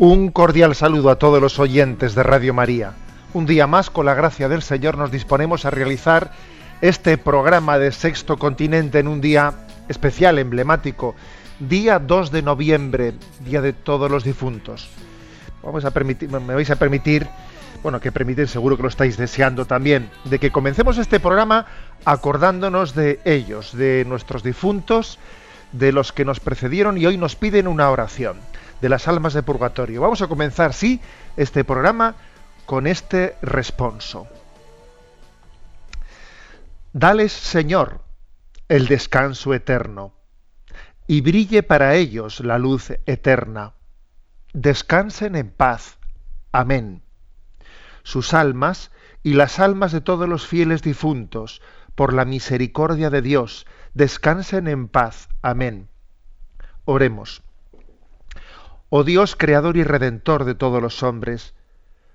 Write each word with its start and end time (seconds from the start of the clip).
Un 0.00 0.30
cordial 0.30 0.76
saludo 0.76 1.10
a 1.10 1.18
todos 1.18 1.42
los 1.42 1.58
oyentes 1.58 2.14
de 2.14 2.22
Radio 2.22 2.54
María. 2.54 2.92
Un 3.34 3.46
día 3.46 3.66
más, 3.66 3.90
con 3.90 4.06
la 4.06 4.14
gracia 4.14 4.48
del 4.48 4.62
Señor, 4.62 4.96
nos 4.96 5.10
disponemos 5.10 5.64
a 5.64 5.70
realizar 5.70 6.30
este 6.80 7.18
programa 7.18 7.80
de 7.80 7.90
Sexto 7.90 8.36
Continente 8.36 9.00
en 9.00 9.08
un 9.08 9.20
día 9.20 9.54
especial, 9.88 10.38
emblemático, 10.38 11.16
día 11.58 11.98
2 11.98 12.30
de 12.30 12.42
noviembre, 12.42 13.14
Día 13.40 13.60
de 13.60 13.72
Todos 13.72 14.08
los 14.08 14.22
Difuntos. 14.22 14.88
Vamos 15.64 15.84
a 15.84 15.90
permitir, 15.90 16.30
me 16.30 16.54
vais 16.54 16.70
a 16.70 16.76
permitir, 16.76 17.26
bueno, 17.82 18.00
que 18.00 18.12
permitir, 18.12 18.46
seguro 18.46 18.76
que 18.76 18.84
lo 18.84 18.88
estáis 18.88 19.16
deseando 19.16 19.64
también, 19.64 20.10
de 20.26 20.38
que 20.38 20.52
comencemos 20.52 20.96
este 20.98 21.18
programa 21.18 21.66
acordándonos 22.04 22.94
de 22.94 23.18
ellos, 23.24 23.76
de 23.76 24.04
nuestros 24.06 24.44
difuntos, 24.44 25.18
de 25.72 25.90
los 25.90 26.12
que 26.12 26.24
nos 26.24 26.38
precedieron 26.38 26.98
y 26.98 27.06
hoy 27.06 27.18
nos 27.18 27.34
piden 27.34 27.66
una 27.66 27.90
oración, 27.90 28.38
de 28.80 28.88
las 28.88 29.08
almas 29.08 29.34
de 29.34 29.42
purgatorio. 29.42 30.00
Vamos 30.00 30.22
a 30.22 30.28
comenzar, 30.28 30.72
sí, 30.72 31.00
este 31.36 31.64
programa 31.64 32.14
con 32.66 32.86
este 32.86 33.36
responso. 33.42 34.26
Dales, 36.92 37.32
Señor, 37.32 38.00
el 38.68 38.86
descanso 38.86 39.54
eterno, 39.54 40.12
y 41.06 41.22
brille 41.22 41.62
para 41.62 41.94
ellos 41.94 42.40
la 42.40 42.58
luz 42.58 42.90
eterna. 43.06 43.72
Descansen 44.52 45.36
en 45.36 45.50
paz. 45.50 45.98
Amén. 46.52 47.02
Sus 48.02 48.34
almas 48.34 48.90
y 49.22 49.34
las 49.34 49.58
almas 49.58 49.92
de 49.92 50.00
todos 50.00 50.28
los 50.28 50.46
fieles 50.46 50.82
difuntos, 50.82 51.62
por 51.94 52.12
la 52.12 52.24
misericordia 52.24 53.10
de 53.10 53.22
Dios, 53.22 53.66
descansen 53.94 54.68
en 54.68 54.88
paz. 54.88 55.28
Amén. 55.42 55.88
Oremos. 56.84 57.42
Oh 58.90 59.04
Dios, 59.04 59.36
creador 59.36 59.76
y 59.76 59.84
redentor 59.84 60.44
de 60.44 60.54
todos 60.54 60.80
los 60.80 61.02
hombres, 61.02 61.54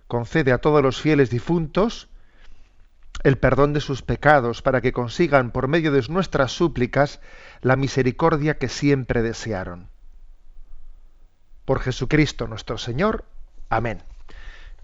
concede 0.08 0.52
a 0.52 0.58
todos 0.58 0.82
los 0.82 1.00
fieles 1.00 1.30
difuntos 1.30 2.10
el 3.24 3.38
perdón 3.38 3.74
de 3.74 3.80
sus 3.80 4.02
pecados 4.02 4.64
para 4.64 4.82
que 4.82 4.92
consigan 4.92 5.52
por 5.52 5.68
medio 5.68 5.92
de 5.92 6.04
nuestras 6.10 6.52
súplicas 6.52 7.22
la 7.62 7.76
misericordia 7.76 8.58
que 8.58 8.70
siempre 8.70 9.22
desearon. 9.22 9.90
Por 11.64 11.80
Jesucristo 11.80 12.48
nuestro 12.48 12.78
Señor. 12.80 13.26
Amén. 13.70 14.02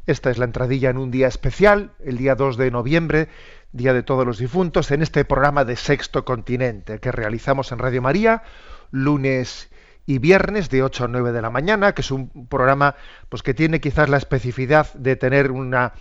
Esta 0.05 0.29
es 0.29 0.38
la 0.38 0.45
entradilla 0.45 0.91
en 0.91 0.97
un 0.97 1.11
día 1.11 1.28
especial, 1.28 1.91
el 2.03 2.17
día 2.17 2.35
2 2.35 2.57
de 2.57 2.72
noviembre, 2.72 3.29
Día 3.72 3.94
de 3.94 4.03
Todos 4.03 4.25
los 4.25 4.38
Difuntos, 4.38 4.89
en 4.91 5.01
este 5.01 5.25
programa 5.25 5.66
de 5.66 5.75
Sexto 5.75 6.23
Continente 6.23 6.99
que 6.99 7.11
realizamos 7.11 7.72
en 7.72 7.79
Radio 7.79 8.01
María, 8.01 8.44
lunes 8.91 9.69
y 10.09 10.18
viernes 10.18 10.72
de 10.72 10.81
8 10.81 11.03
a 11.03 11.08
9 11.08 11.31
de 11.31 11.42
la 11.44 11.52
mañana, 11.52 11.94
que 11.94 12.02
es 12.02 12.09
un 12.09 12.47
programa 12.47 12.96
pues, 13.30 13.44
que 13.44 13.53
tiene 13.53 13.80
quizás 13.80 14.09
la 14.09 14.18
especificidad 14.18 14.92
de 14.96 15.16
tener 15.16 15.52
una, 15.52 15.94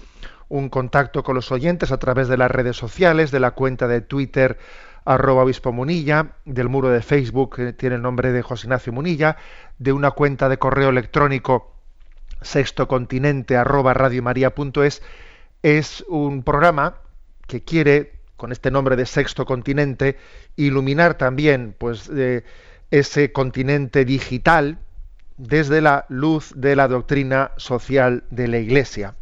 un 0.49 0.71
contacto 0.71 1.23
con 1.23 1.35
los 1.35 1.53
oyentes 1.53 1.93
a 1.93 1.99
través 1.99 2.27
de 2.29 2.39
las 2.39 2.51
redes 2.51 2.75
sociales, 2.75 3.31
de 3.31 3.41
la 3.41 3.51
cuenta 3.51 3.87
de 3.87 4.01
Twitter 4.01 4.57
arroba 5.05 5.43
obispo 5.43 5.73
Munilla, 5.73 6.37
del 6.47 6.71
muro 6.71 6.89
de 6.89 7.03
Facebook 7.03 7.57
que 7.57 7.75
tiene 7.75 7.97
el 7.97 8.03
nombre 8.03 8.33
de 8.33 8.41
José 8.41 8.69
Ignacio 8.69 8.95
Munilla, 8.95 9.37
de 9.77 9.93
una 9.93 10.13
cuenta 10.13 10.49
de 10.49 10.57
correo 10.57 10.89
electrónico 10.89 11.75
sextocontinente 12.41 13.59
arroba 13.59 13.93
radiomaria.es, 13.93 15.03
es 15.63 16.03
un 16.09 16.45
programa 16.45 16.95
que 17.47 17.63
quiere, 17.63 18.13
con 18.39 18.53
este 18.53 18.71
nombre 18.71 18.97
de 18.97 19.05
Sexto 19.05 19.45
Continente, 19.45 20.17
iluminar 20.57 21.19
también 21.19 21.75
pues, 21.77 22.09
eh, 22.09 22.45
ese 22.91 23.33
continente 23.33 24.05
digital 24.05 24.79
desde 25.37 25.81
la 25.81 26.05
luz 26.09 26.53
de 26.57 26.77
la 26.77 26.89
doctrina 26.89 27.53
social 27.57 28.25
de 28.31 28.49
la 28.49 28.59
Iglesia. 28.59 29.15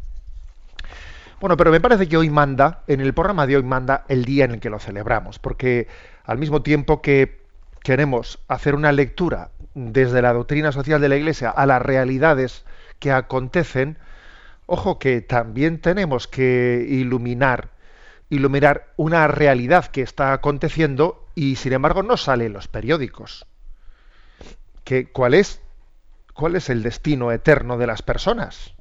Bueno, 1.39 1.55
pero 1.55 1.71
me 1.71 1.79
parece 1.79 2.07
que 2.07 2.17
hoy 2.17 2.31
manda, 2.31 2.83
en 2.87 2.99
el 2.99 3.13
programa 3.13 3.45
de 3.45 3.57
hoy 3.57 3.63
manda 3.63 4.05
el 4.07 4.25
día 4.25 4.45
en 4.45 4.51
el 4.51 4.59
que 4.59 4.71
lo 4.71 4.79
celebramos, 4.79 5.37
porque 5.37 5.87
al 6.23 6.39
mismo 6.39 6.63
tiempo 6.63 7.01
que 7.01 7.41
queremos 7.83 8.39
hacer 8.47 8.73
una 8.73 8.91
lectura 8.91 9.51
desde 9.75 10.23
la 10.23 10.33
doctrina 10.33 10.71
social 10.71 10.99
de 10.99 11.09
la 11.09 11.15
Iglesia 11.15 11.51
a 11.51 11.67
las 11.67 11.81
realidades 11.81 12.65
que 12.97 13.11
acontecen, 13.11 13.99
ojo 14.65 14.97
que 14.97 15.21
también 15.21 15.79
tenemos 15.79 16.27
que 16.27 16.83
iluminar, 16.89 17.69
iluminar 18.29 18.87
una 18.97 19.27
realidad 19.27 19.85
que 19.85 20.01
está 20.01 20.33
aconteciendo 20.33 21.27
y 21.35 21.57
sin 21.57 21.73
embargo 21.73 22.01
no 22.01 22.17
sale 22.17 22.47
en 22.47 22.53
los 22.53 22.67
periódicos. 22.67 23.45
¿Cuál, 25.11 25.33
es, 25.33 25.61
¿Cuál 26.33 26.55
es 26.55 26.69
el 26.69 26.83
destino 26.83 27.31
eterno 27.31 27.77
de 27.77 27.87
las 27.87 28.01
personas? 28.01 28.73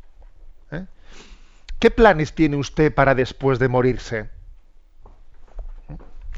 ¿Eh? 0.71 0.85
¿Qué 1.79 1.91
planes 1.91 2.35
tiene 2.35 2.57
usted 2.57 2.95
para 2.95 3.15
después 3.15 3.59
de 3.59 3.69
morirse? 3.69 4.31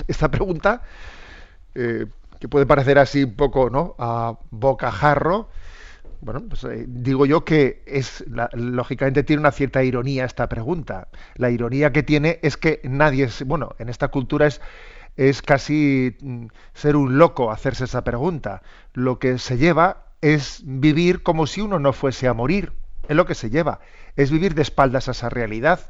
Esta 0.07 0.31
pregunta, 0.31 0.83
eh, 1.75 2.07
que 2.41 2.49
puede 2.49 2.67
parecer 2.67 2.99
así 2.99 3.25
un 3.25 3.35
poco 3.35 3.69
¿no? 3.71 3.95
a 3.99 4.39
bocajarro, 4.51 5.49
bueno, 6.21 6.43
pues 6.49 6.65
eh, 6.65 6.85
digo 6.89 7.27
yo 7.27 7.45
que 7.45 7.83
es 7.87 8.25
lógicamente 8.55 9.23
tiene 9.23 9.41
una 9.41 9.53
cierta 9.53 9.85
ironía 9.85 10.25
esta 10.25 10.49
pregunta. 10.49 11.09
La 11.37 11.51
ironía 11.51 11.93
que 11.93 12.03
tiene 12.03 12.41
es 12.43 12.57
que 12.57 12.81
nadie 12.83 13.25
es, 13.25 13.45
bueno, 13.45 13.77
en 13.79 13.89
esta 13.89 14.09
cultura 14.09 14.47
es 14.47 14.61
es 15.19 15.43
casi 15.43 16.17
mm, 16.21 16.47
ser 16.73 16.97
un 16.97 17.19
loco 17.19 17.51
hacerse 17.51 17.85
esa 17.85 18.03
pregunta. 18.05 18.63
Lo 18.95 19.19
que 19.19 19.39
se 19.39 19.59
lleva 19.59 20.05
es 20.23 20.63
vivir 20.65 21.23
como 21.23 21.47
si 21.47 21.61
uno 21.61 21.79
no 21.79 21.93
fuese 21.93 22.27
a 22.29 22.33
morir. 22.35 22.73
Es 23.09 23.17
lo 23.17 23.27
que 23.27 23.35
se 23.35 23.51
lleva. 23.51 23.81
Es 24.17 24.31
vivir 24.31 24.55
de 24.55 24.63
espaldas 24.63 25.09
a 25.09 25.11
esa 25.13 25.29
realidad. 25.29 25.81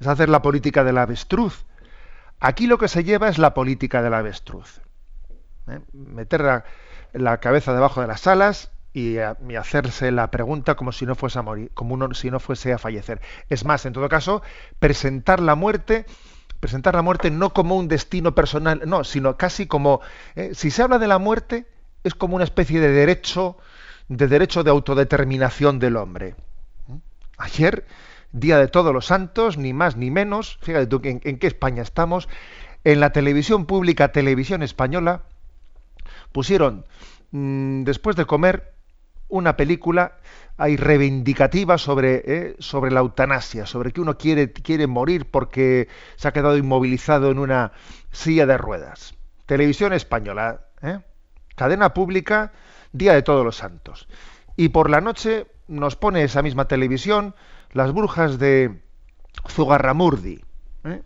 Es 0.00 0.06
hacer 0.06 0.28
la 0.28 0.42
política 0.42 0.84
del 0.84 0.98
avestruz. 0.98 1.64
Aquí 2.38 2.66
lo 2.66 2.76
que 2.78 2.88
se 2.88 3.02
lleva 3.04 3.28
es 3.28 3.38
la 3.38 3.54
política 3.54 4.02
del 4.02 4.14
avestruz. 4.14 4.80
¿eh? 5.68 5.80
Meter 5.94 6.62
la, 7.14 7.38
cabeza 7.40 7.72
debajo 7.72 8.02
de 8.02 8.06
las 8.06 8.26
alas 8.26 8.70
y, 8.92 9.18
a- 9.18 9.38
y 9.48 9.54
hacerse 9.56 10.10
la 10.12 10.30
pregunta 10.30 10.74
como 10.74 10.92
si 10.92 11.06
no 11.06 11.14
fuese 11.14 11.38
a 11.38 11.42
morir, 11.42 11.70
como 11.72 11.94
uno 11.94 12.12
si 12.12 12.30
no 12.30 12.40
fuese 12.40 12.74
a 12.74 12.78
fallecer. 12.78 13.22
Es 13.48 13.64
más, 13.64 13.86
en 13.86 13.94
todo 13.94 14.08
caso, 14.10 14.42
presentar 14.78 15.40
la 15.40 15.54
muerte, 15.54 16.04
presentar 16.60 16.94
la 16.94 17.02
muerte 17.02 17.30
no 17.30 17.52
como 17.52 17.76
un 17.76 17.88
destino 17.88 18.34
personal, 18.34 18.82
no, 18.86 19.04
sino 19.04 19.36
casi 19.36 19.66
como 19.66 20.00
eh, 20.34 20.50
si 20.54 20.70
se 20.70 20.82
habla 20.82 20.98
de 20.98 21.08
la 21.08 21.18
muerte 21.18 21.66
es 22.04 22.14
como 22.14 22.36
una 22.36 22.44
especie 22.44 22.80
de 22.80 22.90
derecho, 22.90 23.56
de 24.08 24.28
derecho 24.28 24.62
de 24.62 24.70
autodeterminación 24.70 25.78
del 25.78 25.96
hombre. 25.96 26.36
Ayer, 27.38 27.86
Día 28.32 28.58
de 28.58 28.68
Todos 28.68 28.92
los 28.92 29.06
Santos, 29.06 29.58
ni 29.58 29.72
más 29.72 29.96
ni 29.96 30.10
menos, 30.10 30.58
fíjate 30.62 30.86
tú 30.86 31.00
en, 31.04 31.20
en 31.24 31.38
qué 31.38 31.46
España 31.46 31.82
estamos, 31.82 32.28
en 32.84 33.00
la 33.00 33.10
televisión 33.10 33.66
pública, 33.66 34.12
televisión 34.12 34.62
española, 34.62 35.22
pusieron 36.32 36.86
mm, 37.32 37.82
después 37.82 38.14
de 38.14 38.26
comer 38.26 38.75
una 39.28 39.56
película 39.56 40.16
ahí 40.56 40.76
reivindicativa 40.76 41.78
sobre, 41.78 42.22
eh, 42.26 42.56
sobre 42.58 42.90
la 42.90 43.00
eutanasia, 43.00 43.66
sobre 43.66 43.92
que 43.92 44.00
uno 44.00 44.16
quiere, 44.16 44.52
quiere 44.52 44.86
morir 44.86 45.30
porque 45.30 45.88
se 46.16 46.28
ha 46.28 46.32
quedado 46.32 46.56
inmovilizado 46.56 47.30
en 47.30 47.38
una 47.38 47.72
silla 48.10 48.46
de 48.46 48.56
ruedas. 48.56 49.14
Televisión 49.46 49.92
española, 49.92 50.62
¿eh? 50.82 51.00
cadena 51.54 51.94
pública, 51.94 52.52
Día 52.92 53.12
de 53.12 53.22
Todos 53.22 53.44
los 53.44 53.56
Santos. 53.56 54.08
Y 54.56 54.70
por 54.70 54.88
la 54.88 55.00
noche 55.00 55.46
nos 55.68 55.96
pone 55.96 56.22
esa 56.22 56.42
misma 56.42 56.68
televisión 56.68 57.34
las 57.72 57.92
brujas 57.92 58.38
de 58.38 58.80
Zugarramurdi. 59.48 60.40
¿eh? 60.84 61.02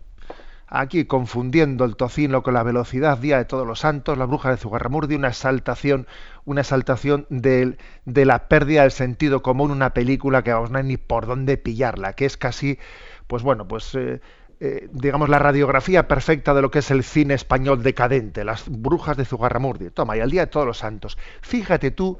Aquí 0.73 1.03
confundiendo 1.03 1.83
el 1.83 1.97
tocino 1.97 2.43
con 2.43 2.53
la 2.53 2.63
velocidad, 2.63 3.17
Día 3.17 3.37
de 3.37 3.43
Todos 3.43 3.67
los 3.67 3.81
Santos, 3.81 4.17
las 4.17 4.29
brujas 4.29 4.55
de 4.55 4.61
Zugarramurdi, 4.61 5.15
una 5.15 5.27
exaltación, 5.27 6.07
una 6.45 6.61
exaltación 6.61 7.27
de, 7.29 7.77
de 8.05 8.25
la 8.25 8.47
pérdida 8.47 8.83
del 8.83 8.91
sentido 8.91 9.41
común, 9.41 9.71
una 9.71 9.93
película 9.93 10.43
que 10.43 10.53
vamos 10.53 10.71
no 10.71 10.77
hay 10.77 10.85
ni 10.85 10.95
por 10.95 11.25
dónde 11.25 11.57
pillarla, 11.57 12.13
que 12.13 12.25
es 12.25 12.37
casi, 12.37 12.79
pues 13.27 13.43
bueno, 13.43 13.67
pues 13.67 13.93
eh, 13.95 14.21
eh, 14.61 14.87
digamos, 14.93 15.27
la 15.27 15.39
radiografía 15.39 16.07
perfecta 16.07 16.53
de 16.53 16.61
lo 16.61 16.71
que 16.71 16.79
es 16.79 16.89
el 16.89 17.03
cine 17.03 17.33
español 17.33 17.83
decadente, 17.83 18.45
las 18.45 18.63
brujas 18.69 19.17
de 19.17 19.25
Zugarramurdi. 19.25 19.89
Toma, 19.89 20.15
y 20.15 20.21
al 20.21 20.31
Día 20.31 20.45
de 20.45 20.51
Todos 20.51 20.65
los 20.65 20.77
Santos. 20.77 21.17
Fíjate 21.41 21.91
tú 21.91 22.17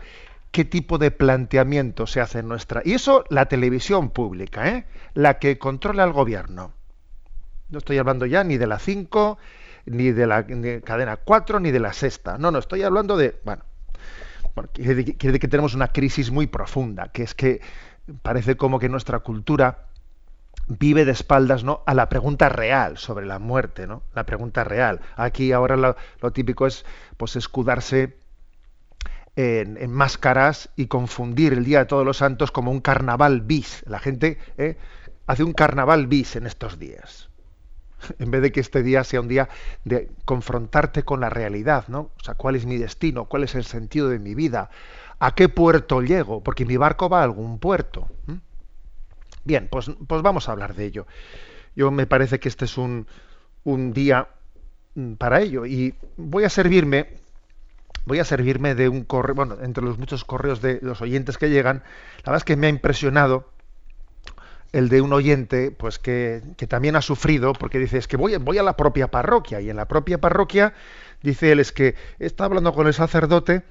qué 0.52 0.66
tipo 0.66 0.98
de 0.98 1.12
planteamiento 1.12 2.06
se 2.06 2.20
hace 2.20 2.40
en 2.40 2.50
nuestra... 2.50 2.82
Y 2.84 2.96
eso 2.96 3.24
la 3.30 3.46
televisión 3.46 4.10
pública, 4.10 4.68
¿eh? 4.68 4.86
la 5.14 5.40
que 5.40 5.58
controla 5.58 6.04
el 6.04 6.12
gobierno. 6.12 6.74
No 7.72 7.80
estoy 7.80 7.98
hablando 7.98 8.26
ya 8.26 8.44
ni 8.44 8.58
de 8.58 8.68
la 8.68 8.80
5, 8.80 9.38
ni 9.86 10.12
de 10.12 10.28
la 10.28 10.46
cadena 10.84 11.18
4, 11.18 11.60
ni 11.60 11.72
de 11.72 11.80
la 11.80 11.94
sexta. 11.94 12.38
No, 12.38 12.52
no, 12.52 12.60
estoy 12.60 12.84
hablando 12.84 13.18
de... 13.18 13.40
Bueno, 13.44 13.64
quiere 14.74 14.96
decir 14.96 15.40
que 15.40 15.48
tenemos 15.48 15.74
una 15.74 15.88
crisis 15.88 16.32
muy 16.32 16.48
profunda, 16.48 17.10
que 17.10 17.24
es 17.24 17.34
que 17.34 17.62
parece 18.22 18.58
como 18.58 18.80
que 18.80 18.90
nuestra 18.90 19.20
cultura 19.20 19.88
vive 20.68 21.06
de 21.06 21.12
espaldas 21.12 21.64
¿no? 21.64 21.84
a 21.86 21.94
la 21.94 22.10
pregunta 22.10 22.50
real 22.50 22.98
sobre 22.98 23.26
la 23.26 23.40
muerte, 23.40 23.88
¿no? 23.88 24.04
La 24.14 24.26
pregunta 24.26 24.64
real. 24.64 25.02
Aquí 25.16 25.52
ahora 25.52 25.76
lo, 25.76 25.96
típico 26.32 26.68
es 26.68 26.86
pues 27.18 27.36
escudarse 27.36 28.18
en, 29.36 29.92
máscaras 29.92 30.70
y 30.76 30.88
confundir 30.88 31.54
el 31.54 31.66
Día 31.66 31.80
de 31.80 31.86
Todos 31.86 32.06
los 32.06 32.18
Santos 32.18 32.52
como 32.52 32.72
un 32.72 32.82
carnaval 32.82 33.42
bis. 33.42 33.84
La 33.88 34.00
gente 34.00 34.38
¿eh? 34.58 34.78
hace 35.28 35.44
un 35.44 35.54
carnaval 35.54 36.08
bis 36.08 36.36
en 36.36 36.48
estos 36.48 36.80
días. 36.80 37.31
En 38.20 38.32
vez 38.32 38.42
de 38.42 38.52
que 38.52 38.60
este 38.60 38.84
día 38.84 39.04
sea 39.04 39.22
un 39.22 39.28
día 39.28 39.50
de 39.86 40.10
confrontarte 40.26 41.04
con 41.04 41.20
la 41.22 41.30
realidad, 41.30 41.86
¿no? 41.88 42.12
O 42.20 42.24
sea, 42.24 42.36
¿cuál 42.36 42.56
es 42.56 42.66
mi 42.66 42.78
destino? 42.78 43.26
¿Cuál 43.26 43.44
es 43.44 43.56
el 43.56 43.64
sentido 43.64 44.10
de 44.10 44.20
mi 44.20 44.36
vida? 44.36 44.70
¿A 45.20 45.36
qué 45.36 45.50
puerto 45.50 46.02
llego? 46.02 46.44
Porque 46.44 46.66
mi 46.66 46.78
barco 46.78 47.10
va 47.10 47.22
a 47.22 47.24
algún 47.24 47.60
puerto. 47.60 48.08
Bien, 49.44 49.68
pues, 49.72 49.92
pues 50.08 50.22
vamos 50.22 50.48
a 50.48 50.52
hablar 50.52 50.76
de 50.76 50.86
ello. 50.86 51.08
Yo 51.76 51.92
me 51.92 52.06
parece 52.06 52.40
que 52.40 52.50
este 52.50 52.66
es 52.66 52.78
un, 52.78 53.08
un 53.64 53.94
día 53.94 54.28
mm, 54.96 55.14
para 55.14 55.42
ello 55.42 55.66
y 55.66 55.96
voy 56.18 56.44
a 56.44 56.50
servirme 56.50 57.22
voy 58.06 58.20
a 58.20 58.26
servirme 58.26 58.76
de 58.76 58.90
un 58.90 59.04
correo, 59.04 59.36
bueno, 59.36 59.58
entre 59.62 59.84
los 59.84 59.98
muchos 59.98 60.26
correos 60.26 60.62
de 60.62 60.80
los 60.82 61.02
oyentes 61.02 61.38
que 61.38 61.50
llegan, 61.50 61.84
la 62.24 62.32
verdad 62.32 62.38
es 62.38 62.44
que 62.44 62.56
me 62.56 62.68
ha 62.68 62.70
impresionado 62.70 63.51
el 64.74 64.90
de 64.90 65.02
un 65.02 65.14
oyente, 65.14 65.72
pues 65.72 66.00
que, 66.00 66.42
que 66.58 66.68
también 66.68 66.96
ha 66.96 67.02
sufrido, 67.02 67.54
porque 67.54 67.80
dice, 67.80 67.98
es 67.98 68.08
que 68.08 68.18
voy, 68.18 68.36
voy 68.38 68.58
a 68.58 68.64
la 68.64 68.78
propia 68.78 69.10
parroquia, 69.10 69.62
y 69.62 69.70
en 69.70 69.76
la 69.76 69.88
propia 69.88 70.20
parroquia, 70.20 70.74
dice 71.22 71.52
él, 71.52 71.60
es 71.60 71.72
que 71.72 71.96
está 72.20 72.46
hablando 72.46 72.74
con 72.74 72.88
el 72.88 72.94
sacerdote 72.94 73.64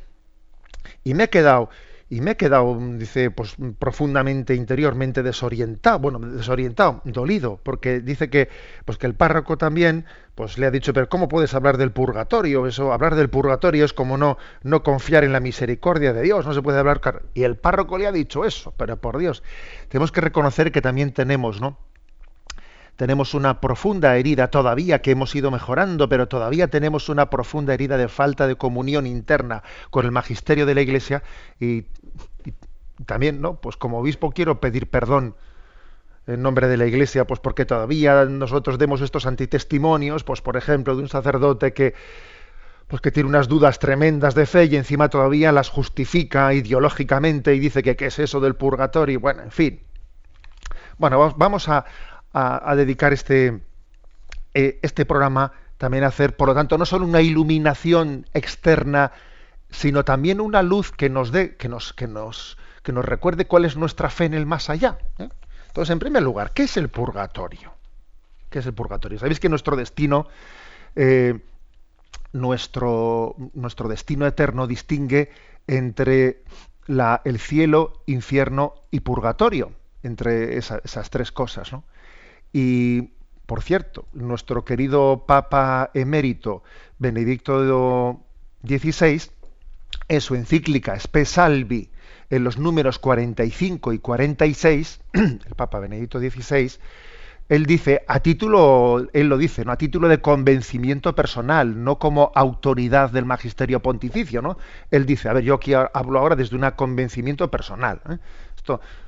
y 1.05 1.15
me 1.15 1.25
he 1.25 1.31
quedado, 1.31 1.71
y 2.11 2.21
me 2.21 2.33
he 2.33 2.37
quedado, 2.37 2.77
dice, 2.97 3.31
pues 3.31 3.55
profundamente 3.79 4.57
interiormente 4.57 5.23
desorientado, 5.23 6.01
bueno, 6.01 6.19
desorientado, 6.19 7.01
dolido, 7.05 7.61
porque 7.63 8.01
dice 8.01 8.29
que, 8.29 8.49
pues 8.85 8.99
que 8.99 9.07
el 9.07 9.15
párroco 9.15 9.57
también, 9.57 10.05
pues 10.35 10.59
le 10.59 10.67
ha 10.67 10.73
dicho, 10.73 10.93
pero 10.93 11.09
¿cómo 11.09 11.29
puedes 11.29 11.55
hablar 11.55 11.79
del 11.79 11.93
purgatorio? 11.93 12.67
Eso, 12.67 12.93
hablar 12.93 13.15
del 13.15 13.31
purgatorio 13.31 13.85
es 13.85 13.93
como 13.93 14.19
no, 14.19 14.39
no 14.65 14.83
confiar 14.83 15.23
en 15.23 15.33
la 15.33 15.39
misericordia 15.39 16.13
de 16.13 16.23
Dios, 16.23 16.45
no 16.45 16.53
se 16.53 16.63
puede 16.63 16.81
hablar. 16.81 17.01
Y 17.33 17.45
el 17.45 17.57
párroco 17.57 17.97
le 17.97 18.09
ha 18.09 18.13
dicho 18.13 18.45
eso, 18.45 18.75
pero 18.77 18.97
por 18.97 19.17
Dios, 19.17 19.45
tenemos 19.89 20.11
que 20.11 20.21
reconocer 20.21 20.73
que 20.73 20.83
también 20.83 21.13
tenemos, 21.13 21.61
¿no? 21.61 21.79
Tenemos 23.01 23.33
una 23.33 23.63
profunda 23.63 24.15
herida 24.19 24.49
todavía 24.49 25.01
que 25.01 25.13
hemos 25.13 25.35
ido 25.35 25.51
mejorando, 25.51 26.11
pero 26.11 26.29
todavía 26.29 26.69
tenemos 26.69 27.09
una 27.09 27.31
profunda 27.31 27.73
herida 27.73 27.97
de 27.97 28.09
falta 28.09 28.47
de 28.47 28.57
comunión 28.57 29.07
interna 29.07 29.63
con 29.89 30.05
el 30.05 30.11
magisterio 30.11 30.67
de 30.67 30.75
la 30.75 30.83
Iglesia 30.83 31.23
y, 31.59 31.87
también, 33.07 33.41
¿no? 33.41 33.55
Pues 33.55 33.79
como 33.79 34.01
obispo 34.01 34.33
quiero 34.33 34.61
pedir 34.61 34.91
perdón 34.91 35.35
en 36.27 36.43
nombre 36.43 36.69
de 36.69 36.77
la 36.77 36.85
Iglesia, 36.85 37.27
pues 37.27 37.41
porque 37.41 37.65
todavía 37.65 38.27
nosotros 38.27 38.77
demos 38.77 39.01
estos 39.01 39.25
antitestimonios, 39.25 40.23
pues 40.23 40.43
por 40.43 40.59
ejemplo, 40.59 40.95
de 40.95 41.01
un 41.01 41.09
sacerdote 41.09 41.73
que 41.73 41.95
pues 42.87 43.01
que 43.01 43.11
tiene 43.11 43.31
unas 43.31 43.49
dudas 43.49 43.79
tremendas 43.79 44.35
de 44.35 44.45
fe 44.45 44.67
y 44.67 44.77
encima 44.77 45.09
todavía 45.09 45.53
las 45.53 45.71
justifica 45.71 46.53
ideológicamente 46.53 47.55
y 47.55 47.61
dice 47.61 47.83
que 47.83 47.97
qué 47.97 48.09
es 48.09 48.19
eso 48.19 48.41
del 48.41 48.57
purgatorio, 48.57 49.21
bueno, 49.21 49.41
en 49.41 49.53
fin. 49.53 49.81
Bueno, 50.99 51.33
vamos 51.39 51.67
a, 51.71 51.87
a, 52.33 52.75
dedicar 52.77 53.13
este, 53.13 53.61
eh, 54.55 54.79
este 54.83 55.05
programa 55.05 55.53
también 55.79 56.05
a 56.05 56.09
hacer, 56.09 56.37
por 56.37 56.49
lo 56.49 56.55
tanto, 56.55 56.77
no 56.79 56.85
solo 56.85 57.07
una 57.07 57.23
iluminación 57.23 58.27
externa, 58.35 59.13
sino 59.71 60.05
también 60.05 60.41
una 60.41 60.63
luz 60.63 60.93
que 60.93 61.09
nos 61.09 61.33
dé, 61.33 61.57
que 61.57 61.69
nos, 61.69 61.93
que 61.93 62.07
nos, 62.07 62.59
que 62.83 62.93
nos 62.93 63.05
recuerde 63.05 63.47
cuál 63.47 63.65
es 63.65 63.77
nuestra 63.77 64.11
fe 64.11 64.27
en 64.27 64.35
el 64.35 64.47
más 64.47 64.69
allá. 64.69 64.99
¿eh? 65.19 65.29
Entonces, 65.69 65.93
en 65.93 65.99
primer 65.99 66.23
lugar, 66.23 66.53
¿qué 66.53 66.65
es 66.65 66.77
el 66.77 66.89
purgatorio? 66.89 67.73
¿Qué 68.51 68.59
es 68.59 68.67
el 68.67 68.75
purgatorio? 68.75 69.19
Sabéis 69.19 69.41
que 69.41 69.49
nuestro 69.49 69.77
destino, 69.77 70.27
eh, 70.97 71.39
nuestro, 72.33 73.37
nuestro 73.55 73.89
destino 73.89 74.27
eterno 74.27 74.67
distingue 74.67 75.31
entre 75.67 76.43
la, 76.87 77.23
el 77.25 77.39
cielo, 77.39 78.03
infierno 78.07 78.75
y 78.91 79.01
purgatorio, 79.01 79.73
entre 80.03 80.59
esas 80.59 81.11
tres 81.11 81.31
cosas. 81.31 81.73
¿no? 81.73 81.85
Y, 82.53 83.11
por 83.47 83.63
cierto, 83.63 84.07
nuestro 84.13 84.65
querido 84.65 85.25
Papa 85.27 85.91
emérito 85.95 86.63
Benedicto 86.99 88.21
XVI, 88.67 89.23
en 90.09 90.21
su 90.21 90.35
encíclica 90.35 90.95
Spe 90.99 91.25
Salvi, 91.25 91.91
en 92.31 92.45
los 92.45 92.59
números 92.59 92.99
45 92.99 93.93
y 93.93 93.99
46, 93.99 95.01
el 95.13 95.55
Papa 95.57 95.81
Benedicto 95.81 96.19
XVI, 96.19 96.79
él 97.51 97.67
dice, 97.67 98.05
a 98.07 98.21
título, 98.21 99.09
él 99.13 99.29
lo 99.29 99.37
dice, 99.37 99.65
¿no? 99.65 99.73
A 99.73 99.77
título 99.77 100.07
de 100.07 100.21
convencimiento 100.21 101.17
personal, 101.17 101.83
no 101.83 101.99
como 101.99 102.31
autoridad 102.37 103.11
del 103.11 103.25
magisterio 103.25 103.81
pontificio, 103.81 104.41
¿no? 104.41 104.57
Él 104.93 105.05
dice, 105.05 105.29
a 105.29 105.33
ver, 105.33 105.43
yo 105.43 105.55
aquí 105.55 105.73
hablo 105.75 106.21
ahora 106.21 106.37
desde 106.37 106.55
un 106.55 106.71
convencimiento 106.77 107.51
personal. 107.51 108.03
¿eh? 108.09 108.19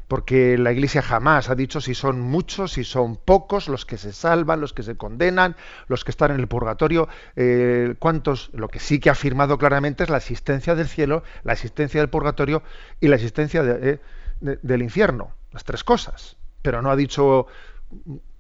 Porque 0.08 0.58
la 0.58 0.72
Iglesia 0.72 1.00
jamás 1.00 1.48
ha 1.48 1.54
dicho 1.54 1.80
si 1.80 1.94
son 1.94 2.20
muchos, 2.20 2.72
si 2.72 2.84
son 2.84 3.16
pocos 3.16 3.68
los 3.68 3.86
que 3.86 3.96
se 3.96 4.12
salvan, 4.12 4.60
los 4.60 4.72
que 4.72 4.82
se 4.82 4.96
condenan, 4.96 5.56
los 5.88 6.04
que 6.04 6.10
están 6.10 6.32
en 6.32 6.40
el 6.40 6.48
purgatorio, 6.48 7.08
eh, 7.36 7.94
cuántos. 7.98 8.50
Lo 8.52 8.68
que 8.68 8.78
sí 8.78 9.00
que 9.00 9.08
ha 9.08 9.12
afirmado 9.12 9.56
claramente 9.56 10.04
es 10.04 10.10
la 10.10 10.18
existencia 10.18 10.74
del 10.74 10.88
cielo, 10.88 11.22
la 11.44 11.54
existencia 11.54 12.00
del 12.00 12.10
purgatorio 12.10 12.62
y 13.00 13.08
la 13.08 13.16
existencia 13.16 13.62
eh, 13.64 14.00
del 14.40 14.82
infierno, 14.82 15.32
las 15.50 15.64
tres 15.64 15.82
cosas. 15.82 16.36
Pero 16.60 16.82
no 16.82 16.90
ha 16.90 16.96
dicho 16.96 17.46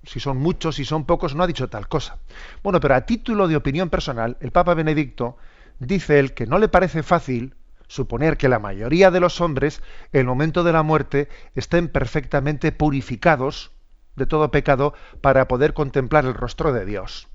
si 0.04 0.20
son 0.20 0.38
muchos, 0.38 0.76
si 0.76 0.84
son 0.84 1.04
pocos, 1.04 1.34
no 1.34 1.42
ha 1.42 1.46
dicho 1.46 1.68
tal 1.68 1.88
cosa. 1.88 2.18
Bueno, 2.62 2.80
pero 2.80 2.94
a 2.94 3.02
título 3.02 3.48
de 3.48 3.56
opinión 3.56 3.90
personal, 3.90 4.36
el 4.40 4.50
Papa 4.50 4.74
Benedicto 4.74 5.36
dice 5.78 6.18
él 6.18 6.34
que 6.34 6.46
no 6.46 6.58
le 6.58 6.68
parece 6.68 7.02
fácil 7.02 7.54
suponer 7.92 8.38
que 8.38 8.48
la 8.48 8.58
mayoría 8.58 9.10
de 9.10 9.20
los 9.20 9.42
hombres, 9.42 9.82
en 10.12 10.20
el 10.20 10.26
momento 10.26 10.64
de 10.64 10.72
la 10.72 10.82
muerte, 10.82 11.28
estén 11.54 11.88
perfectamente 11.88 12.72
purificados 12.72 13.70
de 14.16 14.24
todo 14.24 14.50
pecado 14.50 14.94
para 15.20 15.46
poder 15.46 15.74
contemplar 15.74 16.24
el 16.24 16.32
rostro 16.32 16.72
de 16.72 16.86
Dios. 16.86 17.28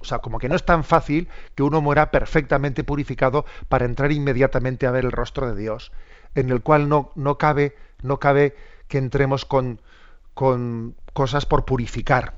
O 0.00 0.04
sea, 0.04 0.18
como 0.18 0.38
que 0.38 0.50
no 0.50 0.54
es 0.54 0.64
tan 0.64 0.84
fácil 0.84 1.28
que 1.54 1.62
uno 1.62 1.80
muera 1.80 2.10
perfectamente 2.10 2.84
purificado 2.84 3.46
para 3.70 3.86
entrar 3.86 4.12
inmediatamente 4.12 4.86
a 4.86 4.90
ver 4.90 5.06
el 5.06 5.12
rostro 5.12 5.50
de 5.50 5.58
Dios, 5.58 5.92
en 6.34 6.50
el 6.50 6.60
cual 6.60 6.90
no, 6.90 7.10
no, 7.14 7.38
cabe, 7.38 7.74
no 8.02 8.20
cabe 8.20 8.54
que 8.86 8.98
entremos 8.98 9.46
con, 9.46 9.80
con 10.34 10.94
cosas 11.14 11.46
por 11.46 11.64
purificar, 11.64 12.34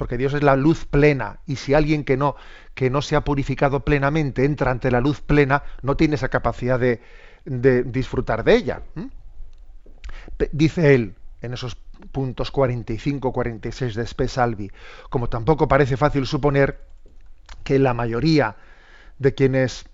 porque 0.00 0.16
Dios 0.16 0.32
es 0.32 0.42
la 0.42 0.56
luz 0.56 0.86
plena 0.86 1.40
y 1.44 1.56
si 1.56 1.74
alguien 1.74 2.04
que 2.04 2.16
no 2.16 2.34
que 2.72 2.88
no 2.88 3.02
se 3.02 3.16
ha 3.16 3.20
purificado 3.20 3.84
plenamente 3.84 4.46
entra 4.46 4.70
ante 4.70 4.90
la 4.90 5.02
luz 5.02 5.20
plena, 5.20 5.62
no 5.82 5.94
tiene 5.94 6.14
esa 6.14 6.30
capacidad 6.30 6.80
de, 6.80 7.02
disfrutar 7.44 8.42
de 8.42 8.54
ella. 8.54 8.82
Dice 10.52 10.94
él 10.94 11.16
en 11.42 11.52
esos 11.52 11.76
puntos 12.12 12.50
45-46 12.50 13.92
de 13.92 14.06
Spesalvi, 14.06 14.70
como 15.10 15.28
tampoco 15.28 15.68
parece 15.68 15.98
fácil 15.98 16.26
suponer 16.26 16.80
que 17.62 17.78
la 17.78 17.92
mayoría 17.92 18.56
de 19.18 19.34
quienes 19.34 19.84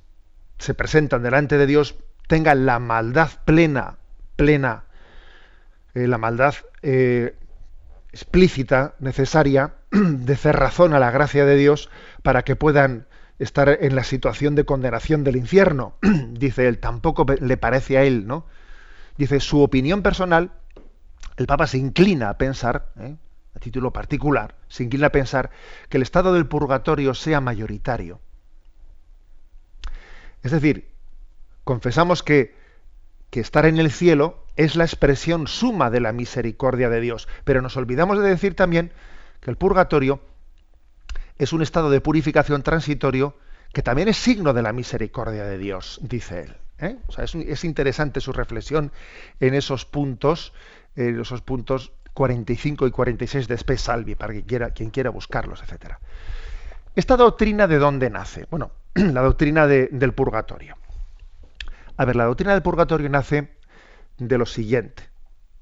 se 0.61 0.75
presentan 0.75 1.25
delante 1.25 1.59
de 1.59 1.67
Dios 1.67 1.97
tengan 2.29 2.65
la 2.65 2.79
maldad 2.79 3.31
plena, 3.45 3.99
plena, 4.37 4.85
eh, 5.95 6.07
la 6.07 6.19
maldad 6.19 6.55
eh, 6.83 7.35
explícita, 8.17 8.95
necesaria, 8.99 9.75
de 9.91 10.33
hacer 10.33 10.57
razón 10.57 10.95
a 10.95 10.99
la 10.99 11.11
gracia 11.11 11.45
de 11.45 11.55
Dios 11.55 11.91
para 12.23 12.45
que 12.45 12.57
puedan 12.57 13.07
estar 13.39 13.69
en 13.69 13.95
la 13.95 14.05
situación 14.05 14.55
de 14.55 14.65
condenación 14.65 15.23
del 15.23 15.37
infierno. 15.37 15.97
Dice 16.31 16.67
él, 16.67 16.79
tampoco 16.79 17.27
le 17.39 17.57
parece 17.59 17.99
a 17.99 18.05
él, 18.05 18.27
¿no? 18.27 18.47
Dice, 19.19 19.39
su 19.41 19.61
opinión 19.61 20.03
personal, 20.03 20.53
el 21.37 21.47
Papa 21.47 21.67
se 21.67 21.77
inclina 21.77 22.31
a 22.31 22.39
pensar, 22.39 22.89
¿eh? 22.99 23.17
a 23.55 23.59
título 23.59 23.93
particular, 23.93 24.55
se 24.69 24.85
inclina 24.85 25.09
a 25.09 25.13
pensar 25.13 25.51
que 25.91 25.99
el 25.99 26.03
estado 26.03 26.33
del 26.33 26.47
purgatorio 26.47 27.13
sea 27.13 27.43
mayoritario. 27.43 28.21
Es 30.43 30.53
decir, 30.53 30.91
confesamos 31.65 32.23
que, 32.23 32.55
que 33.37 33.41
estar 33.43 33.67
en 33.67 33.77
el 33.77 33.91
cielo 33.91 34.47
es 34.57 34.77
la 34.77 34.85
expresión 34.85 35.47
suma 35.47 35.91
de 35.91 36.01
la 36.01 36.15
misericordia 36.15 36.89
de 36.89 37.03
Dios, 37.03 37.29
pero 37.45 37.61
nos 37.61 37.77
olvidamos 37.77 38.19
de 38.19 38.27
decir 38.27 38.57
también 38.57 38.93
que 39.43 39.51
el 39.51 39.59
purgatorio 39.59 40.23
es 41.37 41.53
un 41.53 41.61
estado 41.61 41.91
de 41.91 42.01
purificación 42.01 42.63
transitorio 42.63 43.37
que 43.75 43.83
también 43.83 44.09
es 44.09 44.17
signo 44.17 44.55
de 44.55 44.63
la 44.63 44.73
misericordia 44.73 45.45
de 45.45 45.59
Dios, 45.59 46.01
dice 46.03 46.45
él. 46.45 46.57
¿eh? 46.79 46.97
es, 47.19 47.65
interesante 47.65 48.23
su 48.23 48.33
reflexión 48.33 48.91
en 49.39 49.53
esos 49.53 49.85
puntos, 49.85 50.55
en 50.95 51.21
esos 51.21 51.43
puntos 51.43 51.93
45 52.15 52.87
y 52.87 52.91
46 52.91 53.49
de 53.49 53.55
Spe 53.57 53.77
Salvi, 53.77 54.15
para 54.15 54.33
quien 54.33 54.47
quiera, 54.47 54.71
quien 54.71 54.89
quiera 54.89 55.11
buscarlos, 55.11 55.63
etc. 55.63 55.97
¿Esta 56.95 57.19
doctrina 57.19 57.67
de 57.67 57.77
dónde 57.77 58.09
nace? 58.09 58.47
Bueno, 58.51 58.71
la 58.95 59.21
doctrina 59.21 59.67
del 59.67 60.15
purgatorio. 60.15 60.79
A 61.97 62.05
ver, 62.05 62.17
la 62.17 62.25
doctrina 62.25 62.53
del 62.53 62.63
purgatorio 62.63 63.09
nace 63.09 63.57
de 64.19 64.39
lo 64.39 64.47
siguiente. 64.47 65.09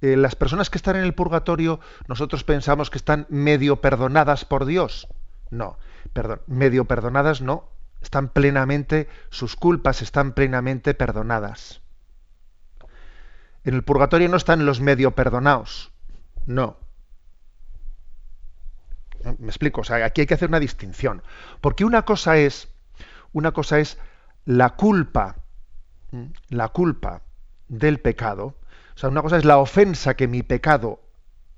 Eh, 0.01 0.17
las 0.17 0.37
personas 0.37 0.71
que 0.71 0.79
están 0.79 0.97
en 0.97 1.05
el 1.05 1.15
purgatorio, 1.15 1.81
nosotros 2.09 2.45
pensamos 2.45 2.91
que 2.91 2.99
están 2.99 3.27
medio 3.31 3.81
perdonadas 3.81 4.45
por 4.45 4.67
Dios. 4.67 5.09
No, 5.51 5.79
perdón, 6.13 6.43
medio 6.47 6.85
perdonadas 6.85 7.41
no, 7.41 7.69
están 8.03 8.29
plenamente, 8.29 9.09
sus 9.31 9.57
culpas 9.57 10.03
están 10.03 10.33
plenamente 10.33 10.95
perdonadas. 10.95 11.81
En 13.65 13.75
el 13.75 13.83
purgatorio 13.83 14.29
no 14.29 14.37
están 14.37 14.67
los 14.67 14.81
medio 14.81 15.13
perdonados, 15.13 15.91
no. 16.45 16.77
Me 19.39 19.47
explico, 19.47 19.81
o 19.81 19.85
sea, 19.85 20.05
aquí 20.05 20.21
hay 20.21 20.27
que 20.27 20.35
hacer 20.35 20.51
una 20.51 20.61
distinción, 20.61 21.23
porque 21.63 21.87
una 21.87 22.03
cosa 22.03 22.37
es, 22.37 22.69
una 23.33 23.53
cosa 23.53 23.79
es 23.79 23.99
la 24.45 24.77
culpa, 24.77 25.37
la 26.49 26.69
culpa 26.69 27.23
del 27.69 28.01
pecado, 28.01 28.57
o 28.95 28.99
sea, 28.99 29.09
una 29.09 29.23
cosa 29.23 29.37
es 29.37 29.45
la 29.45 29.59
ofensa 29.59 30.15
que 30.15 30.29
mi 30.29 30.43
pecado 30.43 31.01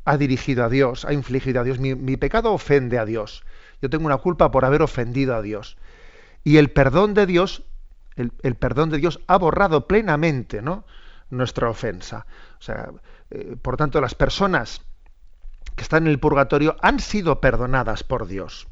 ha 0.04 0.16
dirigido 0.16 0.64
a 0.64 0.68
Dios, 0.68 1.04
ha 1.04 1.12
infligido 1.12 1.60
a 1.60 1.64
Dios, 1.64 1.78
mi, 1.78 2.16
pecado 2.16 2.52
ofende 2.52 2.98
a 2.98 3.04
Dios, 3.04 3.44
yo 3.82 3.90
tengo 3.90 4.06
una 4.06 4.18
culpa 4.18 4.50
por 4.50 4.64
haber 4.64 4.82
ofendido 4.82 5.34
a 5.34 5.42
Dios. 5.42 5.76
Y 6.44 6.58
el 6.58 6.70
perdón 6.70 7.12
de 7.12 7.26
Dios, 7.26 7.64
el, 8.14 8.54
perdón 8.54 8.90
de 8.90 8.98
Dios 8.98 9.20
ha 9.26 9.36
borrado 9.36 9.86
plenamente 9.86 10.62
¿no? 10.62 10.84
nuestra 11.28 11.68
ofensa. 11.68 12.24
O 12.58 12.62
sea, 12.62 12.90
eh, 13.30 13.56
por 13.60 13.76
tanto, 13.76 14.00
las 14.00 14.14
personas 14.14 14.80
que 15.74 15.82
están 15.82 16.04
en 16.04 16.12
el 16.12 16.20
purgatorio 16.20 16.76
han 16.80 17.00
sido 17.00 17.40
perdonadas 17.40 18.04
por 18.04 18.26
Dios. 18.26 18.68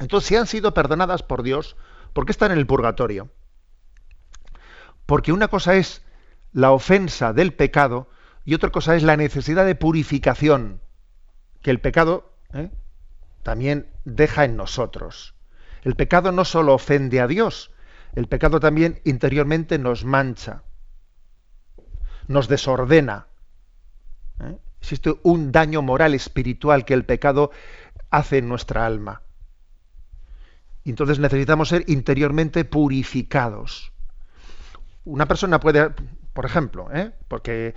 Entonces, 0.00 0.28
si 0.28 0.36
han 0.36 0.46
sido 0.46 0.74
perdonadas 0.74 1.22
por 1.22 1.42
Dios, 1.42 1.76
¿por 2.12 2.26
qué 2.26 2.32
están 2.32 2.52
en 2.52 2.58
el 2.58 2.66
purgatorio? 2.66 3.30
Porque 5.06 5.32
una 5.32 5.48
cosa 5.48 5.76
es 5.76 6.02
la 6.52 6.72
ofensa 6.72 7.32
del 7.32 7.54
pecado 7.54 8.08
y 8.44 8.54
otra 8.54 8.70
cosa 8.70 8.96
es 8.96 9.02
la 9.02 9.16
necesidad 9.16 9.64
de 9.64 9.74
purificación 9.74 10.80
que 11.62 11.70
el 11.70 11.80
pecado 11.80 12.32
¿eh? 12.52 12.70
también 13.42 13.88
deja 14.04 14.44
en 14.44 14.56
nosotros. 14.56 15.34
El 15.82 15.96
pecado 15.96 16.32
no 16.32 16.44
solo 16.44 16.74
ofende 16.74 17.20
a 17.20 17.26
Dios, 17.26 17.72
el 18.14 18.28
pecado 18.28 18.60
también 18.60 19.00
interiormente 19.04 19.78
nos 19.78 20.04
mancha, 20.04 20.62
nos 22.28 22.48
desordena. 22.48 23.26
¿eh? 24.40 24.56
Existe 24.80 25.14
un 25.22 25.52
daño 25.52 25.82
moral 25.82 26.14
espiritual 26.14 26.84
que 26.84 26.94
el 26.94 27.04
pecado 27.04 27.50
hace 28.10 28.38
en 28.38 28.48
nuestra 28.48 28.86
alma. 28.86 29.22
entonces 30.84 31.18
necesitamos 31.18 31.68
ser 31.68 31.84
interiormente 31.88 32.64
purificados. 32.64 33.92
Una 35.06 35.26
persona 35.26 35.60
puede, 35.60 35.90
por 36.34 36.44
ejemplo, 36.44 36.88
¿eh? 36.92 37.12
porque 37.28 37.74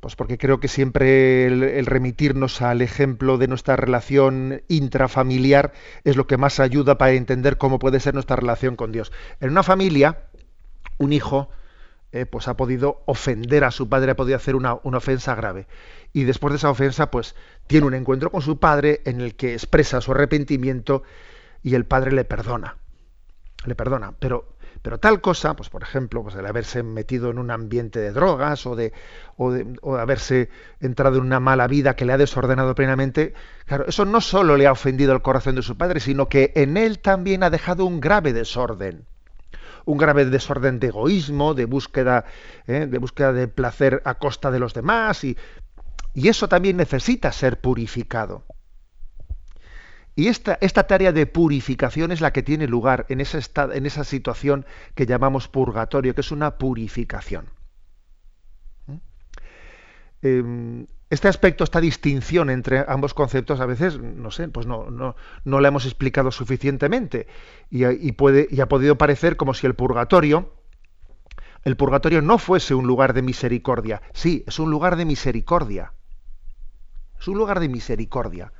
pues 0.00 0.16
porque 0.16 0.36
creo 0.36 0.60
que 0.60 0.68
siempre 0.68 1.46
el, 1.46 1.86
remitirnos 1.86 2.60
al 2.60 2.82
ejemplo 2.82 3.38
de 3.38 3.48
nuestra 3.48 3.74
relación 3.74 4.62
intrafamiliar 4.68 5.72
es 6.04 6.16
lo 6.16 6.26
que 6.26 6.36
más 6.36 6.60
ayuda 6.60 6.98
para 6.98 7.12
entender 7.12 7.56
cómo 7.56 7.78
puede 7.78 8.00
ser 8.00 8.12
nuestra 8.12 8.36
relación 8.36 8.76
con 8.76 8.92
Dios. 8.92 9.12
En 9.40 9.48
una 9.48 9.62
familia, 9.62 10.26
un 10.98 11.14
hijo 11.14 11.48
eh, 12.12 12.26
pues 12.26 12.48
ha 12.48 12.56
podido 12.58 13.02
ofender 13.06 13.64
a 13.64 13.70
su 13.70 13.88
padre, 13.88 14.10
ha 14.10 14.16
podido 14.16 14.36
hacer 14.36 14.56
una, 14.56 14.78
una, 14.82 14.98
ofensa 14.98 15.34
grave. 15.34 15.66
Y 16.12 16.24
después 16.24 16.52
de 16.52 16.58
esa 16.58 16.68
ofensa, 16.68 17.10
pues 17.10 17.34
tiene 17.66 17.86
un 17.86 17.94
encuentro 17.94 18.30
con 18.30 18.42
su 18.42 18.58
padre 18.58 19.00
en 19.06 19.22
el 19.22 19.36
que 19.36 19.54
expresa 19.54 20.02
su 20.02 20.12
arrepentimiento 20.12 21.02
y 21.62 21.76
el 21.76 21.86
padre 21.86 22.12
le 22.12 22.26
perdona. 22.26 22.76
Le 23.64 23.74
perdona. 23.74 24.12
Pero 24.18 24.53
pero 24.84 24.98
tal 24.98 25.22
cosa, 25.22 25.56
pues 25.56 25.70
por 25.70 25.82
ejemplo, 25.82 26.22
pues 26.22 26.34
el 26.34 26.44
haberse 26.44 26.82
metido 26.82 27.30
en 27.30 27.38
un 27.38 27.50
ambiente 27.50 28.00
de 28.00 28.12
drogas 28.12 28.66
o 28.66 28.76
de, 28.76 28.92
o 29.38 29.50
de, 29.50 29.78
haberse 29.98 30.50
entrado 30.78 31.16
en 31.16 31.22
una 31.22 31.40
mala 31.40 31.66
vida 31.68 31.96
que 31.96 32.04
le 32.04 32.12
ha 32.12 32.18
desordenado 32.18 32.74
plenamente, 32.74 33.32
claro, 33.64 33.86
eso 33.88 34.04
no 34.04 34.20
solo 34.20 34.58
le 34.58 34.66
ha 34.66 34.72
ofendido 34.72 35.14
el 35.14 35.22
corazón 35.22 35.54
de 35.54 35.62
su 35.62 35.78
padre, 35.78 36.00
sino 36.00 36.28
que 36.28 36.52
en 36.54 36.76
él 36.76 36.98
también 36.98 37.42
ha 37.44 37.48
dejado 37.48 37.86
un 37.86 37.98
grave 37.98 38.34
desorden 38.34 39.06
un 39.86 39.96
grave 39.96 40.26
desorden 40.26 40.78
de 40.80 40.88
egoísmo, 40.88 41.54
de 41.54 41.64
búsqueda, 41.64 42.26
¿eh? 42.66 42.86
de 42.86 42.98
búsqueda 42.98 43.32
de 43.32 43.48
placer 43.48 44.02
a 44.04 44.16
costa 44.16 44.50
de 44.50 44.58
los 44.58 44.74
demás, 44.74 45.24
y, 45.24 45.38
y 46.12 46.28
eso 46.28 46.46
también 46.46 46.76
necesita 46.76 47.32
ser 47.32 47.58
purificado. 47.58 48.44
Y 50.16 50.28
esta, 50.28 50.58
esta, 50.60 50.86
tarea 50.86 51.12
de 51.12 51.26
purificación 51.26 52.12
es 52.12 52.20
la 52.20 52.32
que 52.32 52.42
tiene 52.42 52.68
lugar 52.68 53.04
en 53.08 53.20
esa, 53.20 53.38
esa 53.38 54.04
situación 54.04 54.64
que 54.94 55.06
llamamos 55.06 55.48
purgatorio, 55.48 56.14
que 56.14 56.20
es 56.20 56.30
una 56.30 56.56
purificación. 56.56 57.46
¿Mm? 58.86 58.96
Em, 60.22 60.86
este 61.10 61.28
aspecto, 61.28 61.64
esta 61.64 61.80
distinción 61.80 62.48
entre 62.48 62.84
ambos 62.86 63.12
conceptos, 63.12 63.60
a 63.60 63.66
veces, 63.66 64.00
no 64.00 64.30
sé, 64.30 64.48
pues 64.48 64.66
no, 64.66 64.90
no, 64.90 65.16
no 65.44 65.60
la 65.60 65.68
hemos 65.68 65.84
explicado 65.84 66.30
suficientemente. 66.30 67.26
Y, 67.70 68.12
puede, 68.12 68.46
y 68.50 68.60
ha 68.60 68.68
podido 68.68 68.96
parecer 68.96 69.36
como 69.36 69.52
si 69.52 69.66
el 69.66 69.74
purgatorio, 69.74 70.52
el 71.64 71.76
purgatorio 71.76 72.22
no 72.22 72.38
fuese 72.38 72.74
un 72.74 72.86
lugar 72.86 73.14
de 73.14 73.22
misericordia. 73.22 74.02
Sí, 74.12 74.44
es 74.46 74.58
un 74.58 74.70
lugar 74.70 74.96
de 74.96 75.04
misericordia. 75.04 75.92
Es 77.18 77.26
un 77.26 77.36
lugar 77.36 77.58
de 77.58 77.68
misericordia 77.68 78.52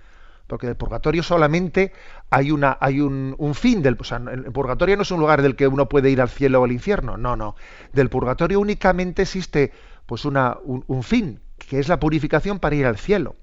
porque 0.46 0.66
el 0.66 0.76
purgatorio 0.76 1.22
solamente 1.22 1.92
hay 2.30 2.50
una 2.50 2.76
hay 2.80 3.00
un, 3.00 3.54
fin 3.54 3.82
del 3.82 3.96
o 3.98 4.04
sea, 4.04 4.18
el 4.18 4.52
purgatorio 4.52 4.96
no 4.96 5.02
es 5.02 5.10
un 5.10 5.20
lugar 5.20 5.42
del 5.42 5.56
que 5.56 5.66
uno 5.66 5.88
puede 5.88 6.10
ir 6.10 6.20
al 6.20 6.28
cielo 6.28 6.60
o 6.60 6.64
al 6.64 6.72
infierno 6.72 7.16
no 7.16 7.36
no. 7.36 7.56
Del 7.92 8.10
purgatorio 8.10 8.60
únicamente 8.60 9.22
existe 9.22 9.72
pues 10.06 10.24
una 10.24 10.58
un, 10.64 11.02
fin 11.02 11.40
que 11.58 11.78
es 11.78 11.88
la 11.88 11.98
purificación 11.98 12.58
para 12.58 12.76
ir 12.76 12.86
al 12.86 12.98
cielo. 12.98 13.36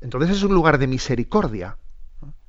Entonces 0.00 0.36
es 0.36 0.42
un 0.42 0.54
lugar 0.54 0.78
de 0.78 0.86
misericordia 0.86 1.76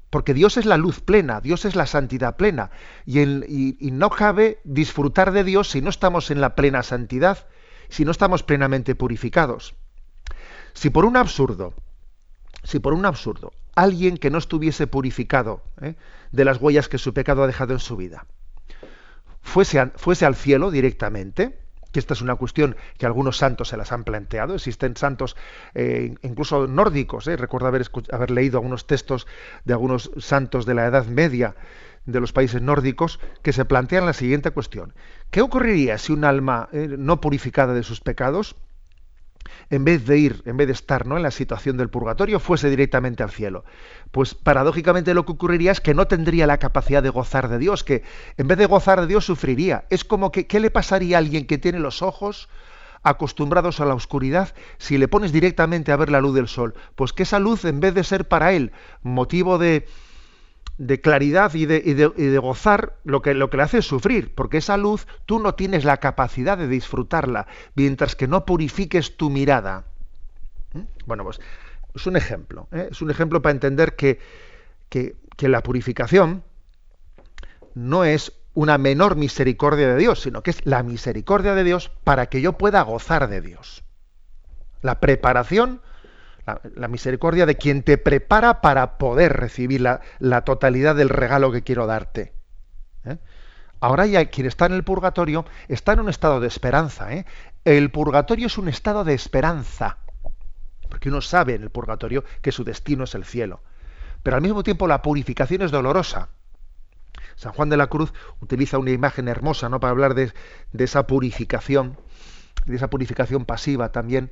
porque 0.09 0.33
Dios 0.33 0.57
es 0.57 0.65
la 0.65 0.77
luz 0.77 0.99
plena, 0.99 1.39
Dios 1.39 1.63
es 1.63 1.75
la 1.75 1.85
santidad 1.85 2.35
plena, 2.35 2.69
y 3.05 3.91
no 3.93 4.09
cabe 4.09 4.59
disfrutar 4.65 5.31
de 5.31 5.45
Dios 5.45 5.69
si 5.69 5.81
no 5.81 5.89
estamos 5.89 6.31
en 6.31 6.41
la 6.41 6.53
plena 6.53 6.83
santidad, 6.83 7.47
si 7.87 8.03
no 8.03 8.11
estamos 8.11 8.43
plenamente 8.43 8.93
purificados. 8.93 9.73
Si 10.73 10.89
por 10.89 11.05
un 11.05 11.17
absurdo, 11.17 11.73
si 12.63 12.79
por 12.79 12.93
un 12.93 13.05
absurdo, 13.05 13.51
alguien 13.75 14.17
que 14.17 14.29
no 14.29 14.37
estuviese 14.37 14.87
purificado 14.87 15.63
¿eh? 15.81 15.95
de 16.31 16.45
las 16.45 16.61
huellas 16.61 16.89
que 16.89 16.97
su 16.97 17.13
pecado 17.13 17.43
ha 17.43 17.47
dejado 17.47 17.73
en 17.73 17.79
su 17.79 17.97
vida, 17.97 18.25
fuese, 19.41 19.91
fuese 19.95 20.25
al 20.25 20.35
cielo 20.35 20.71
directamente, 20.71 21.57
que 21.91 21.99
esta 21.99 22.13
es 22.13 22.21
una 22.21 22.35
cuestión 22.35 22.77
que 22.97 23.05
algunos 23.05 23.37
santos 23.37 23.69
se 23.69 23.77
las 23.77 23.91
han 23.91 24.03
planteado, 24.03 24.55
existen 24.55 24.95
santos 24.95 25.35
eh, 25.73 26.15
incluso 26.21 26.67
nórdicos, 26.67 27.27
¿eh? 27.27 27.35
recuerdo 27.35 27.67
haber, 27.67 27.85
haber 28.11 28.31
leído 28.31 28.57
algunos 28.59 28.87
textos 28.87 29.27
de 29.65 29.73
algunos 29.73 30.11
santos 30.17 30.65
de 30.65 30.73
la 30.73 30.85
Edad 30.85 31.05
Media 31.07 31.55
de 32.05 32.19
los 32.19 32.33
países 32.33 32.61
nórdicos 32.61 33.19
que 33.43 33.53
se 33.53 33.65
plantean 33.65 34.05
la 34.05 34.13
siguiente 34.13 34.51
cuestión. 34.51 34.93
¿Qué 35.29 35.41
ocurriría 35.41 35.97
si 35.97 36.13
un 36.13 36.23
alma 36.23 36.67
no 36.71 37.21
purificada 37.21 37.75
de 37.75 37.83
sus 37.83 38.01
pecados 38.01 38.55
en 39.69 39.83
vez 39.85 40.05
de 40.05 40.17
ir, 40.17 40.41
en 40.45 40.57
vez 40.57 40.67
de 40.67 40.73
estar 40.73 41.05
¿no? 41.05 41.17
en 41.17 41.23
la 41.23 41.31
situación 41.31 41.77
del 41.77 41.89
purgatorio, 41.89 42.39
fuese 42.39 42.69
directamente 42.69 43.23
al 43.23 43.31
cielo. 43.31 43.63
Pues 44.11 44.33
paradójicamente 44.35 45.13
lo 45.13 45.25
que 45.25 45.31
ocurriría 45.31 45.71
es 45.71 45.81
que 45.81 45.93
no 45.93 46.07
tendría 46.07 46.47
la 46.47 46.57
capacidad 46.57 47.03
de 47.03 47.09
gozar 47.09 47.47
de 47.47 47.57
Dios, 47.57 47.83
que 47.83 48.03
en 48.37 48.47
vez 48.47 48.57
de 48.57 48.65
gozar 48.65 49.01
de 49.01 49.07
Dios 49.07 49.25
sufriría. 49.25 49.85
Es 49.89 50.03
como 50.03 50.31
que, 50.31 50.47
¿qué 50.47 50.59
le 50.59 50.71
pasaría 50.71 51.17
a 51.17 51.19
alguien 51.19 51.47
que 51.47 51.57
tiene 51.57 51.79
los 51.79 52.01
ojos 52.01 52.49
acostumbrados 53.03 53.79
a 53.79 53.85
la 53.85 53.95
oscuridad 53.95 54.53
si 54.77 54.97
le 54.97 55.07
pones 55.07 55.31
directamente 55.31 55.91
a 55.91 55.97
ver 55.97 56.09
la 56.09 56.21
luz 56.21 56.35
del 56.35 56.47
sol? 56.47 56.75
Pues 56.95 57.13
que 57.13 57.23
esa 57.23 57.39
luz, 57.39 57.65
en 57.65 57.79
vez 57.79 57.93
de 57.93 58.03
ser 58.03 58.27
para 58.27 58.53
él 58.53 58.71
motivo 59.01 59.57
de, 59.57 59.87
de 60.77 61.01
claridad 61.01 61.53
y 61.53 61.65
de, 61.65 62.37
gozar 62.39 62.97
lo 63.03 63.21
que, 63.21 63.33
lo 63.33 63.49
que 63.49 63.57
le 63.57 63.63
hace 63.63 63.77
es 63.79 63.85
sufrir, 63.85 64.33
porque 64.33 64.57
esa 64.57 64.77
luz 64.77 65.07
tú 65.25 65.39
no 65.39 65.55
tienes 65.55 65.85
la 65.85 65.97
capacidad 65.97 66.57
de 66.57 66.67
disfrutarla, 66.67 67.47
mientras 67.75 68.15
que 68.15 68.27
no 68.27 68.45
purifiques 68.45 69.17
tu 69.17 69.29
mirada. 69.29 69.85
¿Mm? 70.73 70.81
Bueno, 71.05 71.23
pues 71.23 71.39
es 71.93 72.07
un 72.07 72.15
ejemplo, 72.15 72.67
¿eh? 72.71 72.89
es 72.91 73.01
un 73.01 73.11
ejemplo 73.11 73.41
para 73.41 73.51
entender 73.51 73.95
que, 73.95 74.19
que 74.89 75.49
la 75.49 75.61
purificación 75.61 76.43
no 77.75 78.03
es 78.03 78.33
una 78.53 78.77
menor 78.77 79.15
misericordia 79.15 79.87
de 79.87 79.97
Dios, 79.97 80.21
sino 80.21 80.43
que 80.43 80.51
es 80.51 80.65
la 80.65 80.83
misericordia 80.83 81.55
de 81.55 81.63
Dios 81.63 81.91
para 82.03 82.27
que 82.27 82.41
yo 82.41 82.53
pueda 82.53 82.81
gozar 82.81 83.29
de 83.29 83.41
Dios. 83.41 83.83
La 84.81 84.99
preparación, 84.99 85.81
la, 86.45 86.87
misericordia 86.87 87.45
de 87.45 87.55
quien 87.55 87.83
te 87.83 87.97
prepara 87.97 88.61
para 88.61 88.97
poder 88.97 89.33
recibir 89.33 89.81
la, 89.81 90.01
la 90.19 90.43
totalidad 90.43 90.95
del 90.95 91.09
regalo 91.09 91.51
que 91.51 91.63
quiero 91.63 91.87
darte. 91.87 92.33
¿eh? 93.05 93.17
Ahora 93.79 94.05
ya 94.05 94.25
quien 94.25 94.47
está 94.47 94.67
en 94.67 94.73
el 94.73 94.83
purgatorio 94.83 95.45
está 95.67 95.93
en 95.93 96.01
un 96.01 96.09
estado 96.09 96.39
de 96.39 96.47
esperanza. 96.47 97.13
¿eh? 97.13 97.25
El 97.65 97.91
purgatorio 97.91 98.47
es 98.47 98.57
un 98.57 98.69
estado 98.69 99.03
de 99.03 99.13
esperanza, 99.13 99.97
porque 100.89 101.09
uno 101.09 101.21
sabe 101.21 101.55
en 101.55 101.63
el 101.63 101.69
purgatorio 101.69 102.23
que 102.41 102.51
su 102.51 102.63
destino 102.63 103.05
es 103.05 103.15
el 103.15 103.25
cielo. 103.25 103.61
Pero 104.23 104.35
al 104.35 104.41
mismo 104.43 104.63
tiempo 104.63 104.87
la 104.87 105.01
purificación 105.01 105.63
es 105.63 105.71
dolorosa. 105.71 106.29
San 107.35 107.53
Juan 107.53 107.69
de 107.69 107.77
la 107.77 107.87
Cruz 107.87 108.13
utiliza 108.39 108.77
una 108.77 108.91
imagen 108.91 109.27
hermosa 109.27 109.67
¿no? 109.67 109.79
para 109.79 109.91
hablar 109.91 110.13
de, 110.13 110.31
de 110.73 110.83
esa 110.83 111.07
purificación, 111.07 111.97
de 112.67 112.75
esa 112.75 112.89
purificación 112.89 113.45
pasiva 113.45 113.91
también, 113.91 114.31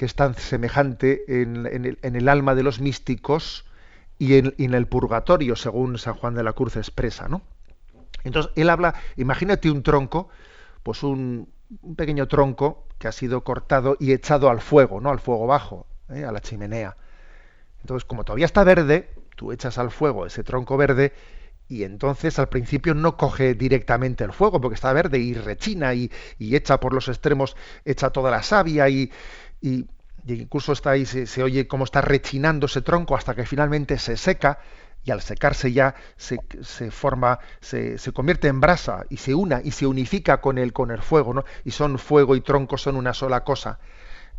que 0.00 0.06
es 0.06 0.14
tan 0.14 0.34
semejante 0.34 1.42
en, 1.42 1.66
el, 1.66 2.28
alma 2.30 2.54
de 2.54 2.62
los 2.62 2.80
místicos 2.80 3.66
y 4.18 4.36
en, 4.36 4.54
y 4.56 4.64
en 4.64 4.72
el 4.72 4.86
purgatorio, 4.86 5.56
según 5.56 5.98
San 5.98 6.14
Juan 6.14 6.34
de 6.34 6.42
la 6.42 6.54
Cruz 6.54 6.76
expresa. 6.76 7.28
¿no? 7.28 7.42
Entonces, 8.24 8.50
él 8.56 8.70
habla, 8.70 8.94
imagínate 9.18 9.70
un 9.70 9.82
tronco, 9.82 10.30
pues 10.82 11.02
un, 11.02 11.50
un 11.82 11.96
pequeño 11.96 12.28
tronco 12.28 12.86
que 12.96 13.08
ha 13.08 13.12
sido 13.12 13.44
cortado 13.44 13.98
y 14.00 14.12
echado 14.12 14.48
al 14.48 14.62
fuego, 14.62 15.02
¿no? 15.02 15.10
Al 15.10 15.20
fuego 15.20 15.46
bajo, 15.46 15.86
¿eh? 16.08 16.24
a 16.24 16.32
la 16.32 16.40
chimenea. 16.40 16.96
Entonces, 17.82 18.06
como 18.06 18.24
todavía 18.24 18.46
está 18.46 18.64
verde, 18.64 19.10
tú 19.36 19.52
echas 19.52 19.76
al 19.76 19.90
fuego 19.90 20.24
ese 20.24 20.42
tronco 20.44 20.78
verde 20.78 21.12
y 21.68 21.84
entonces 21.84 22.38
al 22.38 22.48
principio 22.48 22.94
no 22.94 23.18
coge 23.18 23.52
directamente 23.54 24.24
el 24.24 24.32
fuego 24.32 24.62
porque 24.62 24.76
está 24.76 24.94
verde 24.94 25.18
y 25.18 25.34
rechina 25.34 25.92
y, 25.92 26.10
y 26.38 26.56
echa 26.56 26.80
por 26.80 26.94
los 26.94 27.08
extremos, 27.08 27.54
echa 27.84 28.08
toda 28.08 28.30
la 28.30 28.42
savia 28.42 28.88
y, 28.88 29.12
y, 29.60 29.86
y 30.26 30.34
incluso 30.34 30.72
está 30.72 30.90
ahí, 30.90 31.06
se, 31.06 31.42
oye 31.42 31.66
cómo 31.66 31.84
está 31.84 32.00
rechinando 32.00 32.66
ese 32.66 32.82
tronco 32.82 33.16
hasta 33.16 33.34
que 33.34 33.46
finalmente 33.46 33.98
se 33.98 34.16
seca 34.16 34.58
y 35.04 35.10
al 35.10 35.22
secarse 35.22 35.72
ya 35.72 35.94
se, 36.16 36.38
se 36.60 36.90
forma, 36.90 37.38
se, 37.60 37.96
se, 37.96 38.12
convierte 38.12 38.48
en 38.48 38.60
brasa 38.60 39.04
y 39.08 39.16
se 39.16 39.34
una 39.34 39.62
y 39.62 39.70
se 39.70 39.86
unifica 39.86 40.40
con 40.42 40.58
el, 40.58 40.72
con 40.72 40.90
el 40.90 41.00
fuego, 41.00 41.32
¿no? 41.32 41.44
Y 41.64 41.70
son 41.70 41.98
fuego 41.98 42.36
y 42.36 42.42
tronco, 42.42 42.76
son 42.76 42.96
una 42.96 43.14
sola 43.14 43.42
cosa. 43.42 43.78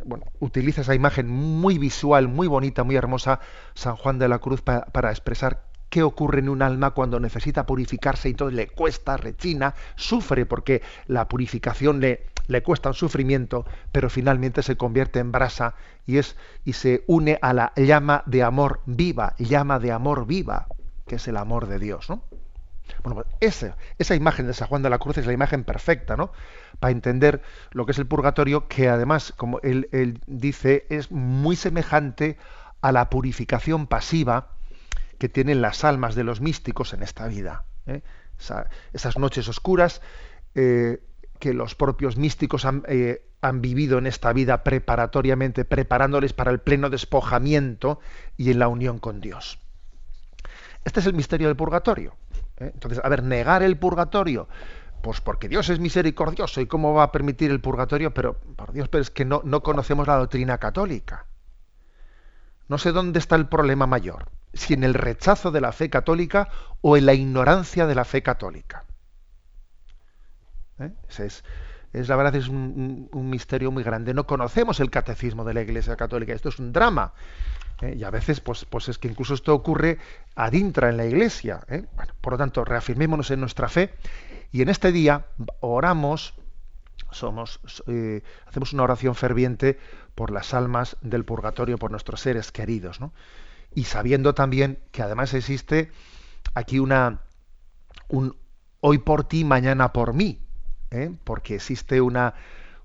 Bueno, 0.05 0.25
utiliza 0.39 0.81
esa 0.81 0.95
imagen 0.95 1.27
muy 1.27 1.77
visual, 1.77 2.27
muy 2.27 2.47
bonita, 2.47 2.83
muy 2.83 2.95
hermosa, 2.95 3.39
San 3.73 3.95
Juan 3.95 4.19
de 4.19 4.27
la 4.27 4.39
Cruz, 4.39 4.61
pa, 4.61 4.85
para 4.85 5.09
expresar 5.09 5.63
qué 5.89 6.03
ocurre 6.03 6.39
en 6.39 6.49
un 6.49 6.61
alma 6.61 6.91
cuando 6.91 7.19
necesita 7.19 7.65
purificarse 7.65 8.29
y 8.29 8.31
entonces 8.31 8.55
le 8.55 8.67
cuesta, 8.67 9.17
rechina, 9.17 9.75
sufre 9.95 10.45
porque 10.45 10.81
la 11.07 11.27
purificación 11.27 11.99
le, 11.99 12.27
le 12.51 12.63
cuesta 12.63 12.89
un 12.89 12.95
sufrimiento, 12.95 13.65
pero 13.91 14.09
finalmente 14.09 14.61
se 14.61 14.75
convierte 14.75 15.19
en 15.19 15.31
brasa 15.31 15.75
y 16.05 16.17
es 16.17 16.35
y 16.65 16.73
se 16.73 17.03
une 17.07 17.39
a 17.41 17.53
la 17.53 17.73
llama 17.75 18.23
de 18.25 18.43
amor 18.43 18.81
viva, 18.85 19.35
llama 19.39 19.79
de 19.79 19.91
amor 19.91 20.27
viva, 20.27 20.67
que 21.07 21.15
es 21.15 21.27
el 21.27 21.37
amor 21.37 21.67
de 21.67 21.79
Dios, 21.79 22.09
¿no? 22.09 22.23
Bueno, 23.03 23.15
pues 23.15 23.27
esa, 23.39 23.77
esa 23.97 24.15
imagen 24.15 24.47
de 24.47 24.53
San 24.53 24.67
Juan 24.67 24.81
de 24.81 24.89
la 24.89 24.99
Cruz 24.99 25.17
es 25.17 25.25
la 25.25 25.33
imagen 25.33 25.63
perfecta, 25.63 26.17
¿no? 26.17 26.33
Para 26.79 26.91
entender 26.91 27.41
lo 27.71 27.85
que 27.85 27.93
es 27.93 27.99
el 27.99 28.05
purgatorio, 28.05 28.67
que 28.67 28.89
además, 28.89 29.33
como 29.37 29.59
él, 29.61 29.87
él 29.93 30.19
dice, 30.27 30.85
es 30.89 31.09
muy 31.09 31.55
semejante 31.55 32.37
a 32.81 32.91
la 32.91 33.09
purificación 33.09 33.87
pasiva 33.87 34.49
que 35.17 35.29
tienen 35.29 35.61
las 35.61 35.85
almas 35.85 36.15
de 36.15 36.25
los 36.25 36.41
místicos 36.41 36.93
en 36.93 37.01
esta 37.01 37.27
vida. 37.27 37.63
¿eh? 37.85 38.01
Esa, 38.37 38.69
esas 38.91 39.17
noches 39.17 39.47
oscuras 39.47 40.01
eh, 40.55 41.01
que 41.41 41.53
los 41.53 41.75
propios 41.75 42.15
místicos 42.15 42.63
han, 42.63 42.83
eh, 42.87 43.25
han, 43.41 43.59
vivido 43.59 43.97
en 43.97 44.07
esta 44.07 44.31
vida 44.31 44.63
preparatoriamente, 44.63 45.65
preparándoles 45.65 46.31
para 46.31 46.51
el 46.51 46.59
pleno 46.59 46.89
despojamiento 46.89 47.99
y 48.37 48.51
en 48.51 48.59
la 48.59 48.69
unión 48.69 48.99
con 48.99 49.19
Dios. 49.19 49.59
Este 50.85 51.01
es 51.01 51.05
el 51.07 51.13
misterio 51.13 51.47
del 51.47 51.57
purgatorio. 51.57 52.15
Entonces, 52.57 53.01
a 53.03 53.09
ver, 53.09 53.23
negar 53.23 53.63
el 53.63 53.77
purgatorio, 53.77 54.47
pues 55.01 55.19
porque 55.19 55.49
Dios 55.49 55.67
es 55.69 55.79
misericordioso 55.79 56.61
y 56.61 56.67
cómo 56.67 56.93
va 56.93 57.03
a 57.03 57.11
permitir 57.11 57.51
el 57.51 57.59
purgatorio, 57.59 58.13
pero 58.13 58.37
por 58.55 58.71
Dios, 58.71 58.87
pero 58.87 59.01
es 59.01 59.09
que 59.09 59.25
no 59.25 59.63
conocemos 59.63 60.07
la 60.07 60.17
doctrina 60.17 60.59
católica. 60.59 61.25
No 62.69 62.77
sé 62.77 62.91
dónde 62.91 63.19
está 63.19 63.35
el 63.35 63.47
problema 63.47 63.87
mayor, 63.87 64.29
si 64.53 64.75
en 64.75 64.83
el 64.83 64.93
rechazo 64.93 65.51
de 65.51 65.59
la 65.59 65.73
fe 65.73 65.89
católica 65.89 66.47
o 66.79 66.95
en 66.95 67.05
la 67.05 67.13
ignorancia 67.13 67.85
de 67.87 67.95
la 67.95 68.05
fe 68.05 68.23
católica. 68.23 68.85
¿Eh? 70.81 70.91
Es, 71.93 72.07
la 72.07 72.15
verdad 72.15 72.35
es 72.35 72.47
un, 72.47 73.09
misterio 73.13 73.71
muy 73.71 73.83
grande. 73.83 74.13
No 74.13 74.25
conocemos 74.25 74.79
el 74.79 74.89
catecismo 74.89 75.43
de 75.43 75.53
la 75.53 75.61
Iglesia 75.61 75.95
Católica. 75.95 76.33
Esto 76.33 76.49
es 76.49 76.59
un 76.59 76.71
drama. 76.71 77.13
¿eh? 77.81 77.95
Y 77.97 78.03
a 78.03 78.09
veces, 78.09 78.39
pues, 78.39 78.65
pues 78.65 78.89
es 78.89 78.97
que 78.97 79.07
incluso 79.07 79.33
esto 79.33 79.53
ocurre 79.53 79.97
adintra 80.35 80.89
en 80.89 80.97
la 80.97 81.05
Iglesia. 81.05 81.61
¿eh? 81.67 81.85
Por 82.21 82.33
lo 82.33 82.37
tanto, 82.37 82.63
reafirmémonos 82.63 83.31
en 83.31 83.39
nuestra 83.39 83.67
fe 83.67 83.93
y 84.51 84.61
en 84.61 84.69
este 84.69 84.91
día 84.91 85.25
oramos, 85.59 86.33
somos, 87.11 87.59
hacemos 88.47 88.73
una 88.73 88.83
oración 88.83 89.15
ferviente 89.15 89.77
por 90.15 90.31
las 90.31 90.53
almas 90.53 90.97
del 91.01 91.25
purgatorio, 91.25 91.77
por 91.77 91.91
nuestros 91.91 92.21
seres 92.21 92.51
queridos, 92.51 92.99
¿no? 92.99 93.13
Y 93.73 93.85
sabiendo 93.85 94.33
también 94.33 94.79
que 94.91 95.01
además 95.01 95.33
existe 95.33 95.91
aquí 96.53 96.79
una 96.79 97.21
un 98.09 98.35
hoy 98.81 98.97
por 98.97 99.23
ti, 99.23 99.45
mañana 99.45 99.93
por 99.93 100.13
mí, 100.13 100.39
¿eh? 100.91 101.11
porque 101.23 101.55
existe 101.55 102.01
una 102.01 102.35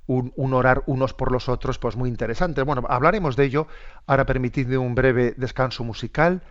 un, 0.07 0.33
un, 0.37 0.55
orar 0.55 0.85
unos 0.87 1.13
por 1.15 1.33
los 1.33 1.49
otros, 1.49 1.79
pues 1.79 1.97
muy 1.97 2.09
interesante. 2.09 2.63
Bueno, 2.63 2.85
hablaremos 2.89 3.35
de 3.35 3.45
ello. 3.45 3.67
Ahora 4.07 4.25
permitidme 4.25 4.79
un 4.79 4.95
breve 4.95 5.35
descanso 5.37 5.83
musical. 5.83 6.43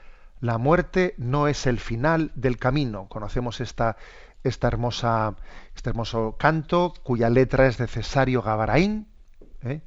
La 0.41 0.57
muerte 0.57 1.15
no 1.17 1.47
es 1.47 1.65
el 1.65 1.79
final 1.79 2.31
del 2.35 2.57
camino. 2.57 3.07
Conocemos 3.07 3.61
esta, 3.61 3.95
esta 4.43 4.67
hermosa, 4.67 5.35
este 5.73 5.89
hermoso 5.89 6.35
canto, 6.37 6.93
cuya 7.03 7.29
letra 7.29 7.65
es 7.67 7.77
de 7.77 7.87
Cesario. 7.87 8.43
¿eh? 9.63 9.81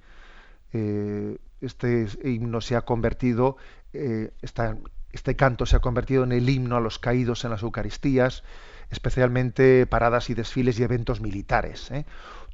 Eh, 0.72 1.38
este 1.60 2.06
himno 2.24 2.62
se 2.62 2.76
ha 2.76 2.82
convertido, 2.82 3.56
este 3.92 5.36
canto 5.36 5.66
se 5.66 5.76
ha 5.76 5.80
convertido 5.80 6.24
en 6.24 6.32
el 6.32 6.48
himno 6.48 6.76
a 6.76 6.80
los 6.80 6.98
caídos 6.98 7.44
en 7.44 7.50
las 7.50 7.62
Eucaristías, 7.62 8.44
especialmente 8.90 9.86
paradas 9.86 10.30
y 10.30 10.34
desfiles 10.34 10.78
y 10.78 10.82
eventos 10.82 11.20
militares. 11.20 11.90
¿eh? 11.90 12.04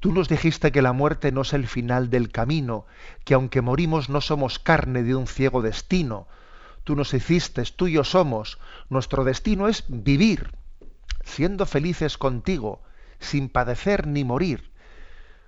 Tú 0.00 0.12
nos 0.12 0.28
dijiste 0.28 0.72
que 0.72 0.82
la 0.82 0.92
muerte 0.92 1.32
no 1.32 1.42
es 1.42 1.52
el 1.52 1.66
final 1.66 2.10
del 2.10 2.30
camino, 2.30 2.86
que 3.24 3.34
aunque 3.34 3.62
morimos 3.62 4.08
no 4.08 4.20
somos 4.20 4.58
carne 4.58 5.02
de 5.02 5.14
un 5.14 5.26
ciego 5.26 5.62
destino. 5.62 6.26
Tú 6.82 6.96
nos 6.96 7.14
hiciste, 7.14 7.62
tuyo 7.64 8.04
somos, 8.04 8.58
nuestro 8.90 9.24
destino 9.24 9.68
es 9.68 9.84
vivir, 9.88 10.52
siendo 11.24 11.64
felices 11.64 12.18
contigo, 12.18 12.82
sin 13.18 13.48
padecer 13.48 14.06
ni 14.06 14.24
morir. 14.24 14.72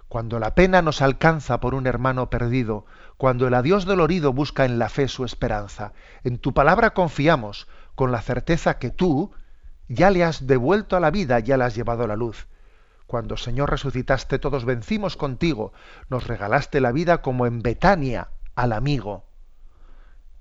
Cuando 0.08 0.38
la 0.38 0.54
pena 0.54 0.82
nos 0.82 1.02
alcanza 1.02 1.60
por 1.60 1.74
un 1.74 1.86
hermano 1.86 2.30
perdido, 2.30 2.86
cuando 3.16 3.48
el 3.48 3.54
adiós 3.54 3.84
dolorido 3.84 4.32
busca 4.32 4.64
en 4.64 4.78
la 4.78 4.88
fe 4.88 5.08
su 5.08 5.24
esperanza, 5.24 5.92
en 6.22 6.38
tu 6.38 6.54
palabra 6.54 6.94
confiamos, 6.94 7.66
con 7.94 8.12
la 8.12 8.22
certeza 8.22 8.78
que 8.78 8.90
tú 8.90 9.32
ya 9.88 10.10
le 10.10 10.24
has 10.24 10.46
devuelto 10.46 10.96
a 10.96 11.00
la 11.00 11.10
vida, 11.10 11.38
ya 11.40 11.56
le 11.56 11.64
has 11.64 11.74
llevado 11.74 12.04
a 12.04 12.06
la 12.06 12.16
luz. 12.16 12.46
Cuando, 13.06 13.36
Señor, 13.36 13.70
resucitaste, 13.70 14.38
todos 14.38 14.64
vencimos 14.64 15.16
contigo, 15.16 15.72
nos 16.08 16.26
regalaste 16.26 16.80
la 16.80 16.92
vida 16.92 17.22
como 17.22 17.46
en 17.46 17.62
Betania 17.62 18.28
al 18.56 18.72
amigo. 18.72 19.24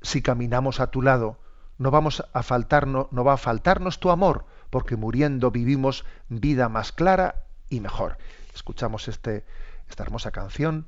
Si 0.02 0.22
caminamos 0.22 0.80
a 0.80 0.88
tu 0.88 1.02
lado, 1.02 1.40
no 1.78 1.92
vamos 1.92 2.24
a 2.34 2.44
faltarnos, 2.44 3.08
no 3.12 3.24
va 3.24 3.34
a 3.34 3.38
faltarnos 3.38 4.00
tu 4.00 4.10
amor, 4.10 4.46
porque 4.70 4.96
muriendo 4.96 5.52
vivimos 5.52 6.06
vida 6.30 6.70
más 6.70 6.92
clara 6.92 7.44
y 7.70 7.82
mejor. 7.82 8.18
Escuchamos 8.54 9.08
este, 9.08 9.46
esta 9.88 10.04
hermosa 10.04 10.32
canción 10.32 10.88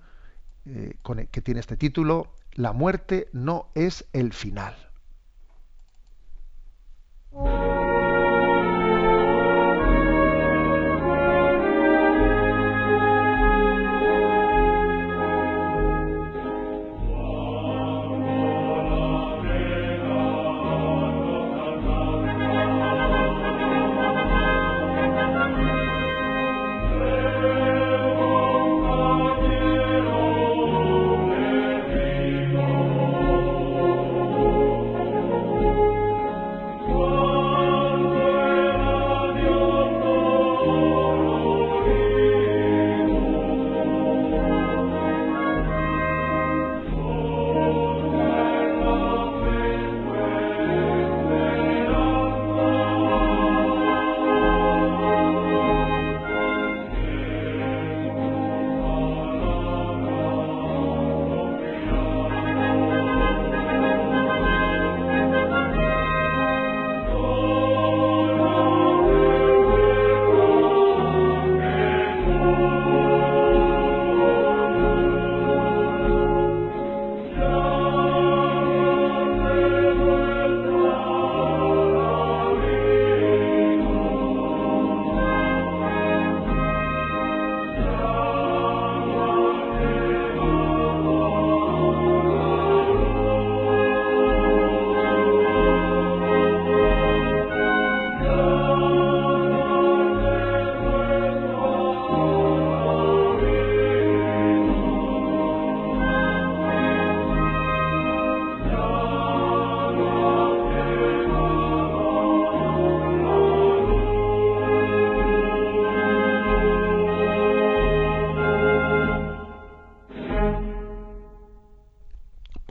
eh, 0.65 0.97
con 1.01 1.19
el, 1.19 1.27
que 1.27 1.41
tiene 1.41 1.59
este 1.59 1.77
título, 1.77 2.33
La 2.53 2.73
muerte 2.73 3.29
no 3.33 3.69
es 3.75 4.05
el 4.13 4.33
final. 4.33 4.75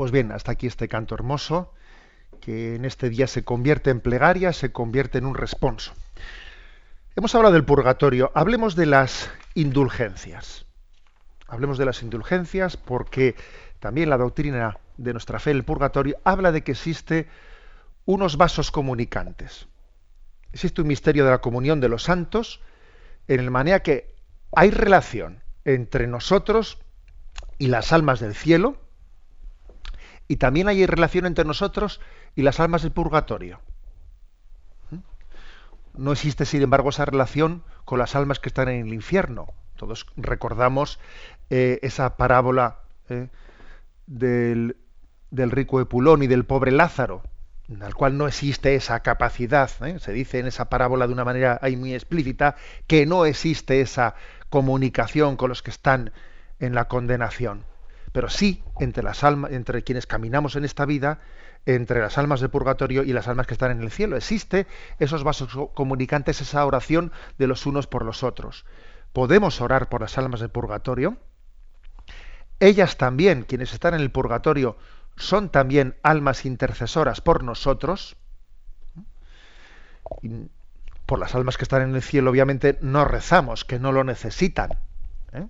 Pues 0.06 0.12
bien, 0.12 0.30
hasta 0.30 0.52
aquí 0.52 0.68
este 0.68 0.86
canto 0.86 1.16
hermoso, 1.16 1.74
que 2.40 2.76
en 2.76 2.84
este 2.84 3.10
día 3.10 3.26
se 3.26 3.42
convierte 3.42 3.90
en 3.90 3.98
plegaria, 3.98 4.52
se 4.52 4.70
convierte 4.70 5.18
en 5.18 5.26
un 5.26 5.34
responso. 5.34 5.94
Hemos 7.16 7.34
hablado 7.34 7.54
del 7.54 7.64
purgatorio, 7.64 8.30
hablemos 8.32 8.76
de 8.76 8.86
las 8.86 9.28
indulgencias. 9.54 10.64
Hablemos 11.48 11.76
de 11.76 11.86
las 11.86 12.04
indulgencias 12.04 12.76
porque 12.76 13.34
también 13.80 14.08
la 14.08 14.16
doctrina 14.16 14.78
de 14.96 15.10
nuestra 15.10 15.40
fe, 15.40 15.50
el 15.50 15.64
purgatorio, 15.64 16.18
habla 16.22 16.52
de 16.52 16.62
que 16.62 16.70
existe 16.70 17.26
unos 18.04 18.36
vasos 18.36 18.70
comunicantes. 18.70 19.66
Existe 20.52 20.82
un 20.82 20.86
misterio 20.86 21.24
de 21.24 21.32
la 21.32 21.40
comunión 21.40 21.80
de 21.80 21.88
los 21.88 22.04
santos, 22.04 22.60
en 23.26 23.40
el 23.40 23.50
manera 23.50 23.80
que 23.80 24.14
hay 24.52 24.70
relación 24.70 25.42
entre 25.64 26.06
nosotros 26.06 26.78
y 27.58 27.66
las 27.66 27.92
almas 27.92 28.20
del 28.20 28.36
cielo, 28.36 28.85
y 30.28 30.36
también 30.36 30.68
hay 30.68 30.86
relación 30.86 31.26
entre 31.26 31.44
nosotros 31.44 32.00
y 32.34 32.42
las 32.42 32.60
almas 32.60 32.82
del 32.82 32.92
purgatorio. 32.92 33.60
¿Mm? 34.90 34.98
No 35.94 36.12
existe, 36.12 36.44
sin 36.44 36.62
embargo, 36.62 36.90
esa 36.90 37.04
relación 37.04 37.62
con 37.84 37.98
las 37.98 38.16
almas 38.16 38.40
que 38.40 38.48
están 38.48 38.68
en 38.68 38.86
el 38.86 38.94
infierno. 38.94 39.48
Todos 39.76 40.06
recordamos 40.16 40.98
eh, 41.50 41.78
esa 41.82 42.16
parábola 42.16 42.80
eh, 43.08 43.28
del, 44.06 44.76
rico 45.30 45.80
Epulón 45.80 46.22
y 46.22 46.26
del 46.26 46.44
pobre 46.44 46.72
Lázaro, 46.72 47.22
en 47.68 47.80
la 47.80 47.92
cual 47.92 48.16
no 48.18 48.26
existe 48.26 48.74
esa 48.74 49.00
capacidad. 49.00 49.70
¿eh? 49.86 49.98
Se 50.00 50.12
dice 50.12 50.38
en 50.38 50.46
esa 50.46 50.68
parábola 50.68 51.06
de 51.06 51.12
una 51.12 51.24
manera 51.24 51.58
ahí 51.62 51.76
muy 51.76 51.94
explícita 51.94 52.56
que 52.86 53.06
no 53.06 53.26
existe 53.26 53.80
esa 53.80 54.14
comunicación 54.48 55.36
con 55.36 55.50
los 55.50 55.62
que 55.62 55.70
están 55.70 56.12
en 56.58 56.74
la 56.74 56.88
condenación 56.88 57.64
pero 58.16 58.30
sí 58.30 58.64
entre 58.80 59.02
las 59.02 59.24
almas, 59.24 59.52
entre 59.52 59.84
quienes 59.84 60.06
caminamos 60.06 60.56
en 60.56 60.64
esta 60.64 60.86
vida, 60.86 61.18
entre 61.66 62.00
las 62.00 62.16
almas 62.16 62.40
del 62.40 62.48
purgatorio 62.48 63.02
y 63.02 63.12
las 63.12 63.28
almas 63.28 63.46
que 63.46 63.52
están 63.52 63.70
en 63.72 63.82
el 63.82 63.90
cielo. 63.90 64.16
Existe 64.16 64.66
esos 64.98 65.22
vasos 65.22 65.54
comunicantes, 65.74 66.40
esa 66.40 66.64
oración 66.64 67.12
de 67.36 67.46
los 67.46 67.66
unos 67.66 67.86
por 67.86 68.06
los 68.06 68.22
otros. 68.22 68.64
Podemos 69.12 69.60
orar 69.60 69.90
por 69.90 70.00
las 70.00 70.16
almas 70.16 70.40
del 70.40 70.48
purgatorio. 70.48 71.18
Ellas 72.58 72.96
también, 72.96 73.42
quienes 73.42 73.74
están 73.74 73.92
en 73.92 74.00
el 74.00 74.10
purgatorio, 74.10 74.78
son 75.16 75.50
también 75.50 75.94
almas 76.02 76.46
intercesoras 76.46 77.20
por 77.20 77.44
nosotros. 77.44 78.16
por 81.04 81.18
las 81.18 81.34
almas 81.34 81.58
que 81.58 81.64
están 81.64 81.82
en 81.82 81.94
el 81.94 82.00
cielo, 82.00 82.30
obviamente, 82.30 82.78
no 82.80 83.04
rezamos, 83.04 83.66
que 83.66 83.78
no 83.78 83.92
lo 83.92 84.04
necesitan. 84.04 84.70
¿eh? 85.34 85.46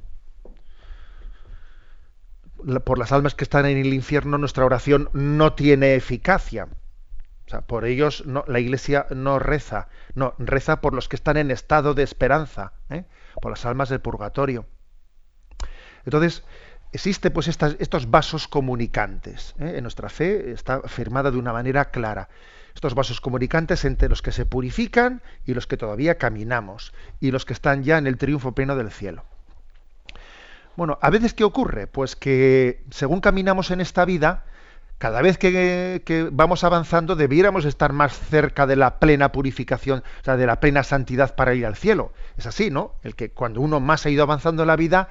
Por 2.84 2.98
las 2.98 3.12
almas 3.12 3.34
que 3.34 3.44
están 3.44 3.66
en 3.66 3.78
el 3.78 3.92
infierno, 3.92 4.38
nuestra 4.38 4.64
oración 4.64 5.10
no 5.12 5.52
tiene 5.52 5.94
eficacia. 5.94 6.68
O 7.46 7.48
sea, 7.48 7.60
por 7.60 7.84
ellos 7.84 8.24
la 8.46 8.58
Iglesia 8.58 9.06
no 9.10 9.38
reza, 9.38 9.88
no, 10.14 10.34
reza 10.38 10.80
por 10.80 10.94
los 10.94 11.08
que 11.08 11.16
están 11.16 11.36
en 11.36 11.52
estado 11.52 11.94
de 11.94 12.02
esperanza, 12.02 12.72
¿eh? 12.90 13.04
por 13.40 13.52
las 13.52 13.64
almas 13.64 13.88
del 13.88 14.00
purgatorio. 14.00 14.66
Entonces, 16.04 16.42
existe 16.92 17.30
pues 17.30 17.46
estos 17.46 18.10
vasos 18.10 18.48
comunicantes. 18.48 19.54
¿eh? 19.60 19.74
En 19.76 19.82
nuestra 19.82 20.08
fe 20.08 20.50
está 20.50 20.82
firmada 20.82 21.30
de 21.30 21.38
una 21.38 21.52
manera 21.52 21.90
clara. 21.90 22.28
Estos 22.74 22.94
vasos 22.94 23.20
comunicantes 23.20 23.84
entre 23.84 24.08
los 24.08 24.22
que 24.22 24.32
se 24.32 24.44
purifican 24.44 25.22
y 25.44 25.54
los 25.54 25.66
que 25.66 25.76
todavía 25.76 26.18
caminamos, 26.18 26.92
y 27.20 27.30
los 27.30 27.44
que 27.44 27.52
están 27.52 27.84
ya 27.84 27.96
en 27.96 28.06
el 28.06 28.18
triunfo 28.18 28.54
pleno 28.54 28.76
del 28.76 28.90
cielo. 28.90 29.24
Bueno, 30.76 30.98
a 31.00 31.10
veces 31.10 31.32
¿qué 31.32 31.44
ocurre? 31.44 31.86
Pues 31.86 32.16
que 32.16 32.84
según 32.90 33.20
caminamos 33.20 33.70
en 33.70 33.80
esta 33.80 34.04
vida, 34.04 34.44
cada 34.98 35.22
vez 35.22 35.38
que, 35.38 36.28
vamos 36.32 36.64
avanzando 36.64 37.16
debiéramos 37.16 37.64
estar 37.64 37.92
más 37.92 38.18
cerca 38.18 38.66
de 38.66 38.76
la 38.76 38.98
plena 38.98 39.32
purificación, 39.32 40.04
o 40.20 40.24
sea, 40.24 40.36
de 40.36 40.46
la 40.46 40.60
plena 40.60 40.82
santidad 40.82 41.34
para 41.34 41.54
ir 41.54 41.66
al 41.66 41.76
cielo. 41.76 42.12
Es 42.36 42.46
así, 42.46 42.70
¿no? 42.70 42.94
El 43.02 43.14
que 43.14 43.30
cuando 43.30 43.60
uno 43.60 43.80
más 43.80 44.06
ha 44.06 44.10
ido 44.10 44.22
avanzando 44.22 44.62
en 44.62 44.68
la 44.68 44.76
vida, 44.76 45.08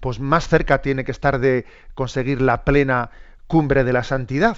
pues 0.00 0.20
más 0.20 0.48
cerca 0.48 0.82
tiene 0.82 1.04
que 1.04 1.12
estar 1.12 1.40
de 1.40 1.66
conseguir 1.94 2.40
la 2.40 2.64
plena 2.64 3.10
cumbre 3.48 3.84
de 3.84 3.92
la 3.92 4.04
santidad. 4.04 4.56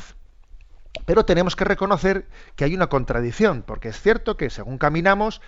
Pero 1.07 1.25
tenemos 1.25 1.57
que 1.57 1.65
reconocer 1.65 2.27
que 2.57 2.65
hay 2.65 2.75
una 2.75 2.89
contradicción, 2.89 3.63
porque 3.67 3.89
es 3.89 4.01
cierto 4.01 4.37
que 4.37 4.51
según 4.51 4.77
caminamos, 4.77 5.41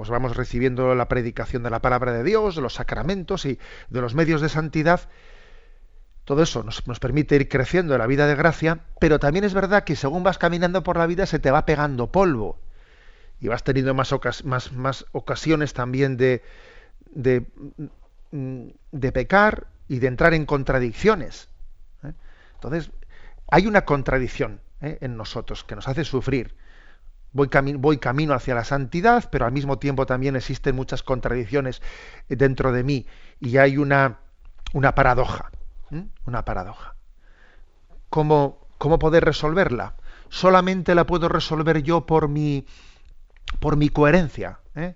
pues 0.00 0.08
vamos 0.08 0.34
recibiendo 0.34 0.94
la 0.94 1.08
predicación 1.08 1.62
de 1.62 1.68
la 1.68 1.82
palabra 1.82 2.14
de 2.14 2.24
Dios, 2.24 2.56
de 2.56 2.62
los 2.62 2.72
sacramentos 2.72 3.44
y 3.44 3.58
de 3.90 4.00
los 4.00 4.14
medios 4.14 4.40
de 4.40 4.48
santidad. 4.48 5.10
Todo 6.24 6.42
eso 6.42 6.62
nos, 6.62 6.80
permite 7.00 7.36
ir 7.36 7.50
creciendo 7.50 7.92
en 7.92 7.98
la 7.98 8.06
vida 8.06 8.26
de 8.26 8.34
gracia, 8.34 8.80
pero 8.98 9.18
también 9.18 9.44
es 9.44 9.52
verdad 9.52 9.84
que 9.84 9.96
según 9.96 10.22
vas 10.22 10.38
caminando 10.38 10.82
por 10.82 10.96
la 10.96 11.06
vida 11.06 11.26
se 11.26 11.38
te 11.38 11.50
va 11.50 11.66
pegando 11.66 12.10
polvo 12.10 12.58
y 13.42 13.48
vas 13.48 13.62
teniendo 13.62 13.92
más, 13.92 15.04
ocasiones 15.12 15.74
también 15.74 16.16
de, 16.16 16.42
pecar 19.12 19.66
y 19.86 19.98
de 19.98 20.06
entrar 20.06 20.32
en 20.32 20.46
contradicciones. 20.46 21.50
¿eh? 22.04 22.14
Entonces, 22.54 22.90
hay 23.50 23.66
una 23.66 23.84
contradicción 23.84 24.62
¿eh? 24.80 24.96
en 25.02 25.18
nosotros 25.18 25.62
que 25.62 25.74
nos 25.74 25.88
hace 25.88 26.04
sufrir. 26.04 26.54
Voy, 27.32 27.48
voy, 27.78 27.98
camino 27.98 28.34
hacia 28.34 28.54
la 28.54 28.64
santidad, 28.64 29.28
pero 29.30 29.46
al 29.46 29.52
mismo 29.52 29.78
tiempo 29.78 30.04
también 30.04 30.34
existen 30.34 30.74
muchas 30.74 31.02
contradicciones 31.02 31.80
dentro 32.28 32.72
de 32.72 32.82
mí 32.82 33.06
y 33.38 33.56
hay 33.58 33.76
una, 33.76 34.18
una 34.72 34.94
paradoja. 34.94 35.50
Una 36.26 36.44
paradoja. 36.44 36.94
¿Cómo, 38.08 38.66
¿Cómo, 38.78 38.98
poder 38.98 39.24
resolverla? 39.24 39.94
Solamente 40.28 40.94
la 40.94 41.06
puedo 41.06 41.28
resolver 41.28 41.82
yo 41.82 42.06
por 42.06 42.28
mi, 42.28 42.66
por 43.58 43.76
mi 43.76 43.88
coherencia. 43.88 44.60
¿eh? 44.76 44.94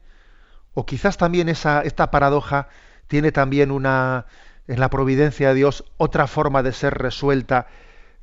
O 0.75 0.87
quizás 0.87 1.17
también 1.17 1.49
esa, 1.49 1.83
esta 1.83 2.11
paradoja 2.11 2.69
tiene 3.09 3.33
también 3.33 3.71
una, 3.71 4.27
en 4.67 4.81
la 4.81 4.91
providencia 4.91 5.49
de 5.49 5.55
Dios, 5.55 5.85
otra 5.97 6.27
forma 6.27 6.63
de 6.63 6.73
ser 6.73 6.95
resuelta, 6.95 7.67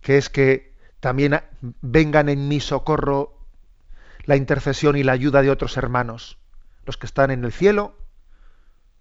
que 0.01 0.17
es 0.17 0.29
que 0.29 0.73
también 0.99 1.41
vengan 1.81 2.29
en 2.29 2.47
mi 2.47 2.59
socorro 2.59 3.40
la 4.25 4.35
intercesión 4.35 4.95
y 4.97 5.03
la 5.03 5.13
ayuda 5.13 5.41
de 5.41 5.49
otros 5.49 5.77
hermanos, 5.77 6.37
los 6.85 6.97
que 6.97 7.05
están 7.05 7.31
en 7.31 7.43
el 7.43 7.51
cielo, 7.51 7.95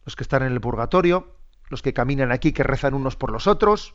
los 0.05 0.17
que 0.17 0.23
están 0.23 0.43
en 0.43 0.53
el 0.53 0.61
purgatorio, 0.61 1.37
los 1.69 1.83
que 1.83 1.93
caminan 1.93 2.33
aquí, 2.33 2.53
que 2.53 2.63
rezan 2.63 2.95
unos 2.95 3.17
por 3.17 3.31
los 3.31 3.47
otros. 3.47 3.95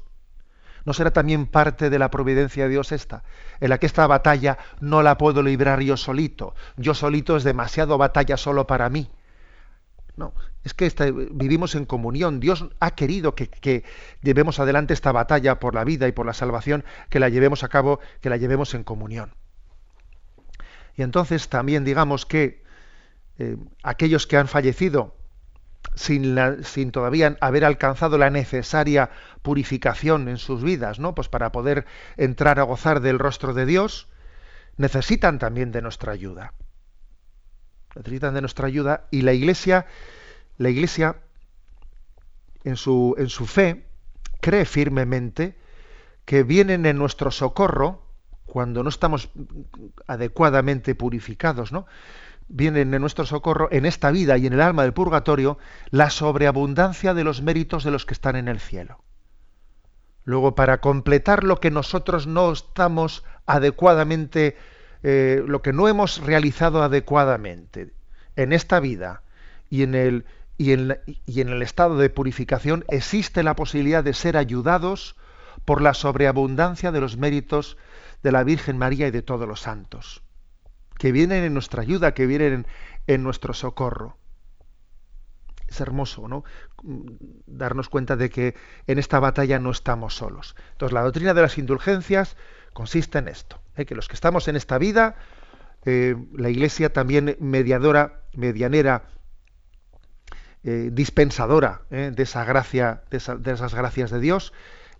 ¿No 0.85 0.93
será 0.93 1.11
también 1.11 1.47
parte 1.47 1.89
de 1.89 1.99
la 1.99 2.11
providencia 2.11 2.65
de 2.65 2.69
Dios 2.69 2.91
esta? 2.91 3.23
En 3.59 3.69
la 3.69 3.79
que 3.79 3.87
esta 3.87 4.05
batalla 4.05 4.59
no 4.79 5.01
la 5.01 5.17
puedo 5.17 5.41
librar 5.41 5.81
yo 5.81 5.97
solito. 5.97 6.53
Yo 6.77 6.93
solito 6.93 7.35
es 7.37 7.43
demasiado 7.43 7.97
batalla 7.97 8.37
solo 8.37 8.67
para 8.67 8.89
mí. 8.89 9.09
No, 10.15 10.33
es 10.63 10.73
que 10.73 10.89
vivimos 11.31 11.75
en 11.75 11.85
comunión. 11.85 12.39
Dios 12.39 12.69
ha 12.79 12.91
querido 12.91 13.35
que, 13.35 13.49
que, 13.49 13.83
llevemos 14.21 14.59
adelante 14.59 14.93
esta 14.93 15.11
batalla 15.11 15.59
por 15.59 15.75
la 15.75 15.83
vida 15.83 16.07
y 16.07 16.11
por 16.11 16.25
la 16.25 16.33
salvación, 16.33 16.85
que 17.09 17.19
la 17.19 17.29
llevemos 17.29 17.63
a 17.63 17.67
cabo, 17.67 17.99
que 18.21 18.29
la 18.29 18.37
llevemos 18.37 18.73
en 18.75 18.83
comunión. 18.83 19.33
Y 20.95 21.01
entonces 21.01 21.49
también 21.49 21.83
digamos 21.83 22.25
que 22.25 22.63
eh, 23.37 23.57
aquellos 23.83 24.27
que 24.27 24.37
han 24.37 24.47
fallecido 24.47 25.15
sin, 25.95 26.37
sin, 26.63 26.91
todavía 26.91 27.37
haber 27.41 27.65
alcanzado 27.65 28.17
la 28.17 28.29
necesaria 28.29 29.09
purificación 29.41 30.27
en 30.27 30.37
sus 30.37 30.63
vidas, 30.63 30.99
¿no? 30.99 31.15
Pues 31.15 31.29
para 31.29 31.51
poder 31.51 31.85
entrar 32.17 32.59
a 32.59 32.63
gozar 32.63 33.01
del 33.01 33.19
rostro 33.19 33.53
de 33.53 33.65
Dios, 33.65 34.07
necesitan 34.77 35.39
también 35.39 35.71
de 35.71 35.81
nuestra 35.81 36.11
ayuda 36.11 36.53
necesitan 37.95 38.33
de 38.33 38.41
nuestra 38.41 38.67
ayuda 38.67 39.07
y 39.09 39.21
la 39.21 39.33
Iglesia, 39.33 39.87
la 40.57 40.69
Iglesia 40.69 41.17
en 42.63 42.75
su, 42.75 43.15
en 43.17 43.29
su 43.29 43.45
fe 43.45 43.85
cree 44.41 44.65
firmemente 44.65 45.57
que 46.25 46.43
vienen 46.43 46.85
en 46.85 46.97
nuestro 46.97 47.31
socorro 47.31 48.04
cuando 48.45 48.83
no 48.83 48.89
estamos 48.89 49.29
adecuadamente 50.07 50.95
purificados, 50.95 51.71
¿no? 51.71 51.85
Vienen 52.47 52.93
en 52.93 53.01
nuestro 53.01 53.25
socorro 53.25 53.69
en 53.71 53.85
esta 53.85 54.11
vida 54.11 54.37
y 54.37 54.45
en 54.45 54.53
el 54.53 54.61
alma 54.61 54.83
del 54.83 54.93
purgatorio 54.93 55.57
la 55.89 56.09
sobreabundancia 56.09 57.13
de 57.13 57.23
los 57.23 57.41
méritos 57.41 57.83
de 57.83 57.91
los 57.91 58.05
que 58.05 58.13
están 58.13 58.35
en 58.35 58.47
el 58.47 58.59
cielo. 58.59 59.03
Luego, 60.23 60.55
para 60.55 60.79
completar 60.79 61.43
lo 61.43 61.59
que 61.59 61.71
nosotros 61.71 62.27
no 62.27 62.51
estamos 62.51 63.23
adecuadamente 63.45 64.57
eh, 65.07 65.43
lo 65.45 65.61
que 65.61 65.71
no 65.71 65.87
hemos 65.87 66.17
realizado 66.17 66.81
adecuadamente 66.81 67.93
en 68.35 68.53
esta 68.53 68.79
vida 68.79 69.21
y 69.69 69.83
en 69.83 69.93
el 69.93 70.25
y 70.57 70.71
en, 70.71 70.97
y 71.27 71.41
en 71.41 71.49
el 71.49 71.61
estado 71.61 71.97
de 71.97 72.09
purificación 72.09 72.85
existe 72.87 73.43
la 73.43 73.55
posibilidad 73.55 74.03
de 74.03 74.15
ser 74.15 74.35
ayudados 74.35 75.15
por 75.63 75.83
la 75.83 75.93
sobreabundancia 75.93 76.91
de 76.91 77.01
los 77.01 77.17
méritos 77.17 77.77
de 78.25 78.31
la 78.31 78.43
Virgen 78.43 78.79
María 78.79 79.07
y 79.07 79.11
de 79.11 79.21
todos 79.21 79.47
los 79.47 79.61
santos, 79.61 80.23
que 80.97 81.11
vienen 81.11 81.43
en 81.43 81.53
nuestra 81.53 81.83
ayuda, 81.83 82.15
que 82.15 82.25
vienen 82.25 82.65
en, 83.05 83.21
nuestro 83.21 83.53
socorro. 83.53 84.17
es 85.67 85.79
hermoso, 85.79 86.27
¿no? 86.27 86.43
Darnos 87.45 87.87
cuenta 87.87 88.15
de 88.15 88.31
que 88.31 88.55
en 88.87 88.97
esta 88.97 89.19
batalla 89.19 89.59
no 89.59 89.69
estamos 89.69 90.15
solos. 90.15 90.55
Entonces, 90.71 90.93
la 90.93 91.03
doctrina 91.03 91.35
de 91.35 91.43
las 91.43 91.59
indulgencias 91.59 92.35
consiste 92.73 93.19
en 93.19 93.27
esto, 93.27 93.61
¿eh? 93.75 93.85
que 93.85 93.93
los 93.93 94.07
que 94.07 94.15
estamos 94.15 94.47
en 94.47 94.55
esta 94.55 94.79
vida, 94.79 95.17
eh, 95.85 96.15
la 96.33 96.49
Iglesia 96.49 96.91
también 96.91 97.37
mediadora, 97.39 98.21
medianera, 98.33 99.03
eh, 100.63 100.89
dispensadora 100.91 101.81
de 101.91 102.23
esa 102.23 102.43
gracia, 102.43 103.03
de, 103.11 103.17
esas 103.17 103.75
gracias 103.75 104.09
de 104.09 104.19
Dios, 104.19 104.51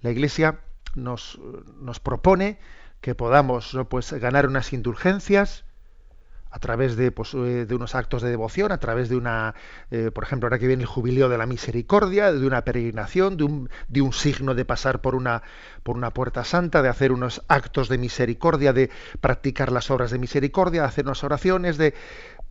la 0.02 0.12
Iglesia 0.12 0.60
nos, 0.94 1.40
nos 1.82 2.00
propone 2.00 2.60
que 3.06 3.14
podamos 3.14 3.78
pues, 3.88 4.14
ganar 4.14 4.48
unas 4.48 4.74
indulgencias 4.74 5.64
a 6.50 6.58
través 6.58 6.96
de, 6.96 7.12
pues, 7.12 7.36
eh, 7.36 7.68
de, 7.68 7.76
unos 7.76 7.94
actos 7.94 8.24
de 8.24 8.32
devoción, 8.32 8.72
a 8.72 8.80
través 8.80 9.10
de 9.10 9.16
una, 9.16 9.54
eh, 9.92 10.10
por 10.10 10.24
ejemplo, 10.24 10.48
ahora 10.48 10.58
que 10.58 10.66
viene 10.66 10.82
el 10.82 10.88
jubileo 10.88 11.30
de 11.30 11.38
la 11.38 11.46
misericordia, 11.46 12.32
de 12.32 12.48
una 12.48 12.64
peregrinación, 12.64 13.38
de 13.38 13.44
un, 13.44 13.70
de 13.90 14.02
un, 14.02 14.12
signo 14.12 14.56
de 14.56 14.66
pasar 14.66 15.02
por 15.02 15.14
una, 15.14 15.44
por 15.84 15.98
una 15.98 16.10
puerta 16.10 16.44
santa, 16.44 16.82
de 16.82 16.90
hacer 16.90 17.12
unos 17.12 17.44
actos 17.48 17.90
de 17.90 18.00
misericordia, 18.00 18.74
de 18.74 18.90
practicar 19.22 19.72
las 19.72 19.92
obras 19.92 20.10
de 20.10 20.18
misericordia, 20.18 20.82
de 20.82 20.88
hacer 20.88 21.06
unas 21.06 21.24
oraciones, 21.24 21.78
de, 21.78 21.94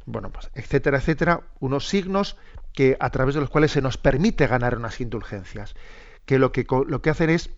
bueno, 0.06 0.30
pues, 0.30 0.52
etcétera, 0.54 0.98
etcétera, 0.98 1.40
unos 1.58 1.88
signos 1.88 2.36
que 2.72 2.96
a 3.00 3.10
través 3.10 3.34
de 3.34 3.40
los 3.40 3.50
cuales 3.50 3.72
se 3.72 3.82
nos 3.82 3.96
permite 3.98 4.46
ganar 4.46 4.76
unas 4.76 5.00
indulgencias, 5.00 5.74
que 6.26 6.38
lo 6.38 6.52
que, 6.52 6.64
lo 6.86 7.02
que 7.02 7.10
hacen 7.10 7.30
es 7.30 7.50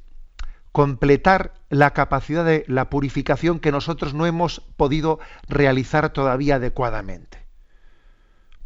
completar 0.76 1.54
la 1.70 1.94
capacidad 1.94 2.44
de 2.44 2.62
la 2.68 2.90
purificación 2.90 3.60
que 3.60 3.72
nosotros 3.72 4.12
no 4.12 4.26
hemos 4.26 4.60
podido 4.76 5.18
realizar 5.48 6.12
todavía 6.12 6.56
adecuadamente. 6.56 7.46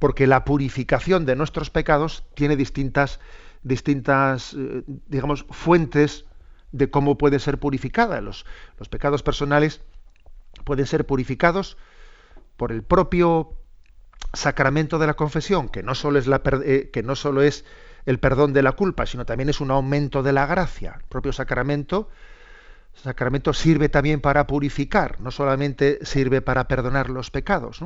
Porque 0.00 0.26
la 0.26 0.44
purificación 0.44 1.24
de 1.24 1.36
nuestros 1.36 1.70
pecados 1.70 2.24
tiene 2.34 2.56
distintas, 2.56 3.20
distintas 3.62 4.54
eh, 4.54 4.82
digamos, 5.06 5.46
fuentes 5.50 6.24
de 6.72 6.90
cómo 6.90 7.16
puede 7.16 7.38
ser 7.38 7.60
purificada. 7.60 8.20
Los, 8.20 8.44
los 8.76 8.88
pecados 8.88 9.22
personales 9.22 9.80
pueden 10.64 10.86
ser 10.86 11.06
purificados 11.06 11.76
por 12.56 12.72
el 12.72 12.82
propio 12.82 13.52
sacramento 14.32 14.98
de 14.98 15.06
la 15.06 15.14
confesión, 15.14 15.68
que 15.68 15.84
no 15.84 15.94
solo 15.94 16.18
es, 16.18 16.26
la, 16.26 16.42
eh, 16.64 16.90
que 16.92 17.04
no 17.04 17.14
solo 17.14 17.42
es 17.42 17.64
el 18.06 18.18
perdón 18.18 18.52
de 18.52 18.62
la 18.62 18.72
culpa, 18.72 19.06
sino 19.06 19.24
también 19.24 19.48
es 19.48 19.60
un 19.60 19.70
aumento 19.70 20.22
de 20.22 20.32
la 20.32 20.46
gracia. 20.46 20.96
El 21.00 21.06
propio 21.06 21.32
sacramento, 21.32 22.08
sacramento 22.94 23.52
sirve 23.52 23.88
también 23.88 24.20
para 24.20 24.46
purificar, 24.46 25.20
no 25.20 25.30
solamente 25.30 25.98
sirve 26.04 26.42
para 26.42 26.68
perdonar 26.68 27.10
los 27.10 27.30
pecados. 27.30 27.84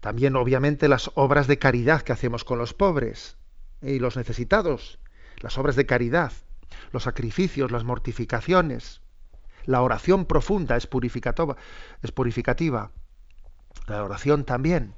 También, 0.00 0.36
obviamente, 0.36 0.88
las 0.88 1.10
obras 1.14 1.46
de 1.46 1.58
caridad 1.58 2.02
que 2.02 2.12
hacemos 2.12 2.44
con 2.44 2.58
los 2.58 2.74
pobres 2.74 3.36
y 3.80 3.98
los 3.98 4.16
necesitados, 4.16 4.98
las 5.38 5.58
obras 5.58 5.76
de 5.76 5.86
caridad, 5.86 6.32
los 6.92 7.04
sacrificios, 7.04 7.70
las 7.70 7.84
mortificaciones, 7.84 9.00
la 9.64 9.80
oración 9.82 10.26
profunda 10.26 10.76
es 10.76 10.88
es 12.02 12.12
purificativa. 12.12 12.90
La 13.86 14.04
oración 14.04 14.44
también 14.44 14.94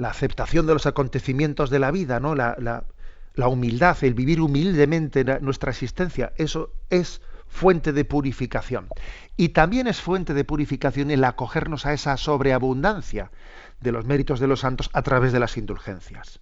la 0.00 0.08
aceptación 0.08 0.66
de 0.66 0.72
los 0.72 0.86
acontecimientos 0.86 1.68
de 1.68 1.78
la 1.78 1.90
vida, 1.90 2.20
¿no? 2.20 2.34
La, 2.34 2.56
la, 2.58 3.48
humildad, 3.48 3.96
el 4.02 4.14
vivir 4.14 4.40
humildemente 4.40 5.24
nuestra 5.40 5.70
existencia, 5.70 6.32
eso 6.36 6.72
es 6.88 7.20
fuente 7.48 7.92
de 7.92 8.04
purificación. 8.04 8.88
Y 9.36 9.50
también 9.50 9.86
es 9.86 10.00
fuente 10.00 10.34
de 10.34 10.44
purificación 10.44 11.10
el 11.10 11.24
acogernos 11.24 11.84
a 11.84 11.92
esa 11.92 12.16
sobreabundancia 12.16 13.30
de 13.80 13.92
los 13.92 14.06
méritos 14.06 14.40
de 14.40 14.46
los 14.46 14.60
santos 14.60 14.88
a 14.92 15.02
través 15.02 15.32
de 15.32 15.40
las 15.40 15.56
indulgencias. 15.56 16.40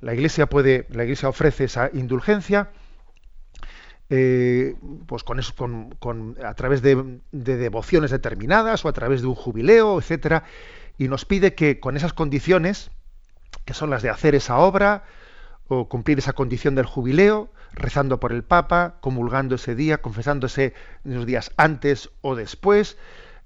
La 0.00 0.14
Iglesia 0.14 0.46
puede, 0.46 0.86
la 0.90 1.04
Iglesia 1.04 1.28
ofrece 1.28 1.64
esa 1.64 1.90
indulgencia, 1.92 2.70
eh, 4.10 4.76
pues 5.06 5.24
con, 5.24 5.38
eso, 5.38 5.54
con, 5.54 6.36
a 6.44 6.54
través 6.54 6.82
de, 6.82 7.20
de, 7.32 7.56
devociones 7.56 8.10
determinadas 8.10 8.84
o 8.84 8.88
a 8.88 8.92
través 8.92 9.22
de 9.22 9.28
un 9.28 9.34
jubileo, 9.34 9.98
etcétera, 9.98 10.44
y 11.00 11.08
nos 11.08 11.24
pide 11.24 11.54
que 11.54 11.80
con 11.80 11.96
esas 11.96 12.12
condiciones, 12.12 12.90
que 13.64 13.72
son 13.72 13.88
las 13.88 14.02
de 14.02 14.10
hacer 14.10 14.34
esa 14.34 14.58
obra, 14.58 15.04
o 15.66 15.88
cumplir 15.88 16.18
esa 16.18 16.34
condición 16.34 16.74
del 16.74 16.84
jubileo, 16.84 17.50
rezando 17.72 18.20
por 18.20 18.32
el 18.32 18.44
Papa, 18.44 18.96
comulgando 19.00 19.54
ese 19.54 19.74
día, 19.74 20.02
confesándose 20.02 20.74
unos 21.04 21.24
días 21.24 21.52
antes 21.56 22.10
o 22.20 22.36
después, 22.36 22.98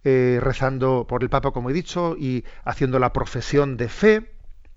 eh, 0.02 0.40
rezando 0.42 1.06
por 1.06 1.22
el 1.22 1.30
Papa, 1.30 1.52
como 1.52 1.70
he 1.70 1.72
dicho, 1.72 2.16
y 2.18 2.44
haciendo 2.64 2.98
la 2.98 3.12
profesión 3.12 3.76
de 3.76 3.88
fe. 3.88 4.32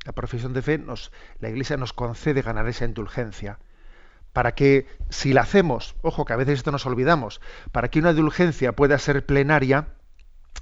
La 0.05 0.11
profesión 0.11 0.53
de 0.53 0.61
fe, 0.61 0.77
nos, 0.77 1.11
la 1.39 1.49
Iglesia 1.49 1.77
nos 1.77 1.93
concede 1.93 2.43
ganar 2.43 2.67
esa 2.67 2.85
indulgencia. 2.85 3.57
Para 4.33 4.53
que, 4.53 4.85
si 5.09 5.33
la 5.33 5.41
hacemos, 5.41 5.95
ojo 6.03 6.25
que 6.25 6.33
a 6.33 6.37
veces 6.37 6.59
esto 6.59 6.71
nos 6.71 6.85
olvidamos, 6.85 7.41
para 7.71 7.87
que 7.87 7.97
una 7.97 8.11
indulgencia 8.11 8.73
pueda 8.73 8.99
ser 8.99 9.25
plenaria, 9.25 9.87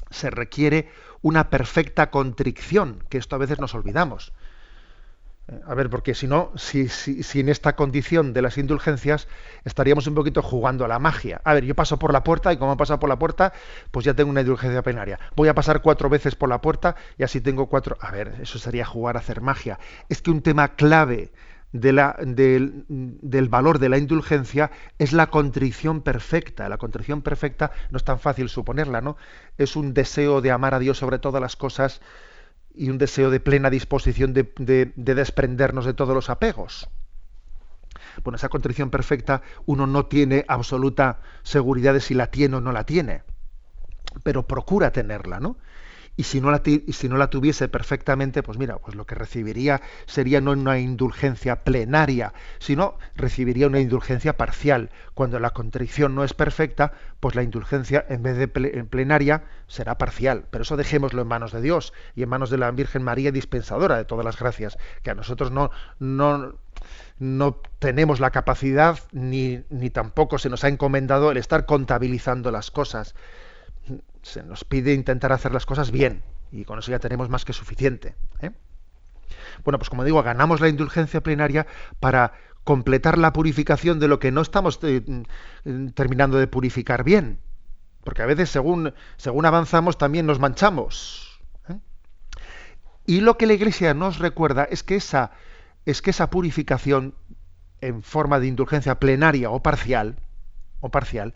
se 0.09 0.29
requiere 0.29 0.89
una 1.21 1.49
perfecta 1.49 2.11
contrición, 2.11 3.03
que 3.09 3.17
esto 3.17 3.35
a 3.35 3.39
veces 3.39 3.59
nos 3.59 3.73
olvidamos. 3.73 4.33
Eh, 5.47 5.59
a 5.67 5.75
ver, 5.75 5.89
porque 5.89 6.15
si 6.15 6.27
no, 6.27 6.51
si, 6.55 6.87
si, 6.87 7.39
en 7.39 7.49
esta 7.49 7.75
condición 7.75 8.33
de 8.33 8.41
las 8.41 8.57
indulgencias 8.57 9.27
estaríamos 9.63 10.07
un 10.07 10.15
poquito 10.15 10.41
jugando 10.41 10.85
a 10.85 10.87
la 10.87 10.99
magia. 10.99 11.41
A 11.43 11.53
ver, 11.53 11.65
yo 11.65 11.75
paso 11.75 11.99
por 11.99 12.13
la 12.13 12.23
puerta 12.23 12.51
y 12.53 12.57
como 12.57 12.73
he 12.73 12.77
pasado 12.77 12.99
por 12.99 13.09
la 13.09 13.19
puerta, 13.19 13.53
pues 13.91 14.05
ya 14.05 14.13
tengo 14.13 14.29
una 14.29 14.41
indulgencia 14.41 14.81
plenaria. 14.81 15.19
Voy 15.35 15.47
a 15.47 15.53
pasar 15.53 15.81
cuatro 15.81 16.09
veces 16.09 16.35
por 16.35 16.49
la 16.49 16.61
puerta 16.61 16.95
y 17.17 17.23
así 17.23 17.41
tengo 17.41 17.67
cuatro. 17.67 17.97
A 17.99 18.11
ver, 18.11 18.35
eso 18.41 18.59
sería 18.59 18.85
jugar 18.85 19.17
a 19.17 19.19
hacer 19.19 19.41
magia. 19.41 19.79
Es 20.09 20.21
que 20.21 20.31
un 20.31 20.41
tema 20.41 20.75
clave 20.75 21.31
de 21.81 22.83
del 22.87 23.49
valor 23.49 23.79
de 23.79 23.89
la 23.89 23.97
indulgencia 23.97 24.71
es 24.97 25.13
la 25.13 25.27
contrición 25.27 26.01
perfecta. 26.01 26.69
La 26.69 26.77
contrición 26.77 27.21
perfecta 27.21 27.71
no 27.91 27.97
es 27.97 28.03
tan 28.03 28.19
fácil 28.19 28.49
suponerla, 28.49 29.01
¿no? 29.01 29.17
Es 29.57 29.75
un 29.75 29.93
deseo 29.93 30.41
de 30.41 30.51
amar 30.51 30.73
a 30.73 30.79
Dios 30.79 30.97
sobre 30.97 31.19
todas 31.19 31.41
las 31.41 31.55
cosas 31.55 32.01
y 32.73 32.89
un 32.89 32.97
deseo 32.97 33.29
de 33.29 33.39
plena 33.39 33.69
disposición 33.69 34.33
de, 34.33 34.43
de 34.95 35.15
desprendernos 35.15 35.85
de 35.85 35.93
todos 35.93 36.15
los 36.15 36.29
apegos. 36.29 36.89
Bueno, 38.23 38.37
esa 38.37 38.49
contrición 38.49 38.89
perfecta 38.89 39.41
uno 39.65 39.87
no 39.87 40.05
tiene 40.05 40.45
absoluta 40.47 41.19
seguridad 41.43 41.93
de 41.93 42.01
si 42.01 42.13
la 42.13 42.27
tiene 42.27 42.57
o 42.57 42.61
no 42.61 42.71
la 42.71 42.85
tiene, 42.85 43.23
pero 44.23 44.47
procura 44.47 44.91
tenerla, 44.91 45.39
¿no? 45.39 45.57
Y 46.17 46.23
si 46.23 46.39
no 46.41 46.51
la, 46.51 46.61
si 46.63 47.09
no 47.09 47.17
la 47.17 47.29
tuviese 47.29 47.67
perfectamente, 47.67 48.43
pues 48.43 48.57
mira, 48.57 48.77
pues 48.77 48.95
lo 48.95 49.05
que 49.05 49.15
recibiría 49.15 49.81
sería 50.05 50.41
no 50.41 50.51
una 50.51 50.79
indulgencia 50.79 51.63
plenaria, 51.63 52.33
sino 52.59 52.97
recibiría 53.15 53.67
una 53.67 53.79
indulgencia 53.79 54.37
parcial. 54.37 54.89
Cuando 55.13 55.39
la 55.39 55.51
contrición 55.51 56.15
no 56.15 56.23
es 56.23 56.33
perfecta, 56.33 56.93
pues 57.19 57.35
la 57.35 57.43
indulgencia 57.43 58.05
en 58.09 58.23
vez 58.23 58.37
de 58.37 58.47
plenaria 58.47 59.43
será 59.67 59.97
parcial. 59.97 60.45
Pero 60.49 60.61
eso 60.61 60.77
dejémoslo 60.77 61.21
en 61.21 61.27
manos 61.27 61.51
de 61.51 61.61
Dios 61.61 61.93
y 62.15 62.23
en 62.23 62.29
manos 62.29 62.49
de 62.49 62.57
la 62.57 62.71
Virgen 62.71 63.03
María 63.03 63.31
dispensadora 63.31 63.97
de 63.97 64.05
todas 64.05 64.25
las 64.25 64.39
gracias, 64.39 64.77
que 65.03 65.11
a 65.11 65.15
nosotros 65.15 65.51
no, 65.51 65.69
no, 65.99 66.55
no 67.19 67.61
tenemos 67.79 68.19
la 68.19 68.31
capacidad 68.31 68.99
ni, 69.11 69.63
ni 69.69 69.89
tampoco 69.89 70.37
se 70.37 70.49
nos 70.49 70.63
ha 70.63 70.69
encomendado 70.69 71.31
el 71.31 71.37
estar 71.37 71.65
contabilizando 71.65 72.51
las 72.51 72.71
cosas 72.71 73.15
se 74.21 74.43
nos 74.43 74.63
pide 74.63 74.93
intentar 74.93 75.31
hacer 75.31 75.53
las 75.53 75.65
cosas 75.65 75.91
bien 75.91 76.23
y 76.51 76.65
con 76.65 76.79
eso 76.79 76.91
ya 76.91 76.99
tenemos 76.99 77.29
más 77.29 77.45
que 77.45 77.53
suficiente. 77.53 78.15
¿eh? 78.41 78.51
Bueno, 79.63 79.79
pues 79.79 79.89
como 79.89 80.03
digo, 80.03 80.21
ganamos 80.23 80.61
la 80.61 80.69
indulgencia 80.69 81.21
plenaria 81.21 81.67
para 81.99 82.33
completar 82.63 83.17
la 83.17 83.33
purificación 83.33 83.99
de 83.99 84.07
lo 84.07 84.19
que 84.19 84.31
no 84.31 84.41
estamos 84.41 84.79
eh, 84.83 85.01
mm, 85.63 85.89
terminando 85.89 86.37
de 86.37 86.47
purificar 86.47 87.03
bien. 87.03 87.39
Porque 88.03 88.21
a 88.21 88.25
veces 88.25 88.49
según, 88.49 88.93
según 89.17 89.45
avanzamos 89.45 89.97
también 89.97 90.25
nos 90.25 90.39
manchamos. 90.39 91.39
¿eh? 91.69 91.79
Y 93.05 93.21
lo 93.21 93.37
que 93.37 93.47
la 93.47 93.53
Iglesia 93.53 93.93
nos 93.93 94.19
recuerda 94.19 94.63
es 94.63 94.83
que 94.83 94.95
esa, 94.95 95.31
es 95.85 96.01
que 96.01 96.11
esa 96.11 96.29
purificación 96.29 97.15
en 97.81 98.01
forma 98.01 98.39
de 98.39 98.47
indulgencia 98.47 98.99
plenaria 98.99 99.49
o 99.49 99.61
parcial, 99.61 100.17
o 100.79 100.89
parcial, 100.89 101.33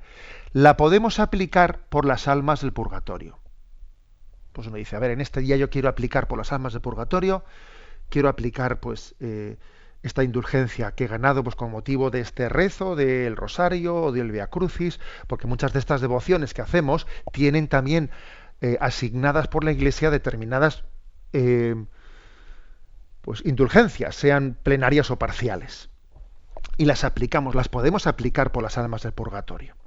la 0.53 0.77
podemos 0.77 1.19
aplicar 1.19 1.81
por 1.89 2.05
las 2.05 2.27
almas 2.27 2.61
del 2.61 2.73
purgatorio. 2.73 3.39
Pues 4.51 4.67
uno 4.67 4.77
dice, 4.77 4.95
a 4.95 4.99
ver, 4.99 5.11
en 5.11 5.21
este 5.21 5.41
día 5.41 5.57
yo 5.57 5.69
quiero 5.69 5.89
aplicar 5.89 6.27
por 6.27 6.37
las 6.37 6.51
almas 6.51 6.73
del 6.73 6.81
purgatorio, 6.81 7.43
quiero 8.09 8.29
aplicar 8.29 8.79
pues 8.79 9.15
eh, 9.19 9.57
esta 10.01 10.23
indulgencia 10.23 10.91
que 10.93 11.05
he 11.05 11.07
ganado 11.07 11.43
pues 11.43 11.55
con 11.55 11.71
motivo 11.71 12.09
de 12.09 12.21
este 12.21 12.49
rezo 12.49 12.95
del 12.95 13.35
rosario 13.35 13.95
o 13.95 14.11
del 14.11 14.31
Via 14.31 14.47
Crucis, 14.47 14.99
porque 15.27 15.47
muchas 15.47 15.73
de 15.73 15.79
estas 15.79 16.01
devociones 16.01 16.53
que 16.53 16.63
hacemos 16.63 17.05
tienen 17.31 17.67
también 17.67 18.09
eh, 18.61 18.77
asignadas 18.81 19.47
por 19.47 19.63
la 19.63 19.71
Iglesia 19.71 20.09
determinadas 20.09 20.83
eh, 21.31 21.75
pues 23.21 23.45
indulgencias, 23.45 24.15
sean 24.15 24.57
plenarias 24.63 25.11
o 25.11 25.19
parciales. 25.19 25.89
Y 26.77 26.85
las 26.85 27.03
aplicamos, 27.03 27.55
las 27.55 27.69
podemos 27.69 28.07
aplicar 28.07 28.51
por 28.51 28.63
las 28.63 28.77
almas 28.77 29.03
del 29.03 29.11
purgatorio 29.11 29.78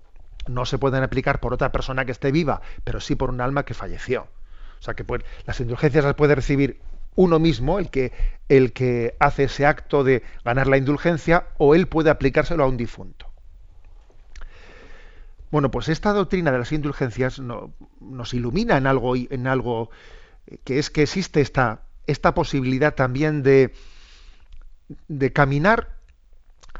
no 0.48 0.64
se 0.64 0.78
pueden 0.78 1.02
aplicar 1.02 1.40
por 1.40 1.54
otra 1.54 1.72
persona 1.72 2.04
que 2.04 2.12
esté 2.12 2.32
viva, 2.32 2.60
pero 2.84 3.00
sí 3.00 3.14
por 3.14 3.30
un 3.30 3.40
alma 3.40 3.64
que 3.64 3.74
falleció. 3.74 4.28
O 4.78 4.82
sea 4.82 4.94
que 4.94 5.04
las 5.46 5.60
indulgencias 5.60 6.04
las 6.04 6.14
puede 6.14 6.34
recibir 6.34 6.80
uno 7.14 7.38
mismo 7.38 7.78
el 7.78 7.90
que, 7.90 8.12
el 8.48 8.72
que 8.72 9.16
hace 9.20 9.44
ese 9.44 9.66
acto 9.66 10.02
de 10.02 10.22
ganar 10.44 10.66
la 10.66 10.78
indulgencia 10.78 11.46
o 11.58 11.74
él 11.74 11.86
puede 11.86 12.10
aplicárselo 12.10 12.64
a 12.64 12.68
un 12.68 12.76
difunto. 12.76 13.26
Bueno, 15.50 15.70
pues 15.70 15.88
esta 15.88 16.12
doctrina 16.12 16.50
de 16.50 16.58
las 16.58 16.72
indulgencias 16.72 17.38
nos 17.38 18.34
ilumina 18.34 18.78
en 18.78 18.86
algo, 18.86 19.14
en 19.16 19.46
algo 19.46 19.90
que 20.64 20.78
es 20.78 20.88
que 20.88 21.02
existe 21.02 21.42
esta, 21.42 21.82
esta 22.06 22.34
posibilidad 22.34 22.94
también 22.94 23.42
de, 23.42 23.74
de 25.08 25.32
caminar 25.32 25.96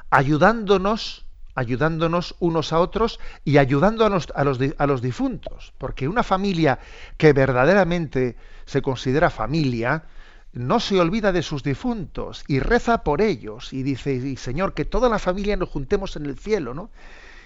ayudándonos, 0.08 1.26
ayudándonos 1.54 2.34
unos 2.38 2.72
a 2.72 2.78
otros 2.80 3.20
y 3.44 3.58
ayudando 3.58 4.06
a 4.06 4.08
los, 4.08 4.28
a, 4.34 4.44
los, 4.44 4.58
a 4.78 4.86
los 4.86 5.02
difuntos. 5.02 5.74
Porque 5.78 6.08
una 6.08 6.22
familia 6.22 6.78
que 7.16 7.32
verdaderamente 7.32 8.36
se 8.64 8.82
considera 8.82 9.30
familia, 9.30 10.04
no 10.52 10.80
se 10.80 11.00
olvida 11.00 11.32
de 11.32 11.42
sus 11.42 11.62
difuntos 11.62 12.44
y 12.46 12.60
reza 12.60 13.04
por 13.04 13.22
ellos 13.22 13.72
y 13.72 13.82
dice, 13.82 14.14
y 14.14 14.36
Señor, 14.36 14.74
que 14.74 14.84
toda 14.84 15.08
la 15.08 15.18
familia 15.18 15.56
nos 15.56 15.70
juntemos 15.70 16.16
en 16.16 16.26
el 16.26 16.38
cielo, 16.38 16.74
¿no? 16.74 16.90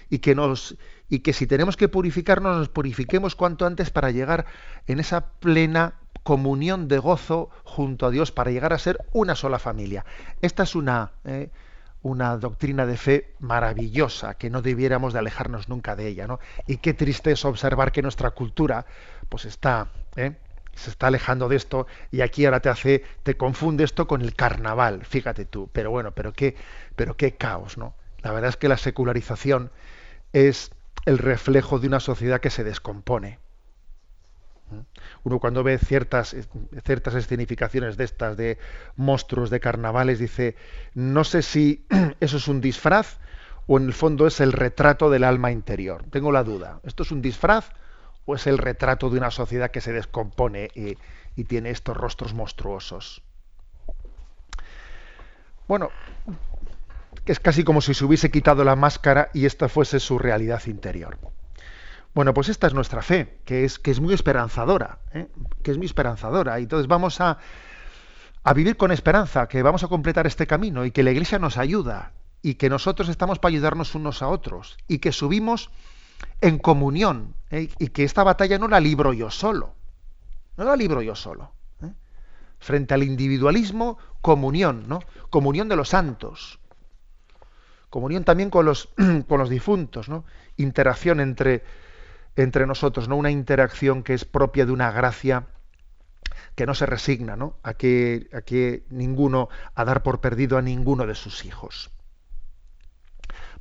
Y 0.09 0.19
que 0.19 0.35
nos 0.35 0.77
y 1.09 1.19
que 1.19 1.33
si 1.33 1.47
tenemos 1.47 1.77
que 1.77 1.87
purificarnos, 1.87 2.57
nos 2.57 2.69
purifiquemos 2.69 3.35
cuanto 3.35 3.65
antes 3.65 3.91
para 3.91 4.11
llegar 4.11 4.45
en 4.87 4.99
esa 4.99 5.29
plena 5.29 5.93
comunión 6.23 6.89
de 6.89 6.99
gozo 6.99 7.49
junto 7.63 8.05
a 8.05 8.11
Dios, 8.11 8.33
para 8.33 8.51
llegar 8.51 8.73
a 8.73 8.79
ser 8.79 8.97
una 9.13 9.35
sola 9.35 9.59
familia. 9.59 10.03
Esta 10.41 10.63
es 10.63 10.75
una, 10.75 11.11
eh, 11.23 11.49
una 12.01 12.37
doctrina 12.37 12.85
de 12.85 12.97
fe 12.97 13.33
maravillosa, 13.39 14.35
que 14.35 14.49
no 14.49 14.61
debiéramos 14.61 15.13
de 15.13 15.19
alejarnos 15.19 15.69
nunca 15.69 15.95
de 15.95 16.07
ella. 16.07 16.27
¿no? 16.27 16.39
Y 16.65 16.77
qué 16.77 16.93
triste 16.93 17.31
es 17.31 17.45
observar 17.45 17.91
que 17.91 18.01
nuestra 18.01 18.31
cultura 18.31 18.85
pues 19.29 19.45
está, 19.45 19.89
eh, 20.15 20.35
se 20.75 20.89
está 20.89 21.07
alejando 21.07 21.49
de 21.49 21.55
esto 21.55 21.87
y 22.11 22.21
aquí 22.21 22.45
ahora 22.45 22.59
te 22.59 22.69
hace, 22.69 23.03
te 23.23 23.35
confunde 23.35 23.83
esto 23.83 24.07
con 24.07 24.21
el 24.21 24.35
carnaval, 24.35 25.05
fíjate 25.05 25.45
tú. 25.45 25.69
Pero 25.73 25.91
bueno, 25.91 26.11
pero 26.11 26.33
qué, 26.33 26.55
pero 26.95 27.15
qué 27.15 27.35
caos, 27.35 27.77
¿no? 27.77 27.95
La 28.21 28.31
verdad 28.31 28.49
es 28.49 28.57
que 28.57 28.67
la 28.67 28.77
secularización 28.77 29.71
es 30.33 30.71
el 31.05 31.17
reflejo 31.17 31.79
de 31.79 31.87
una 31.87 31.99
sociedad 31.99 32.41
que 32.41 32.49
se 32.49 32.63
descompone. 32.63 33.39
Uno 35.23 35.39
cuando 35.39 35.63
ve 35.63 35.77
ciertas, 35.77 36.33
escenificaciones 36.33 37.97
de 37.97 38.03
estas, 38.03 38.37
de 38.37 38.57
monstruos, 38.95 39.49
de 39.49 39.59
carnavales, 39.59 40.19
dice, 40.19 40.55
no 40.93 41.23
sé 41.23 41.41
si 41.41 41.85
eso 42.19 42.37
es 42.37 42.47
un 42.47 42.61
disfraz 42.61 43.19
o 43.67 43.77
en 43.77 43.85
el 43.85 43.93
fondo 43.93 44.27
es 44.27 44.39
el 44.39 44.53
retrato 44.53 45.09
del 45.09 45.23
alma 45.23 45.51
interior. 45.51 46.03
Tengo 46.09 46.31
la 46.31 46.43
duda. 46.43 46.79
¿Esto 46.83 47.03
es 47.03 47.11
un 47.11 47.21
disfraz 47.21 47.71
o 48.25 48.35
es 48.35 48.47
el 48.47 48.57
retrato 48.57 49.09
de 49.09 49.17
una 49.17 49.31
sociedad 49.31 49.71
que 49.71 49.81
se 49.81 49.93
descompone 49.93 50.69
y, 50.73 50.97
y 51.35 51.43
tiene 51.45 51.69
estos 51.69 51.95
rostros 51.95 52.33
monstruosos? 52.33 53.21
Bueno, 55.67 55.89
es 57.25 57.39
casi 57.41 57.65
como 57.65 57.81
si 57.81 57.93
se 57.93 58.05
hubiese 58.05 58.31
quitado 58.31 58.63
la 58.63 58.77
máscara 58.77 59.29
y 59.33 59.45
esta 59.45 59.67
fuese 59.67 59.99
su 59.99 60.17
realidad 60.17 60.61
interior. 60.65 61.17
Bueno, 62.17 62.33
pues 62.33 62.49
esta 62.49 62.65
es 62.65 62.73
nuestra 62.73 63.03
fe, 63.03 63.37
que 63.45 63.63
es, 63.63 63.77
que 63.77 63.91
es 63.91 63.99
muy 63.99 64.11
esperanzadora, 64.11 64.97
¿eh? 65.13 65.27
que 65.61 65.69
es 65.69 65.77
muy 65.77 65.85
esperanzadora. 65.85 66.59
Y 66.59 66.63
entonces 66.63 66.87
vamos 66.87 67.21
a, 67.21 67.37
a 68.43 68.53
vivir 68.55 68.75
con 68.75 68.91
esperanza, 68.91 69.47
que 69.47 69.61
vamos 69.61 69.83
a 69.83 69.87
completar 69.87 70.25
este 70.25 70.47
camino 70.47 70.83
y 70.83 70.89
que 70.89 71.03
la 71.03 71.11
Iglesia 71.11 71.37
nos 71.37 71.59
ayuda 71.59 72.13
y 72.41 72.55
que 72.55 72.71
nosotros 72.71 73.09
estamos 73.09 73.37
para 73.37 73.51
ayudarnos 73.51 73.93
unos 73.93 74.23
a 74.23 74.29
otros 74.29 74.79
y 74.87 74.97
que 74.97 75.11
subimos 75.11 75.69
en 76.41 76.57
comunión 76.57 77.35
¿eh? 77.51 77.69
y 77.77 77.89
que 77.89 78.03
esta 78.03 78.23
batalla 78.23 78.57
no 78.57 78.67
la 78.67 78.79
libro 78.79 79.13
yo 79.13 79.29
solo, 79.29 79.75
no 80.57 80.63
la 80.63 80.75
libro 80.75 81.03
yo 81.03 81.13
solo. 81.13 81.51
¿eh? 81.83 81.93
Frente 82.57 82.95
al 82.95 83.03
individualismo, 83.03 83.99
comunión, 84.21 84.85
¿no? 84.87 85.01
Comunión 85.29 85.69
de 85.69 85.75
los 85.75 85.89
santos 85.89 86.57
comunión 87.89 88.23
también 88.23 88.49
con 88.49 88.65
los, 88.65 88.89
con 89.27 89.39
los 89.39 89.49
difuntos, 89.49 90.09
¿no? 90.09 90.25
interacción 90.57 91.19
entre, 91.19 91.63
entre 92.37 92.67
nosotros, 92.67 93.09
¿no? 93.09 93.17
una 93.17 93.31
interacción 93.31 94.03
que 94.03 94.13
es 94.13 94.23
propia 94.23 94.65
de 94.65 94.71
una 94.71 94.91
gracia 94.91 95.47
que 96.55 96.65
no 96.65 96.75
se 96.75 96.85
resigna 96.85 97.35
¿no? 97.35 97.57
A, 97.63 97.73
que, 97.73 98.29
a 98.31 98.41
que 98.41 98.85
ninguno, 98.89 99.49
a 99.75 99.83
dar 99.83 100.03
por 100.03 100.21
perdido 100.21 100.57
a 100.57 100.61
ninguno 100.61 101.05
de 101.05 101.15
sus 101.15 101.45
hijos. 101.45 101.91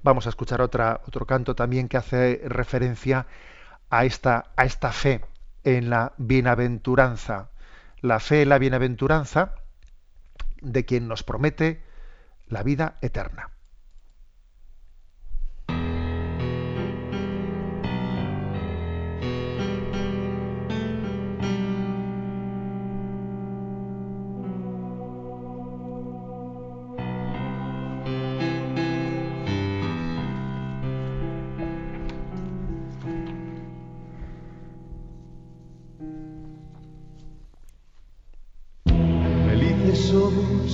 Vamos 0.03 0.27
a 0.27 0.29
escuchar 0.29 0.61
otra, 0.61 1.01
otro 1.07 1.27
canto 1.27 1.55
también 1.55 1.89
que 1.89 1.97
hace 1.97 2.43
referencia 2.45 3.27
a 3.89 4.05
esta, 4.05 4.53
a 4.57 4.65
esta 4.65 4.93
fe 4.93 5.23
en 5.65 5.91
la 5.91 6.13
bienaventuranza. 6.19 7.51
La 8.03 8.21
fe 8.21 8.43
en 8.43 8.51
la 8.51 8.59
bienaventuranza 8.59 9.55
de 10.61 10.85
quien 10.85 11.09
nos 11.09 11.23
promete 11.23 11.83
la 12.47 12.63
vida 12.63 12.97
eterna. 13.01 13.56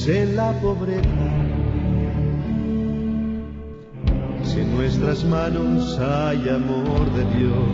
En 0.09 0.37
la 0.37 0.53
pobreza. 0.61 1.09
Si 4.43 4.61
en 4.61 4.75
nuestras 4.77 5.25
manos 5.25 5.99
hay 5.99 6.49
amor 6.49 7.13
de 7.13 7.25
Dios, 7.37 7.67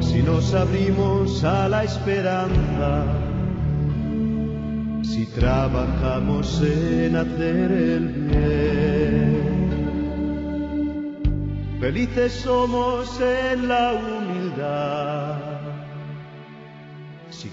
si 0.00 0.22
nos 0.22 0.52
abrimos 0.54 1.42
a 1.44 1.68
la 1.68 1.84
esperanza, 1.84 3.04
si 5.02 5.26
trabajamos 5.26 6.60
en 6.62 7.16
hacer 7.16 7.72
el 7.72 8.08
bien, 8.08 9.42
felices 11.80 12.32
somos 12.32 13.20
en 13.20 13.68
la 13.68 13.92
humildad 13.94 14.31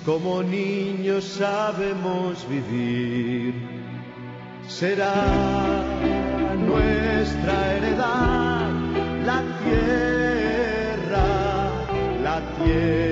como 0.06 0.41
niños 0.43 1.24
sabemos 1.26 2.47
vivir, 2.50 3.54
será 4.68 5.14
nuestra 6.58 7.76
heredad 7.76 8.70
la 9.26 9.41
tierra, 9.64 11.26
la 12.24 12.41
tierra. 12.64 13.09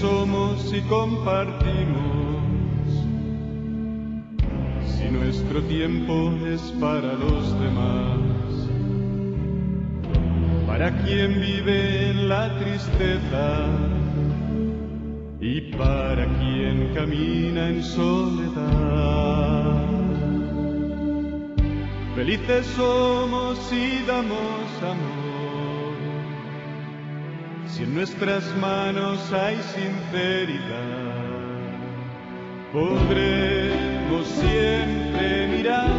Somos 0.00 0.72
y 0.72 0.80
compartimos. 0.82 2.36
Si 4.86 5.08
nuestro 5.10 5.62
tiempo 5.62 6.32
es 6.46 6.60
para 6.80 7.12
los 7.14 7.58
demás, 7.60 8.18
para 10.66 10.90
quien 11.04 11.40
vive 11.40 12.10
en 12.10 12.28
la 12.28 12.58
tristeza 12.58 13.66
y 15.40 15.60
para 15.76 16.26
quien 16.38 16.92
camina 16.94 17.68
en 17.68 17.82
soledad. 17.82 19.06
Felices 22.14 22.66
somos 22.76 23.72
y 23.72 24.02
damos 24.06 24.82
amor 24.82 25.15
si 27.68 27.82
en 27.82 27.94
nuestras 27.94 28.44
manos 28.56 29.32
hay 29.32 29.56
sinceridad, 29.74 31.16
podremos 32.72 34.26
siempre 34.26 35.48
mirar 35.48 35.90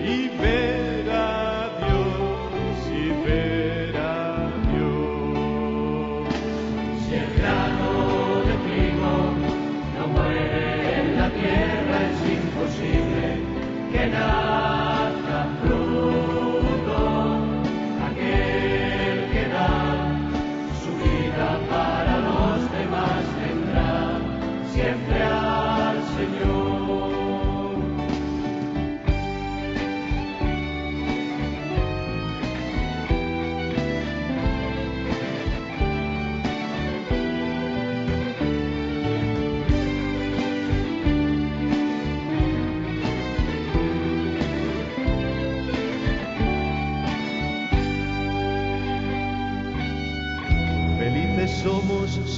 y 0.00 0.28
ver 0.38 1.10
a 1.10 1.70
Dios 1.78 2.78
y 2.94 3.08
ver 3.26 3.96
a 3.96 4.50
Dios. 4.72 6.34
Si 7.06 7.14
el 7.14 7.30
grano 7.38 8.42
de 8.46 8.54
trigo 8.68 9.14
no 9.98 10.06
muere 10.08 11.00
en 11.00 11.16
la 11.16 11.28
tierra, 11.30 11.96
es 12.10 12.20
imposible 12.32 13.26
que 13.92 14.06
nazca 14.06 14.67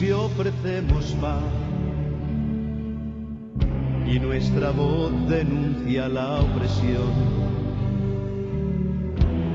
si 0.00 0.10
ofrecemos 0.12 1.14
paz 1.20 1.42
y 4.06 4.18
nuestra 4.18 4.70
voz 4.70 5.12
denuncia 5.28 6.08
la 6.08 6.40
opresión. 6.40 7.12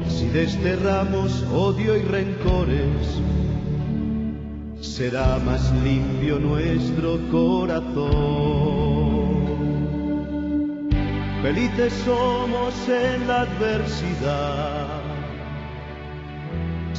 Si 0.08 0.28
desterramos 0.28 1.44
odio 1.52 1.98
y 1.98 2.04
rencores, 2.04 3.20
será 4.82 5.40
más 5.40 5.74
limpio 5.84 6.38
nuestro 6.38 7.20
corazón. 7.32 8.06
Felices 11.42 11.92
somos 12.06 12.88
en 12.88 13.28
la 13.28 13.42
adversidad 13.42 15.06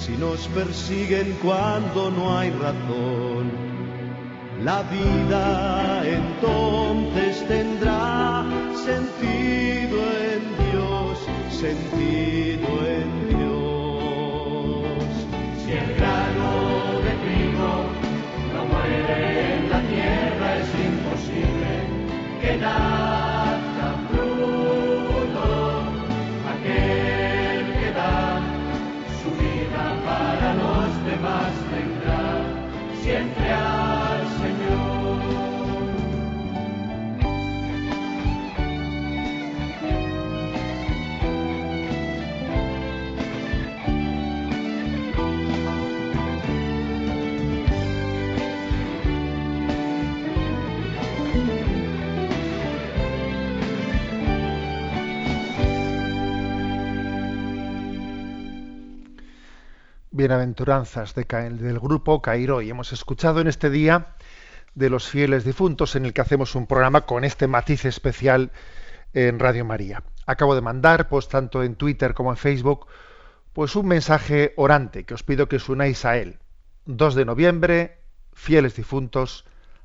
si 0.06 0.16
nos 0.18 0.46
persiguen 0.48 1.36
cuando 1.42 2.12
no 2.12 2.38
hay 2.38 2.50
razón. 2.50 3.25
La 4.66 4.82
vida 4.82 6.02
entonces 6.04 7.46
tendrá 7.46 8.44
sentido 8.74 9.96
en 10.32 10.42
Dios, 10.66 11.18
sentido 11.50 12.68
en 12.98 13.10
Dios. 13.28 15.04
Si 15.62 15.70
el 15.70 15.94
grano 15.94 16.50
de 17.04 17.12
trigo 17.22 17.72
no 18.54 18.60
muere 18.72 19.54
en 19.54 19.70
la 19.70 19.80
tierra, 19.82 20.56
es 20.56 20.70
imposible 20.90 21.70
que 22.40 22.56
nazca 22.56 23.88
fruto. 24.10 25.46
Aquel 26.54 27.66
que 27.78 27.90
da 27.92 28.42
su 29.22 29.30
vida 29.30 29.84
para 30.04 30.54
los 30.54 30.90
demás 31.06 31.52
tendrá 31.70 32.26
siempre 33.00 33.52
Bienaventuranzas 60.16 61.14
de 61.14 61.24
del 61.24 61.78
grupo 61.78 62.22
Cairo 62.22 62.62
y 62.62 62.70
hemos 62.70 62.92
escuchado 62.92 63.40
en 63.40 63.48
este 63.48 63.68
día 63.68 64.14
de 64.74 64.88
los 64.88 65.08
fieles 65.08 65.44
difuntos 65.44 65.94
en 65.94 66.06
el 66.06 66.14
que 66.14 66.22
hacemos 66.22 66.54
un 66.54 66.66
programa 66.66 67.02
con 67.02 67.22
este 67.22 67.46
matiz 67.46 67.84
especial 67.84 68.50
en 69.12 69.38
Radio 69.38 69.66
María. 69.66 70.02
Acabo 70.24 70.54
de 70.54 70.62
mandar, 70.62 71.10
pues 71.10 71.28
tanto 71.28 71.62
en 71.62 71.74
Twitter 71.74 72.14
como 72.14 72.30
en 72.30 72.38
Facebook, 72.38 72.86
pues 73.52 73.76
un 73.76 73.88
mensaje 73.88 74.54
orante 74.56 75.04
que 75.04 75.14
os 75.14 75.22
pido 75.22 75.48
que 75.48 75.56
os 75.56 75.68
unáis 75.68 76.06
a 76.06 76.16
él. 76.16 76.38
2 76.86 77.14
de 77.14 77.24
noviembre, 77.26 77.98
fieles 78.32 78.74
difuntos, 78.74 79.44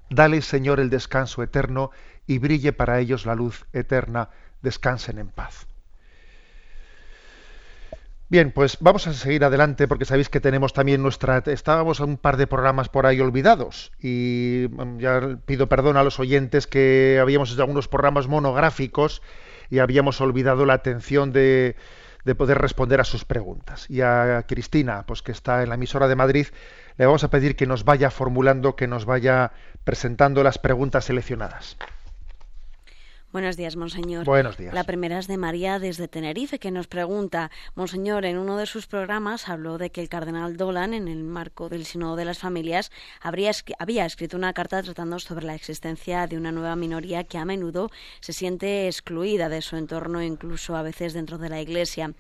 dale 0.10 0.42
Señor 0.42 0.80
el 0.80 0.90
descanso 0.90 1.44
eterno 1.44 1.92
y 2.26 2.38
brille 2.38 2.72
para 2.72 3.00
ellos 3.00 3.26
la 3.26 3.36
luz 3.36 3.66
eterna, 3.74 4.30
descansen 4.62 5.20
en 5.20 5.28
paz. 5.28 5.68
Bien, 8.32 8.54
pues 8.54 8.78
vamos 8.80 9.08
a 9.08 9.14
seguir 9.14 9.44
adelante 9.44 9.90
porque 9.90 10.06
sabéis 10.06 10.30
que 10.30 10.40
tenemos 10.40 10.72
también 10.72 11.02
nuestra... 11.02 11.44
Estábamos 11.48 12.00
a 12.00 12.06
un 12.06 12.16
par 12.16 12.38
de 12.38 12.48
programas 12.48 12.88
por 12.88 13.06
ahí 13.06 13.20
olvidados 13.20 13.92
y 14.00 14.68
mm, 14.72 15.00
ya 15.00 15.38
pido 15.46 15.68
perdón 15.68 15.98
a 15.98 16.04
los 16.06 16.18
oyentes 16.18 16.66
que 16.66 17.20
habíamos 17.22 17.52
hecho 17.52 17.60
algunos 17.60 17.90
programas 17.90 18.30
monográficos 18.30 19.22
y 19.70 19.80
habíamos 19.80 20.22
olvidado 20.22 20.66
la 20.66 20.76
atención 20.76 21.34
de, 21.34 21.76
de 22.24 22.34
poder 22.34 22.60
responder 22.60 23.02
a 23.02 23.04
sus 23.04 23.26
preguntas. 23.26 23.86
Y 23.90 24.00
a 24.00 24.46
Cristina, 24.48 25.04
pues 25.06 25.22
que 25.22 25.34
está 25.34 25.62
en 25.62 25.68
la 25.68 25.76
emisora 25.76 26.08
de 26.08 26.16
Madrid, 26.16 26.48
le 26.96 27.06
vamos 27.08 27.26
a 27.26 27.30
pedir 27.30 27.58
que 27.58 27.68
nos 27.68 27.84
vaya 27.84 28.12
formulando, 28.12 28.78
que 28.78 28.88
nos 28.88 29.04
vaya 29.04 29.52
presentando 29.84 30.42
las 30.42 30.58
preguntas 30.58 31.04
seleccionadas. 31.04 31.76
Buenos 33.32 33.56
días, 33.56 33.78
Monseñor. 33.78 34.26
Buenos 34.26 34.58
días. 34.58 34.74
La 34.74 34.84
primera 34.84 35.18
es 35.18 35.28
de 35.28 35.38
María 35.38 35.80
desde 35.80 36.10
Tenerife, 36.10 36.60
que 36.60 36.70
nos 36.70 36.88
pregunta, 36.88 37.50
Monseñor, 37.76 38.26
en 38.26 38.38
uno 38.38 38.58
de 38.58 38.66
sus 38.66 38.88
programas 38.88 39.48
habló 39.48 39.78
de 39.78 39.90
que 39.90 40.02
el 40.02 40.10
cardenal 40.10 40.58
Dolan, 40.58 40.94
en 40.94 41.08
el 41.08 41.24
marco 41.24 41.70
del 41.70 41.86
Sínodo 41.86 42.18
de 42.18 42.26
las 42.26 42.40
Familias, 42.40 42.92
habría, 43.22 43.52
había 43.80 44.06
escrito 44.06 44.36
una 44.36 44.52
carta 44.52 44.84
tratando 44.84 45.18
sobre 45.20 45.46
la 45.46 45.56
existencia 45.56 46.28
de 46.28 46.36
una 46.36 46.52
nueva 46.52 46.76
minoría 46.76 47.24
que 47.24 47.38
a 47.38 47.46
menudo 47.46 47.90
se 48.20 48.34
siente 48.34 48.88
excluida 48.88 49.48
de 49.48 49.62
su 49.62 49.78
entorno, 49.78 50.22
incluso 50.22 50.76
a 50.76 50.82
veces 50.82 51.14
dentro 51.14 51.38
de 51.38 51.48
la 51.48 51.62
Iglesia. 51.62 52.14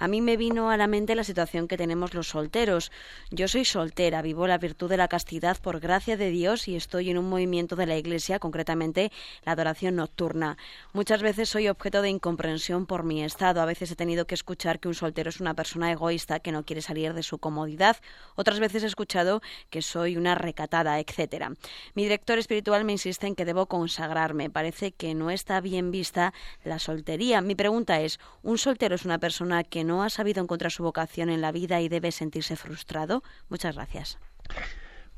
A 0.00 0.08
mí 0.08 0.22
me 0.22 0.38
vino 0.38 0.70
a 0.70 0.78
la 0.78 0.86
mente 0.86 1.14
la 1.14 1.24
situación 1.24 1.68
que 1.68 1.76
tenemos 1.76 2.14
los 2.14 2.28
solteros. 2.28 2.90
Yo 3.30 3.48
soy 3.48 3.66
soltera, 3.66 4.22
vivo 4.22 4.46
la 4.46 4.56
virtud 4.56 4.88
de 4.88 4.96
la 4.96 5.08
castidad 5.08 5.58
por 5.60 5.78
gracia 5.78 6.16
de 6.16 6.30
Dios 6.30 6.68
y 6.68 6.76
estoy 6.76 7.10
en 7.10 7.18
un 7.18 7.28
movimiento 7.28 7.76
de 7.76 7.84
la 7.84 7.98
Iglesia, 7.98 8.38
concretamente 8.38 9.12
la 9.44 9.52
adoración 9.52 9.96
nocturna. 9.96 10.49
Muchas 10.92 11.22
veces 11.22 11.48
soy 11.48 11.68
objeto 11.68 12.02
de 12.02 12.08
incomprensión 12.08 12.86
por 12.86 13.04
mi 13.04 13.22
estado. 13.22 13.60
A 13.60 13.66
veces 13.66 13.90
he 13.90 13.96
tenido 13.96 14.26
que 14.26 14.34
escuchar 14.34 14.80
que 14.80 14.88
un 14.88 14.94
soltero 14.94 15.30
es 15.30 15.40
una 15.40 15.54
persona 15.54 15.90
egoísta 15.90 16.40
que 16.40 16.52
no 16.52 16.64
quiere 16.64 16.82
salir 16.82 17.14
de 17.14 17.22
su 17.22 17.38
comodidad. 17.38 17.96
Otras 18.34 18.60
veces 18.60 18.82
he 18.82 18.86
escuchado 18.86 19.42
que 19.70 19.82
soy 19.82 20.16
una 20.16 20.34
recatada, 20.34 20.98
etcétera. 20.98 21.52
Mi 21.94 22.02
director 22.02 22.38
espiritual 22.38 22.84
me 22.84 22.92
insiste 22.92 23.26
en 23.26 23.34
que 23.34 23.44
debo 23.44 23.66
consagrarme. 23.66 24.50
Parece 24.50 24.92
que 24.92 25.14
no 25.14 25.30
está 25.30 25.60
bien 25.60 25.90
vista 25.90 26.32
la 26.64 26.78
soltería. 26.78 27.40
Mi 27.40 27.54
pregunta 27.54 28.00
es, 28.00 28.18
¿un 28.42 28.58
soltero 28.58 28.94
es 28.94 29.04
una 29.04 29.18
persona 29.18 29.64
que 29.64 29.84
no 29.84 30.02
ha 30.02 30.10
sabido 30.10 30.42
encontrar 30.42 30.72
su 30.72 30.82
vocación 30.82 31.30
en 31.30 31.40
la 31.40 31.52
vida 31.52 31.80
y 31.80 31.88
debe 31.88 32.12
sentirse 32.12 32.56
frustrado? 32.56 33.22
Muchas 33.48 33.74
gracias. 33.76 34.18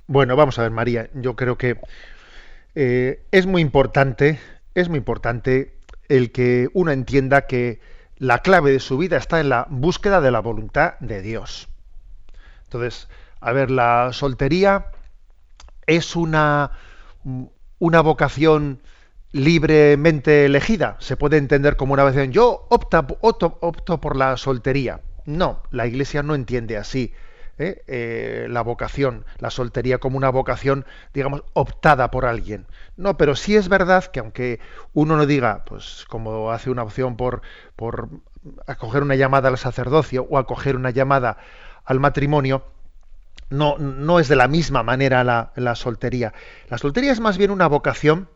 Bueno, 0.06 0.36
vamos 0.36 0.58
a 0.58 0.62
ver, 0.62 0.70
María. 0.70 1.08
Yo 1.14 1.36
creo 1.36 1.56
que 1.56 1.78
eh, 2.74 3.22
es 3.30 3.46
muy 3.46 3.62
importante, 3.62 4.38
es 4.74 4.88
muy 4.88 4.98
importante 4.98 5.78
el 6.08 6.32
que 6.32 6.68
uno 6.74 6.90
entienda 6.90 7.46
que 7.46 7.80
la 8.16 8.38
clave 8.38 8.70
de 8.70 8.80
su 8.80 8.98
vida 8.98 9.16
está 9.16 9.40
en 9.40 9.48
la 9.48 9.66
búsqueda 9.68 10.20
de 10.20 10.30
la 10.30 10.40
voluntad 10.40 10.94
de 11.00 11.22
Dios. 11.22 11.68
Entonces, 12.64 13.08
a 13.40 13.52
ver, 13.52 13.70
la 13.70 14.10
soltería 14.12 14.86
es 15.86 16.16
una, 16.16 16.70
una 17.78 18.00
vocación 18.00 18.80
libremente 19.32 20.44
elegida. 20.44 20.96
Se 21.00 21.16
puede 21.16 21.38
entender 21.38 21.76
como 21.76 21.94
una 21.94 22.04
vocación. 22.04 22.32
Yo 22.32 22.66
opta, 22.70 23.06
opto, 23.20 23.58
opto 23.60 24.00
por 24.00 24.16
la 24.16 24.36
soltería. 24.36 25.00
No, 25.24 25.62
la 25.70 25.86
Iglesia 25.86 26.22
no 26.22 26.34
entiende 26.34 26.76
así. 26.76 27.12
¿Eh? 27.58 27.82
Eh, 27.86 28.46
la 28.48 28.62
vocación, 28.62 29.24
la 29.38 29.50
soltería 29.50 29.98
como 29.98 30.16
una 30.16 30.30
vocación, 30.30 30.86
digamos, 31.12 31.42
optada 31.52 32.10
por 32.10 32.24
alguien. 32.24 32.66
No, 32.96 33.16
pero 33.16 33.36
sí 33.36 33.56
es 33.56 33.68
verdad 33.68 34.04
que 34.06 34.20
aunque 34.20 34.60
uno 34.92 35.16
no 35.16 35.26
diga, 35.26 35.64
pues 35.64 36.04
como 36.08 36.50
hace 36.50 36.70
una 36.70 36.82
opción 36.82 37.16
por, 37.16 37.42
por 37.76 38.08
acoger 38.66 39.02
una 39.02 39.14
llamada 39.14 39.48
al 39.48 39.58
sacerdocio 39.58 40.26
o 40.28 40.38
acoger 40.38 40.76
una 40.76 40.90
llamada 40.90 41.38
al 41.84 42.00
matrimonio, 42.00 42.64
no, 43.50 43.76
no 43.78 44.18
es 44.18 44.28
de 44.28 44.36
la 44.36 44.48
misma 44.48 44.82
manera 44.82 45.24
la, 45.24 45.52
la 45.56 45.74
soltería. 45.74 46.32
La 46.68 46.78
soltería 46.78 47.12
es 47.12 47.20
más 47.20 47.38
bien 47.38 47.50
una 47.50 47.66
vocación 47.66 48.28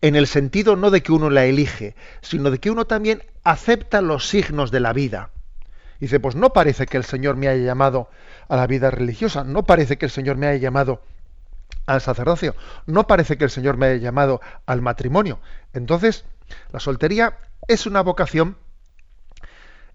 en 0.00 0.16
el 0.16 0.26
sentido 0.26 0.76
no 0.76 0.90
de 0.90 1.02
que 1.02 1.12
uno 1.12 1.30
la 1.30 1.44
elige, 1.46 1.94
sino 2.20 2.50
de 2.50 2.58
que 2.58 2.70
uno 2.70 2.86
también 2.86 3.22
acepta 3.42 4.00
los 4.00 4.28
signos 4.28 4.70
de 4.70 4.80
la 4.80 4.92
vida. 4.92 5.30
Dice, 6.00 6.20
pues 6.20 6.36
no 6.36 6.52
parece 6.52 6.86
que 6.86 6.96
el 6.96 7.04
Señor 7.04 7.36
me 7.36 7.48
haya 7.48 7.64
llamado 7.64 8.08
a 8.48 8.56
la 8.56 8.66
vida 8.66 8.90
religiosa, 8.90 9.44
no 9.44 9.64
parece 9.64 9.98
que 9.98 10.06
el 10.06 10.10
Señor 10.10 10.36
me 10.36 10.46
haya 10.46 10.60
llamado 10.60 11.02
al 11.86 12.00
sacerdocio, 12.00 12.54
no 12.86 13.06
parece 13.06 13.36
que 13.36 13.44
el 13.44 13.50
Señor 13.50 13.76
me 13.76 13.86
haya 13.86 13.96
llamado 13.96 14.40
al 14.66 14.80
matrimonio. 14.80 15.40
Entonces, 15.72 16.24
la 16.72 16.80
soltería 16.80 17.38
es 17.66 17.86
una 17.86 18.00
vocación, 18.00 18.56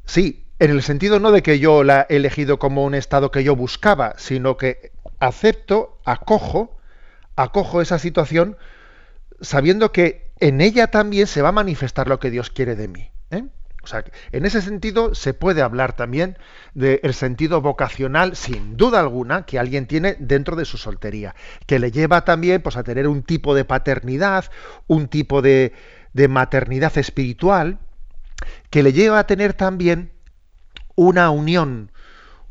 sí, 0.05 0.45
en 0.59 0.71
el 0.71 0.83
sentido 0.83 1.19
no 1.19 1.31
de 1.31 1.41
que 1.41 1.59
yo 1.59 1.83
la 1.83 2.05
he 2.09 2.17
elegido 2.17 2.59
como 2.59 2.83
un 2.83 2.95
estado 2.95 3.31
que 3.31 3.43
yo 3.43 3.55
buscaba, 3.55 4.13
sino 4.17 4.57
que 4.57 4.91
acepto, 5.19 5.99
acojo, 6.05 6.77
acojo 7.35 7.81
esa 7.81 7.97
situación 7.99 8.57
sabiendo 9.41 9.91
que 9.91 10.31
en 10.39 10.61
ella 10.61 10.87
también 10.87 11.27
se 11.27 11.41
va 11.41 11.49
a 11.49 11.53
manifestar 11.53 12.07
lo 12.07 12.19
que 12.19 12.31
Dios 12.31 12.49
quiere 12.49 12.75
de 12.75 12.87
mí. 12.87 13.11
¿eh? 13.31 13.43
O 13.83 13.87
sea, 13.87 14.05
en 14.31 14.45
ese 14.45 14.61
sentido 14.61 15.13
se 15.13 15.33
puede 15.33 15.61
hablar 15.61 15.93
también 15.93 16.37
del 16.73 17.13
sentido 17.13 17.61
vocacional, 17.61 18.35
sin 18.35 18.77
duda 18.77 19.01
alguna, 19.01 19.45
que 19.45 19.59
alguien 19.59 19.87
tiene 19.87 20.15
dentro 20.19 20.55
de 20.55 20.63
su 20.63 20.77
soltería, 20.77 21.35
que 21.65 21.79
le 21.79 21.91
lleva 21.91 22.23
también 22.23 22.61
pues, 22.61 22.77
a 22.77 22.83
tener 22.83 23.07
un 23.07 23.23
tipo 23.23 23.53
de 23.53 23.65
paternidad, 23.65 24.45
un 24.87 25.09
tipo 25.09 25.41
de, 25.41 25.73
de 26.13 26.27
maternidad 26.29 26.97
espiritual, 26.97 27.79
que 28.69 28.83
le 28.83 28.93
lleva 28.93 29.19
a 29.19 29.27
tener 29.27 29.53
también 29.53 30.11
una 30.95 31.29
unión, 31.29 31.91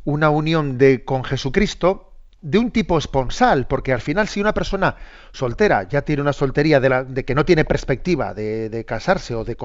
una 0.04 0.28
unión 0.28 0.76
de, 0.76 1.04
con 1.04 1.24
Jesucristo, 1.24 2.11
de 2.42 2.58
un 2.58 2.72
tipo 2.72 2.98
esponsal, 2.98 3.66
porque 3.68 3.92
al 3.92 4.00
final 4.00 4.26
si 4.26 4.40
una 4.40 4.52
persona 4.52 4.96
soltera 5.30 5.84
ya 5.88 6.02
tiene 6.02 6.22
una 6.22 6.32
soltería 6.32 6.80
de, 6.80 6.88
la, 6.88 7.04
de 7.04 7.24
que 7.24 7.36
no 7.36 7.44
tiene 7.44 7.64
perspectiva 7.64 8.34
de, 8.34 8.84
casarse 8.86 9.34
o 9.34 9.44
de, 9.44 9.56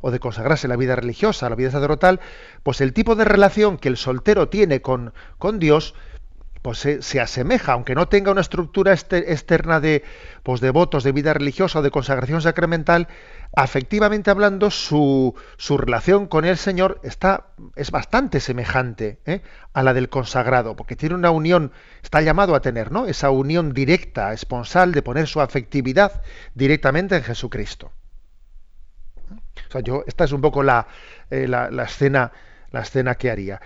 o 0.00 0.10
de 0.10 0.20
consagrarse 0.20 0.68
la 0.68 0.76
vida 0.76 0.94
religiosa, 0.94 1.50
la 1.50 1.56
vida 1.56 1.72
sacerdotal, 1.72 2.20
pues 2.62 2.80
el 2.80 2.92
tipo 2.92 3.16
de 3.16 3.24
relación 3.24 3.76
que 3.78 3.88
el 3.88 3.96
soltero 3.96 4.48
tiene 4.48 4.80
con, 4.80 5.12
con 5.38 5.58
Dios, 5.58 5.94
pues 6.64 6.78
se, 6.78 7.20
asemeja, 7.20 7.74
aunque 7.74 7.94
no 7.94 8.08
tenga 8.08 8.30
una 8.30 8.40
estructura 8.40 8.94
este, 8.94 9.34
externa 9.34 9.80
de, 9.80 10.02
pues 10.42 10.62
de 10.62 10.70
votos 10.70 11.04
de 11.04 11.12
vida 11.12 11.34
religiosa 11.34 11.80
o 11.80 11.82
de 11.82 11.90
consagración 11.90 12.40
sacramental, 12.40 13.06
afectivamente 13.54 14.30
hablando, 14.30 14.70
su, 14.70 15.34
su 15.58 15.76
relación 15.76 16.26
con 16.26 16.46
el 16.46 16.56
Señor 16.56 17.00
está, 17.02 17.48
es 17.76 17.90
bastante 17.90 18.40
semejante 18.40 19.18
¿eh? 19.26 19.42
a 19.74 19.82
la 19.82 19.92
del 19.92 20.08
consagrado, 20.08 20.74
porque 20.74 20.96
tiene 20.96 21.16
una 21.16 21.30
unión, 21.30 21.70
está 22.02 22.22
llamado 22.22 22.54
a 22.54 22.62
tener, 22.62 22.90
¿no? 22.90 23.04
Esa 23.04 23.28
unión 23.28 23.74
directa, 23.74 24.32
esponsal, 24.32 24.92
de 24.92 25.02
poner 25.02 25.26
su 25.26 25.42
afectividad 25.42 26.22
directamente 26.54 27.14
en 27.14 27.24
Jesucristo. 27.24 27.92
O 29.68 29.70
sea, 29.70 29.82
yo, 29.82 30.02
esta 30.06 30.24
es 30.24 30.32
un 30.32 30.40
poco 30.40 30.62
la, 30.62 30.86
eh, 31.28 31.46
la, 31.46 31.68
escena, 31.82 32.32
la 32.70 32.80
escena 32.80 33.16
que 33.16 33.30
haría 33.30 33.60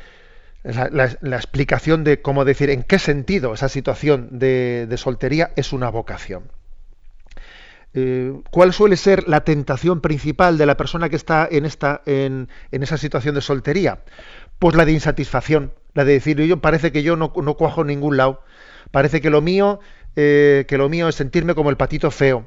la, 0.65 1.37
explicación 1.37 2.05
de 2.05 2.21
cómo 2.21 2.45
decir 2.45 2.71
en 2.71 2.83
qué 2.83 2.99
sentido 2.99 3.55
esa 3.55 3.69
situación 3.69 4.29
de, 4.33 4.93
soltería 4.97 5.53
es 5.57 5.73
una 5.73 5.91
vocación. 5.91 6.51
Eh, 7.95 8.35
¿Cuál 8.51 8.73
suele 8.73 8.97
ser 8.97 9.29
la 9.29 9.45
tentación 9.45 10.01
principal 10.01 10.59
de 10.59 10.67
la 10.67 10.77
persona 10.77 11.09
que 11.09 11.17
está 11.17 11.49
en, 11.51 11.65
esta, 11.65 12.03
en, 12.07 12.49
esa 12.71 12.99
situación 12.99 13.35
de 13.35 13.41
soltería? 13.41 14.01
Pues 14.59 14.75
la 14.75 14.85
de 14.85 14.93
insatisfacción, 14.93 15.73
la 15.95 16.05
de 16.05 16.13
decir, 16.15 16.39
yo 16.41 16.61
parece 16.61 16.93
que 16.93 17.03
yo 17.03 17.17
no, 17.17 17.33
no 17.43 17.55
cuajo 17.55 17.83
en 17.83 17.89
ningún 17.89 18.17
lado, 18.17 18.43
parece 18.91 19.21
que 19.21 19.31
lo 19.31 19.41
mío, 19.41 19.81
eh, 20.17 20.65
que 20.69 20.79
lo 20.79 20.89
mío 20.89 21.09
es 21.09 21.15
sentirme 21.15 21.55
como 21.55 21.71
el 21.71 21.77
patito 21.77 22.11
feo, 22.11 22.47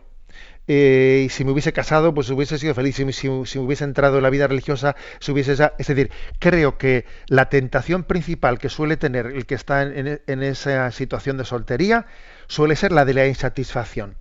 eh, 0.68 1.24
y 1.26 1.30
si 1.30 1.44
me 1.44 1.52
hubiese 1.52 1.74
casado, 1.74 2.14
pues 2.14 2.30
hubiese 2.30 2.58
sido 2.58 2.74
feliz. 2.74 2.96
Si, 2.96 3.12
si, 3.14 3.30
me 3.30 3.66
hubiese 3.66 3.84
entrado 3.84 4.18
en 4.18 4.24
la 4.24 4.30
vida 4.30 4.48
religiosa, 4.48 4.96
si 5.20 5.32
hubiese... 5.32 5.54
Es 5.54 5.88
decir, 5.88 6.12
creo 6.40 6.78
que 6.78 7.06
la 7.28 7.50
tentación 7.50 8.04
principal 8.04 8.60
que 8.60 8.70
suele 8.70 8.98
tener 8.98 9.28
el 9.28 9.46
que 9.46 9.56
está 9.56 9.84
en, 9.84 10.22
en 10.26 10.44
esa 10.44 10.92
situación 10.92 11.38
de 11.38 11.46
soltería 11.46 12.06
suele 12.48 12.76
ser 12.76 12.92
la 12.92 13.06
de 13.06 13.14
la 13.14 13.28
insatisfacción 13.28 14.18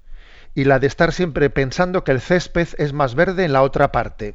y 0.55 0.65
la 0.65 0.79
de 0.79 0.87
estar 0.87 1.13
siempre 1.13 1.51
pensando 1.51 2.05
que 2.05 2.13
el 2.13 2.21
césped 2.21 2.69
es 2.79 2.93
más 2.93 3.15
verde 3.15 3.45
en 3.45 3.53
la 3.53 3.63
otra 3.63 3.93
parte. 3.93 4.35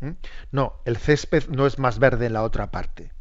¿Mm? 0.00 0.12
No, 0.50 0.80
el 0.84 0.96
césped 0.96 1.48
no 1.48 1.66
es 1.66 1.78
más 1.78 1.98
verde 1.98 2.26
en 2.26 2.32
la 2.32 2.42
otra 2.42 2.70
parte. 2.70 3.12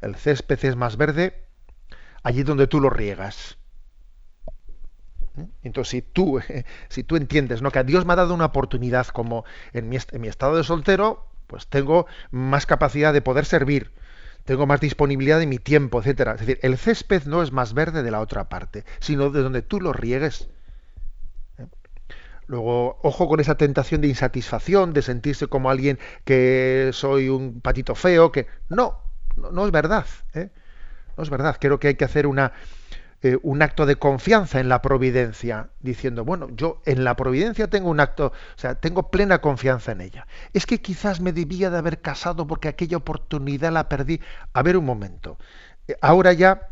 El 0.00 0.14
césped 0.14 0.64
es 0.64 0.76
más 0.76 0.96
verde 0.96 1.46
allí 2.22 2.42
donde 2.42 2.66
tú 2.66 2.80
lo 2.80 2.90
riegas. 2.90 3.58
¿Eh? 5.36 5.46
Entonces, 5.62 5.90
si 5.90 6.02
tú, 6.02 6.40
si 6.88 7.02
tú 7.02 7.16
entiendes 7.16 7.62
¿no? 7.62 7.70
que 7.70 7.82
Dios 7.84 8.04
me 8.04 8.12
ha 8.12 8.16
dado 8.16 8.34
una 8.34 8.46
oportunidad 8.46 9.06
como 9.08 9.44
en 9.72 9.88
mi, 9.88 9.96
estado 10.28 10.56
de 10.56 10.64
soltero, 10.64 11.26
pues 11.46 11.66
tengo 11.66 12.06
más 12.30 12.66
capacidad 12.66 13.12
de 13.12 13.22
poder 13.22 13.44
servir, 13.44 13.92
tengo 14.44 14.66
más 14.66 14.80
disponibilidad 14.80 15.38
de 15.38 15.46
mi 15.46 15.58
tiempo, 15.58 16.00
etcétera. 16.00 16.34
Es 16.34 16.40
decir, 16.40 16.58
el 16.62 16.78
césped 16.78 17.24
no 17.24 17.42
es 17.42 17.52
más 17.52 17.74
verde 17.74 18.02
de 18.02 18.10
la 18.10 18.20
otra 18.20 18.48
parte, 18.48 18.84
sino 19.00 19.30
de 19.30 19.42
donde 19.42 19.62
tú 19.62 19.80
lo 19.80 19.92
riegues. 19.92 20.48
¿eh? 21.58 21.66
Luego, 22.46 22.98
ojo 23.02 23.28
con 23.28 23.40
esa 23.40 23.56
tentación 23.56 24.00
de 24.00 24.08
insatisfacción, 24.08 24.92
de 24.92 25.02
sentirse 25.02 25.46
como 25.46 25.70
alguien 25.70 25.98
que 26.24 26.90
soy 26.92 27.28
un 27.28 27.60
patito 27.60 27.94
feo, 27.94 28.32
que 28.32 28.46
no, 28.68 29.00
no, 29.36 29.64
es 29.66 29.72
verdad. 29.72 30.06
¿eh? 30.34 30.50
No 31.16 31.22
es 31.22 31.30
verdad. 31.30 31.56
Creo 31.60 31.78
que 31.78 31.88
hay 31.88 31.94
que 31.94 32.04
hacer 32.04 32.26
una, 32.26 32.52
eh, 33.22 33.38
un 33.42 33.62
acto 33.62 33.86
de 33.86 33.96
confianza 33.96 34.60
en 34.60 34.68
la 34.68 34.82
providencia, 34.82 35.70
diciendo, 35.80 36.24
bueno, 36.24 36.48
yo 36.50 36.80
en 36.86 37.04
la 37.04 37.16
providencia 37.16 37.68
tengo 37.68 37.90
un 37.90 38.00
acto, 38.00 38.26
o 38.28 38.58
sea, 38.58 38.76
tengo 38.76 39.10
plena 39.10 39.40
confianza 39.40 39.92
en 39.92 40.00
ella. 40.00 40.26
Es 40.54 40.66
que 40.66 40.80
quizás 40.80 41.20
me 41.20 41.32
debía 41.32 41.70
de 41.70 41.78
haber 41.78 42.00
casado 42.00 42.46
porque 42.46 42.68
aquella 42.68 42.96
oportunidad 42.96 43.72
la 43.72 43.88
perdí. 43.88 44.20
A 44.52 44.62
ver 44.62 44.76
un 44.76 44.84
momento. 44.86 45.38
Eh, 45.88 45.96
ahora 46.00 46.32
ya. 46.32 46.69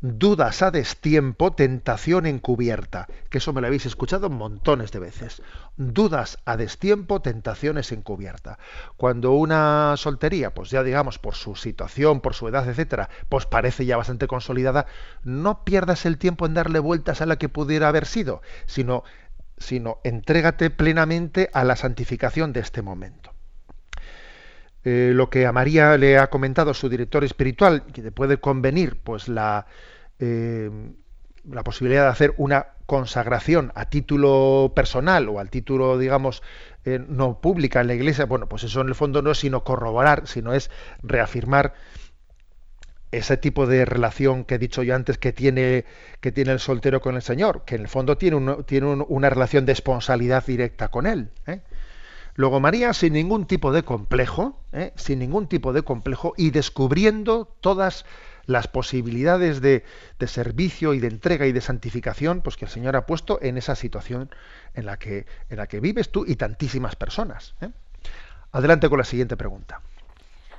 Dudas 0.00 0.62
a 0.62 0.70
destiempo, 0.70 1.52
tentación 1.52 2.26
encubierta, 2.26 3.08
que 3.30 3.38
eso 3.38 3.52
me 3.52 3.60
lo 3.60 3.66
habéis 3.66 3.86
escuchado 3.86 4.30
montones 4.30 4.92
de 4.92 4.98
veces. 4.98 5.42
Dudas 5.76 6.38
a 6.44 6.56
destiempo, 6.56 7.20
tentaciones 7.20 7.92
encubierta. 7.92 8.58
Cuando 8.96 9.32
una 9.32 9.94
soltería, 9.96 10.54
pues 10.54 10.70
ya 10.70 10.82
digamos 10.82 11.18
por 11.18 11.34
su 11.34 11.56
situación, 11.56 12.20
por 12.20 12.34
su 12.34 12.48
edad, 12.48 12.68
etcétera, 12.68 13.08
pues 13.28 13.46
parece 13.46 13.86
ya 13.86 13.96
bastante 13.96 14.26
consolidada, 14.26 14.86
no 15.24 15.64
pierdas 15.64 16.06
el 16.06 16.18
tiempo 16.18 16.46
en 16.46 16.54
darle 16.54 16.78
vueltas 16.78 17.20
a 17.20 17.26
la 17.26 17.36
que 17.36 17.48
pudiera 17.48 17.88
haber 17.88 18.06
sido, 18.06 18.42
sino 18.66 19.04
sino 19.60 19.98
entrégate 20.04 20.70
plenamente 20.70 21.50
a 21.52 21.64
la 21.64 21.74
santificación 21.74 22.52
de 22.52 22.60
este 22.60 22.80
momento. 22.80 23.32
Eh, 24.90 25.12
lo 25.12 25.28
que 25.28 25.44
a 25.44 25.52
María 25.52 25.98
le 25.98 26.16
ha 26.16 26.30
comentado 26.30 26.72
su 26.72 26.88
director 26.88 27.22
espiritual, 27.22 27.84
que 27.92 28.00
te 28.00 28.10
puede 28.10 28.38
convenir, 28.38 28.98
pues 29.04 29.28
la, 29.28 29.66
eh, 30.18 30.70
la 31.44 31.62
posibilidad 31.62 32.04
de 32.04 32.08
hacer 32.08 32.34
una 32.38 32.68
consagración 32.86 33.70
a 33.74 33.90
título 33.90 34.72
personal 34.74 35.28
o 35.28 35.40
al 35.40 35.50
título, 35.50 35.98
digamos, 35.98 36.42
eh, 36.86 37.04
no 37.06 37.38
pública 37.38 37.82
en 37.82 37.88
la 37.88 37.94
iglesia, 37.96 38.24
bueno, 38.24 38.48
pues 38.48 38.64
eso 38.64 38.80
en 38.80 38.88
el 38.88 38.94
fondo 38.94 39.20
no 39.20 39.32
es 39.32 39.38
sino 39.38 39.62
corroborar, 39.62 40.26
sino 40.26 40.54
es 40.54 40.70
reafirmar 41.02 41.74
ese 43.12 43.36
tipo 43.36 43.66
de 43.66 43.84
relación 43.84 44.46
que 44.46 44.54
he 44.54 44.58
dicho 44.58 44.82
yo 44.82 44.94
antes 44.94 45.18
que 45.18 45.34
tiene, 45.34 45.84
que 46.22 46.32
tiene 46.32 46.52
el 46.52 46.60
soltero 46.60 47.02
con 47.02 47.14
el 47.14 47.22
Señor, 47.22 47.66
que 47.66 47.74
en 47.74 47.82
el 47.82 47.88
fondo 47.88 48.16
tiene, 48.16 48.56
tiene 48.64 48.86
una 49.06 49.28
relación 49.28 49.66
de 49.66 49.72
esponsalidad 49.72 50.46
directa 50.46 50.88
con 50.88 51.06
Él. 51.06 51.28
¿eh? 51.46 51.60
Luego 52.38 52.60
María, 52.60 52.92
sin 52.92 53.14
ningún 53.14 53.46
tipo 53.46 53.72
de 53.72 53.82
complejo, 53.82 54.62
¿eh? 54.70 54.92
sin 54.94 55.18
ningún 55.18 55.48
tipo 55.48 55.72
de 55.72 55.82
complejo, 55.82 56.34
y 56.36 56.52
descubriendo 56.52 57.52
todas 57.60 58.04
las 58.46 58.68
posibilidades 58.68 59.60
de, 59.60 59.82
servicio 60.24 60.94
y 60.94 61.00
de 61.00 61.08
entrega 61.08 61.46
y 61.46 61.52
de 61.52 61.60
santificación, 61.60 62.42
pues 62.42 62.56
que 62.56 62.66
el 62.66 62.70
Señor 62.70 62.94
ha 62.94 63.06
puesto 63.06 63.40
en 63.42 63.58
esa 63.58 63.74
situación 63.74 64.30
en 64.74 64.86
la 64.86 65.00
que, 65.00 65.26
en 65.50 65.56
la 65.56 65.66
que 65.66 65.80
vives 65.80 66.12
tú 66.12 66.26
y 66.28 66.36
tantísimas 66.36 66.94
personas. 66.94 67.56
¿eh? 67.60 67.70
Adelante 68.52 68.88
con 68.88 68.98
la 68.98 69.04
siguiente 69.04 69.36
pregunta. 69.36 69.82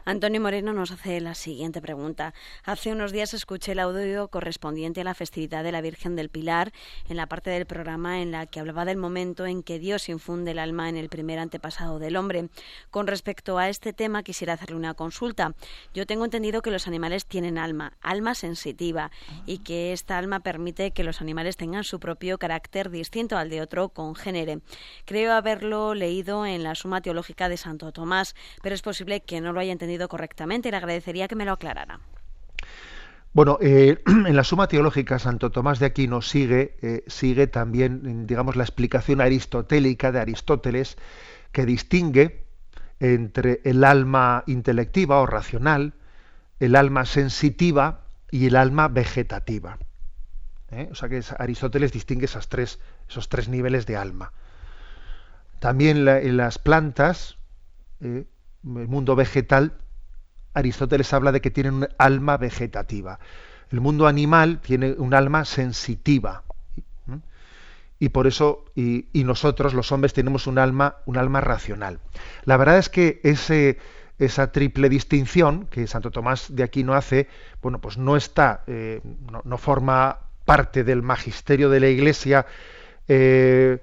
Antonio 0.05 0.39
Moreno 0.41 0.73
nos 0.73 0.91
hace 0.91 1.19
la 1.19 1.35
siguiente 1.35 1.81
pregunta. 1.81 2.33
Hace 2.63 2.91
unos 2.91 3.11
días 3.11 3.33
escuché 3.33 3.73
el 3.73 3.79
audio 3.79 4.29
correspondiente 4.29 5.01
a 5.01 5.03
la 5.03 5.13
festividad 5.13 5.63
de 5.63 5.71
la 5.71 5.81
Virgen 5.81 6.15
del 6.15 6.29
Pilar 6.29 6.71
en 7.07 7.17
la 7.17 7.27
parte 7.27 7.49
del 7.49 7.65
programa 7.65 8.21
en 8.21 8.31
la 8.31 8.45
que 8.45 8.59
hablaba 8.59 8.85
del 8.85 8.97
momento 8.97 9.45
en 9.45 9.61
que 9.61 9.77
Dios 9.77 10.09
infunde 10.09 10.51
el 10.51 10.59
alma 10.59 10.89
en 10.89 10.95
el 10.95 11.09
primer 11.09 11.37
antepasado 11.37 11.99
del 11.99 12.15
hombre. 12.15 12.49
Con 12.91 13.07
respecto 13.07 13.57
a 13.57 13.69
este 13.69 13.93
tema 13.93 14.23
quisiera 14.23 14.53
hacerle 14.53 14.77
una 14.77 14.93
consulta. 14.93 15.53
Yo 15.93 16.05
tengo 16.05 16.25
entendido 16.25 16.61
que 16.61 16.71
los 16.71 16.87
animales 16.87 17.25
tienen 17.25 17.57
alma, 17.57 17.93
alma 18.01 18.35
sensitiva, 18.35 19.11
y 19.45 19.59
que 19.59 19.91
esta 19.93 20.17
alma 20.17 20.39
permite 20.39 20.91
que 20.91 21.03
los 21.03 21.21
animales 21.21 21.57
tengan 21.57 21.83
su 21.83 21.99
propio 21.99 22.37
carácter 22.37 22.89
distinto 22.89 23.37
al 23.37 23.49
de 23.49 23.61
otro 23.61 23.89
congénere. 23.89 24.61
Creo 25.05 25.33
haberlo 25.33 25.93
leído 25.93 26.45
en 26.45 26.63
la 26.63 26.75
Suma 26.75 27.01
Teológica 27.01 27.49
de 27.49 27.57
Santo 27.57 27.91
Tomás, 27.91 28.35
pero 28.63 28.75
es 28.75 28.81
posible 28.81 29.21
que 29.21 29.41
no 29.41 29.51
lo 29.53 29.59
haya 29.59 29.71
entendido 29.71 29.88
correctamente 30.07 30.69
y 30.69 30.71
le 30.71 30.77
agradecería 30.77 31.27
que 31.27 31.35
me 31.35 31.45
lo 31.45 31.53
aclarara. 31.53 31.99
Bueno, 33.33 33.59
eh, 33.61 34.01
en 34.07 34.35
la 34.35 34.43
Suma 34.43 34.67
Teológica 34.67 35.19
Santo 35.19 35.51
Tomás 35.51 35.79
de 35.79 35.87
Aquino 35.87 36.21
sigue, 36.21 36.77
eh, 36.81 37.03
sigue 37.07 37.47
también, 37.47 38.25
digamos, 38.25 38.55
la 38.55 38.63
explicación 38.63 39.21
aristotélica 39.21 40.11
de 40.11 40.19
Aristóteles 40.19 40.97
que 41.51 41.65
distingue 41.65 42.43
entre 42.99 43.61
el 43.63 43.83
alma 43.83 44.43
intelectiva 44.47 45.21
o 45.21 45.25
racional, 45.25 45.93
el 46.59 46.75
alma 46.75 47.05
sensitiva 47.05 48.01
y 48.31 48.47
el 48.47 48.55
alma 48.55 48.87
vegetativa. 48.87 49.77
¿eh? 50.71 50.89
O 50.91 50.95
sea 50.95 51.07
que 51.07 51.21
Aristóteles 51.37 51.91
distingue 51.91 52.25
esas 52.25 52.49
tres, 52.49 52.79
esos 53.07 53.29
tres 53.29 53.47
niveles 53.47 53.85
de 53.85 53.95
alma. 53.95 54.33
También 55.59 56.07
en 56.07 56.37
las 56.37 56.57
plantas, 56.57 57.37
el 58.63 58.87
mundo 58.87 59.15
vegetal 59.15 59.73
Aristóteles 60.53 61.13
habla 61.13 61.31
de 61.31 61.41
que 61.41 61.51
tienen 61.51 61.75
un 61.75 61.87
alma 61.97 62.37
vegetativa. 62.37 63.19
El 63.71 63.81
mundo 63.81 64.07
animal 64.07 64.59
tiene 64.61 64.93
un 64.93 65.13
alma 65.13 65.45
sensitiva. 65.45 66.43
Y 68.01 68.09
por 68.09 68.27
eso, 68.27 68.65
y, 68.75 69.05
nosotros, 69.13 69.73
los 69.73 69.91
hombres, 69.91 70.13
tenemos 70.13 70.47
un 70.47 70.57
alma, 70.57 70.97
un 71.05 71.17
alma 71.17 71.41
racional. 71.41 71.99
La 72.45 72.55
verdad 72.55 72.77
es 72.77 72.87
que 72.87 73.19
ese, 73.23 73.77
esa 74.17 74.53
triple 74.53 74.87
distinción 74.87 75.67
que 75.67 75.85
Santo 75.85 76.09
Tomás 76.09 76.55
de 76.55 76.63
Aquino 76.63 76.93
hace, 76.93 77.27
bueno, 77.61 77.81
pues 77.81 77.97
no 77.97 78.15
está, 78.15 78.63
eh, 78.67 79.01
no, 79.43 79.57
forma 79.57 80.19
parte 80.45 80.85
del 80.85 81.01
magisterio 81.01 81.69
de 81.69 81.79
la 81.81 81.89
Iglesia, 81.89 82.45
eh, 83.09 83.79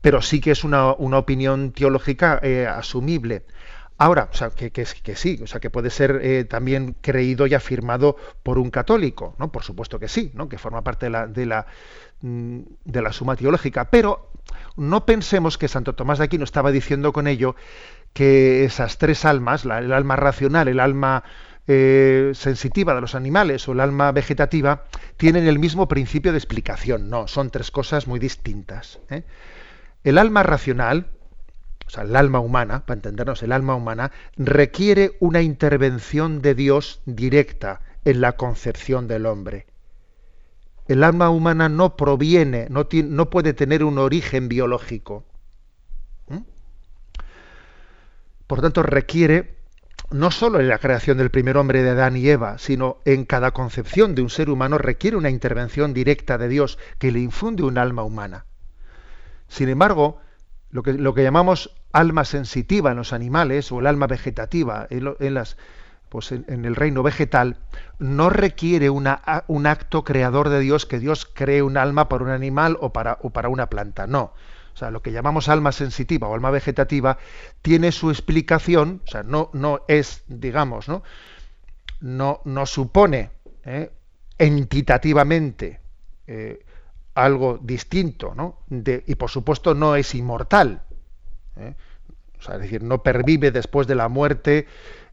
pero 0.00 0.22
sí 0.22 0.40
que 0.40 0.52
es 0.52 0.62
una, 0.62 0.90
opinión 0.92 1.72
teológica 1.72 2.38
eh, 2.44 2.68
asumible. 2.68 3.42
Ahora, 4.02 4.30
o 4.32 4.34
sea, 4.34 4.48
que, 4.48 4.70
que, 4.70 4.86
sí, 4.86 5.38
o 5.42 5.46
sea, 5.46 5.60
que 5.60 5.68
puede 5.68 5.90
ser 5.90 6.20
eh, 6.22 6.44
también 6.44 6.96
creído 7.02 7.46
y 7.46 7.52
afirmado 7.52 8.16
por 8.42 8.58
un 8.58 8.70
católico, 8.70 9.36
¿no? 9.38 9.52
Por 9.52 9.62
supuesto 9.62 9.98
que 9.98 10.08
sí, 10.08 10.30
¿no? 10.32 10.48
Que 10.48 10.56
forma 10.56 10.82
parte 10.82 11.04
de 11.04 11.10
la, 11.10 11.26
de 11.26 11.44
la, 11.44 11.66
mm, 12.22 12.60
de 12.86 13.02
la 13.02 13.12
suma 13.12 13.36
teológica. 13.36 13.90
Pero 13.90 14.32
no 14.78 15.04
pensemos 15.04 15.58
que 15.58 15.68
Santo 15.68 15.94
Tomás 15.94 16.16
de 16.16 16.24
Aquino 16.24 16.44
estaba 16.44 16.70
diciendo 16.70 17.12
con 17.12 17.26
ello 17.26 17.56
que 18.14 18.64
esas 18.64 18.96
tres 18.96 19.26
almas, 19.26 19.66
el 19.66 19.92
alma 19.92 20.16
racional, 20.16 20.68
el 20.68 20.80
alma 20.80 21.22
eh, 21.66 22.30
sensitiva 22.32 22.94
de 22.94 23.02
los 23.02 23.14
animales 23.14 23.68
o 23.68 23.72
el 23.72 23.80
alma 23.80 24.12
vegetativa, 24.12 24.84
tienen 25.18 25.46
el 25.46 25.58
mismo 25.58 25.88
principio 25.88 26.32
de 26.32 26.38
explicación. 26.38 27.10
No, 27.10 27.28
son 27.28 27.50
tres 27.50 27.70
cosas 27.70 28.06
muy 28.06 28.18
distintas. 28.18 28.98
¿eh? 29.10 29.24
El 30.04 30.16
alma 30.16 30.42
racional, 30.42 31.10
o 31.90 31.92
sea, 31.92 32.04
el 32.04 32.14
alma 32.14 32.38
humana, 32.38 32.86
para 32.86 32.98
entendernos, 32.98 33.42
el 33.42 33.50
alma 33.50 33.74
humana 33.74 34.12
requiere 34.36 35.16
una 35.18 35.42
intervención 35.42 36.40
de 36.40 36.54
Dios 36.54 37.02
directa 37.04 37.80
en 38.04 38.20
la 38.20 38.36
concepción 38.36 39.08
del 39.08 39.26
hombre. 39.26 39.66
El 40.86 41.02
alma 41.02 41.30
humana 41.30 41.68
no 41.68 41.96
proviene, 41.96 42.68
no, 42.70 42.86
no 42.92 43.28
puede 43.28 43.54
tener 43.54 43.82
un 43.82 43.98
origen 43.98 44.48
biológico. 44.48 45.24
¿Mm? 46.28 46.38
Por 48.46 48.60
tanto, 48.60 48.84
requiere 48.84 49.56
no 50.12 50.30
solo 50.30 50.60
en 50.60 50.68
la 50.68 50.78
creación 50.78 51.18
del 51.18 51.32
primer 51.32 51.56
hombre 51.56 51.82
de 51.82 51.90
Adán 51.90 52.16
y 52.16 52.28
Eva, 52.28 52.58
sino 52.58 52.98
en 53.04 53.24
cada 53.24 53.50
concepción 53.50 54.14
de 54.14 54.22
un 54.22 54.30
ser 54.30 54.48
humano 54.48 54.78
requiere 54.78 55.16
una 55.16 55.30
intervención 55.30 55.92
directa 55.92 56.38
de 56.38 56.46
Dios 56.46 56.78
que 57.00 57.10
le 57.10 57.18
infunde 57.18 57.64
un 57.64 57.78
alma 57.78 58.04
humana. 58.04 58.46
Sin 59.48 59.68
embargo, 59.68 60.20
lo 60.70 60.84
que, 60.84 60.92
lo 60.92 61.14
que 61.14 61.24
llamamos 61.24 61.74
alma 61.92 62.24
sensitiva 62.24 62.90
en 62.90 62.96
los 62.96 63.12
animales 63.12 63.70
o 63.72 63.80
el 63.80 63.86
alma 63.86 64.06
vegetativa 64.06 64.86
en, 64.90 65.34
las, 65.34 65.56
pues 66.08 66.32
en, 66.32 66.64
el 66.64 66.76
reino 66.76 67.02
vegetal, 67.02 67.56
no 67.98 68.30
requiere 68.30 68.90
una, 68.90 69.44
un 69.46 69.66
acto 69.66 70.04
creador 70.04 70.48
de 70.48 70.60
Dios, 70.60 70.86
que 70.86 70.98
Dios 70.98 71.28
cree 71.32 71.62
un 71.62 71.76
alma 71.76 72.08
para 72.08 72.24
un 72.24 72.30
animal 72.30 72.76
o 72.80 72.92
para, 72.92 73.18
una 73.48 73.68
planta. 73.68 74.06
No. 74.06 74.32
O 74.72 74.76
sea, 74.76 74.90
lo 74.90 75.02
que 75.02 75.12
llamamos 75.12 75.48
alma 75.48 75.72
sensitiva 75.72 76.28
o 76.28 76.34
alma 76.34 76.50
vegetativa 76.50 77.18
tiene 77.62 77.92
su 77.92 78.10
explicación, 78.10 79.02
o 79.06 79.10
sea, 79.10 79.22
no, 79.22 79.50
es, 79.88 80.24
digamos, 80.28 80.88
¿no? 80.88 81.02
No, 82.00 82.40
no 82.44 82.64
supone 82.64 83.30
¿eh? 83.64 83.90
entitativamente 84.38 85.80
eh, 86.26 86.64
algo 87.14 87.58
distinto, 87.60 88.34
¿no? 88.34 88.60
y 88.70 89.14
por 89.16 89.28
supuesto 89.28 89.74
no 89.74 89.96
es 89.96 90.14
inmortal. 90.14 90.82
¿Eh? 91.56 91.74
O 92.38 92.42
sea, 92.42 92.54
es 92.56 92.62
decir, 92.62 92.82
no 92.82 93.02
pervive 93.02 93.50
después 93.50 93.86
de 93.86 93.94
la 93.94 94.08
muerte 94.08 94.66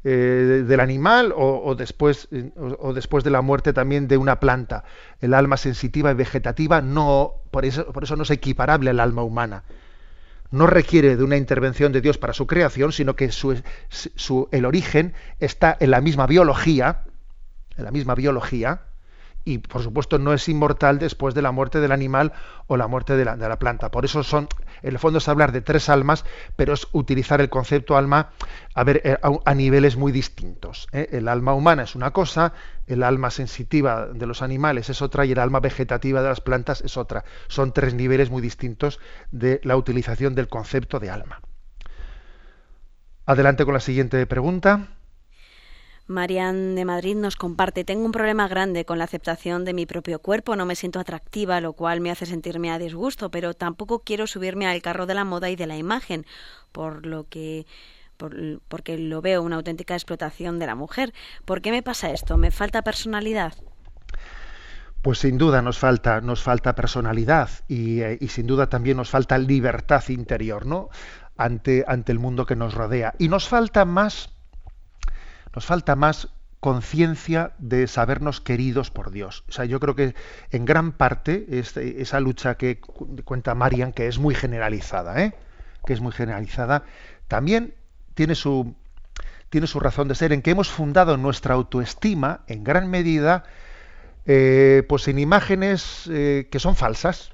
eh, 0.04 0.64
del 0.66 0.80
animal 0.80 1.34
o, 1.36 1.76
después, 1.76 2.30
o, 2.56 2.94
después 2.94 3.26
de 3.26 3.30
la 3.30 3.42
muerte 3.42 3.74
también 3.74 4.08
de 4.08 4.16
una 4.16 4.40
planta. 4.40 4.86
El 5.20 5.34
alma 5.34 5.58
sensitiva 5.58 6.12
y 6.12 6.14
vegetativa 6.14 6.82
no, 6.82 7.34
por 7.52 7.66
eso, 7.66 7.92
por 7.92 8.06
eso 8.06 8.16
no 8.16 8.24
es 8.24 8.32
equiparable 8.32 8.90
al 8.90 9.02
alma 9.02 9.24
humana. 9.24 9.64
No 10.50 10.68
requiere 10.68 11.18
de 11.18 11.24
una 11.24 11.36
intervención 11.36 11.92
de 11.92 12.00
Dios 12.00 12.18
para 12.18 12.32
su 12.32 12.48
creación, 12.48 12.94
sino 12.94 13.18
que 13.18 13.32
su, 13.34 13.62
el 14.52 14.66
origen 14.66 15.14
está 15.40 15.76
en 15.82 15.92
la 15.92 16.00
misma 16.00 16.26
biología, 16.26 17.04
en 17.76 17.84
la 17.84 17.92
misma 17.92 18.16
biología, 18.16 18.84
y 19.48 19.60
por 19.60 19.82
supuesto 19.82 20.20
no 20.20 20.34
es 20.34 20.50
inmortal 20.50 21.00
después 21.00 21.34
de 21.34 21.42
la 21.42 21.54
muerte 21.54 21.80
del 21.80 21.94
animal 21.94 22.34
o 22.68 22.76
la 22.76 22.88
muerte 22.88 23.16
de 23.16 23.24
la, 23.24 23.60
planta. 23.60 23.90
Por 23.90 24.04
eso 24.04 24.22
son, 24.22 24.50
en 24.82 24.92
el 24.92 25.00
fondo 25.00 25.20
es 25.20 25.30
hablar 25.30 25.54
de 25.54 25.62
tres 25.62 25.88
almas, 25.88 26.26
pero 26.58 26.74
es 26.74 26.90
utilizar 26.92 27.40
el 27.40 27.50
concepto 27.50 27.96
alma 27.96 28.32
a, 28.76 28.84
ver, 28.84 29.02
eh, 29.06 29.18
a, 29.22 29.54
niveles 29.54 29.96
muy 29.96 30.12
distintos. 30.12 30.90
¿eh? 30.92 31.08
El 31.14 31.30
alma 31.30 31.54
humana 31.54 31.84
es 31.84 31.96
una 31.96 32.12
cosa, 32.12 32.52
el 32.88 33.04
alma 33.04 33.32
sensitiva 33.32 34.08
de 34.08 34.26
los 34.26 34.42
animales 34.42 34.90
es 34.90 35.02
otra 35.02 35.26
y 35.26 35.32
el 35.32 35.40
alma 35.40 35.62
vegetativa 35.62 36.22
de 36.22 36.28
las 36.28 36.42
plantas 36.42 36.82
es 36.82 36.98
otra. 36.98 37.24
Son 37.48 37.72
tres 37.72 37.94
niveles 37.94 38.30
muy 38.30 38.42
distintos 38.42 39.00
de 39.32 39.62
la 39.64 39.78
utilización 39.78 40.36
del 40.36 40.50
concepto 40.50 41.00
de 41.00 41.10
alma. 41.10 41.40
Adelante 43.26 43.64
con 43.64 43.74
la 43.74 43.80
siguiente 43.80 44.26
pregunta. 44.26 44.90
Marian 46.08 46.76
de 46.76 46.86
Madrid 46.86 47.16
nos 47.16 47.36
comparte, 47.36 47.84
tengo 47.84 48.06
un 48.06 48.12
problema 48.12 48.48
grande 48.48 48.86
con 48.86 48.98
la 48.98 49.04
aceptación 49.04 49.66
de 49.66 49.74
mi 49.74 49.86
propio 49.86 50.20
cuerpo, 50.20 50.56
no 50.56 50.66
me 50.66 50.76
siento 50.76 51.00
atractiva, 51.00 51.60
lo 51.60 51.74
cual 51.74 52.00
me 52.00 52.12
hace 52.12 52.26
sentirme 52.26 52.72
a 52.72 52.80
disgusto, 52.80 53.30
pero 53.30 53.54
tampoco 53.54 54.00
quiero 54.00 54.26
subirme 54.26 54.68
al 54.68 54.82
carro 54.82 55.06
de 55.06 55.14
la 55.14 55.26
moda 55.26 55.50
y 55.50 55.58
de 55.58 55.68
la 55.68 55.76
imagen, 55.76 56.26
por 56.72 57.06
lo 57.06 57.28
que 57.28 57.66
porque 58.68 58.98
lo 58.98 59.22
veo 59.22 59.44
una 59.44 59.58
auténtica 59.58 59.94
explotación 59.94 60.58
de 60.58 60.66
la 60.66 60.74
mujer. 60.74 61.14
¿Por 61.46 61.62
qué 61.62 61.70
me 61.70 61.84
pasa 61.84 62.10
esto? 62.10 62.36
¿Me 62.36 62.50
falta 62.50 62.82
personalidad? 62.82 63.54
Pues 65.04 65.20
sin 65.20 65.38
duda 65.38 65.62
nos 65.62 65.78
falta, 65.78 66.22
nos 66.22 66.42
falta 66.42 66.74
personalidad 66.74 67.50
y, 67.68 68.02
eh, 68.02 68.18
y, 68.20 68.30
sin 68.30 68.48
duda 68.48 68.70
también 68.70 68.98
nos 68.98 69.12
falta 69.12 69.38
libertad 69.38 70.04
interior, 70.10 70.66
¿no? 70.66 70.90
Ante, 71.38 71.86
ante 71.88 72.12
el 72.12 72.18
mundo 72.18 72.48
que 72.48 72.56
nos 72.56 72.74
rodea. 72.74 73.14
Y 73.20 73.30
nos 73.30 73.48
falta 73.48 73.86
más 73.86 74.37
nos 75.58 75.66
falta 75.66 75.96
más 75.96 76.28
conciencia 76.60 77.54
de 77.58 77.88
sabernos 77.88 78.42
queridos 78.42 78.92
por 78.92 79.10
Dios. 79.10 79.44
O 79.50 79.52
sea, 79.52 79.66
yo 79.66 79.80
creo 79.80 79.96
que 79.96 80.14
en 80.52 80.66
gran 80.66 80.92
parte 80.92 81.48
esa 81.50 82.20
lucha 82.20 82.58
que 82.58 82.80
cuenta 82.80 83.56
Marian, 83.56 83.92
que 83.92 84.06
es 84.06 84.20
muy 84.20 84.36
generalizada, 84.36 85.20
¿eh? 85.20 85.34
que 85.84 85.94
es 85.94 86.00
muy 86.00 86.12
generalizada, 86.12 86.84
también 87.28 87.74
tiene 88.14 88.36
su, 88.36 88.76
tiene 89.50 89.66
su 89.66 89.80
razón 89.80 90.08
de 90.10 90.14
ser 90.14 90.32
en 90.32 90.44
que 90.44 90.52
hemos 90.52 90.70
fundado 90.70 91.18
nuestra 91.18 91.56
autoestima 91.56 92.42
en 92.46 92.64
gran 92.64 92.92
medida 92.92 93.44
eh, 94.28 94.84
pues 94.88 95.08
en 95.08 95.18
imágenes 95.18 96.08
eh, 96.12 96.50
que 96.52 96.60
son 96.60 96.76
falsas. 96.76 97.32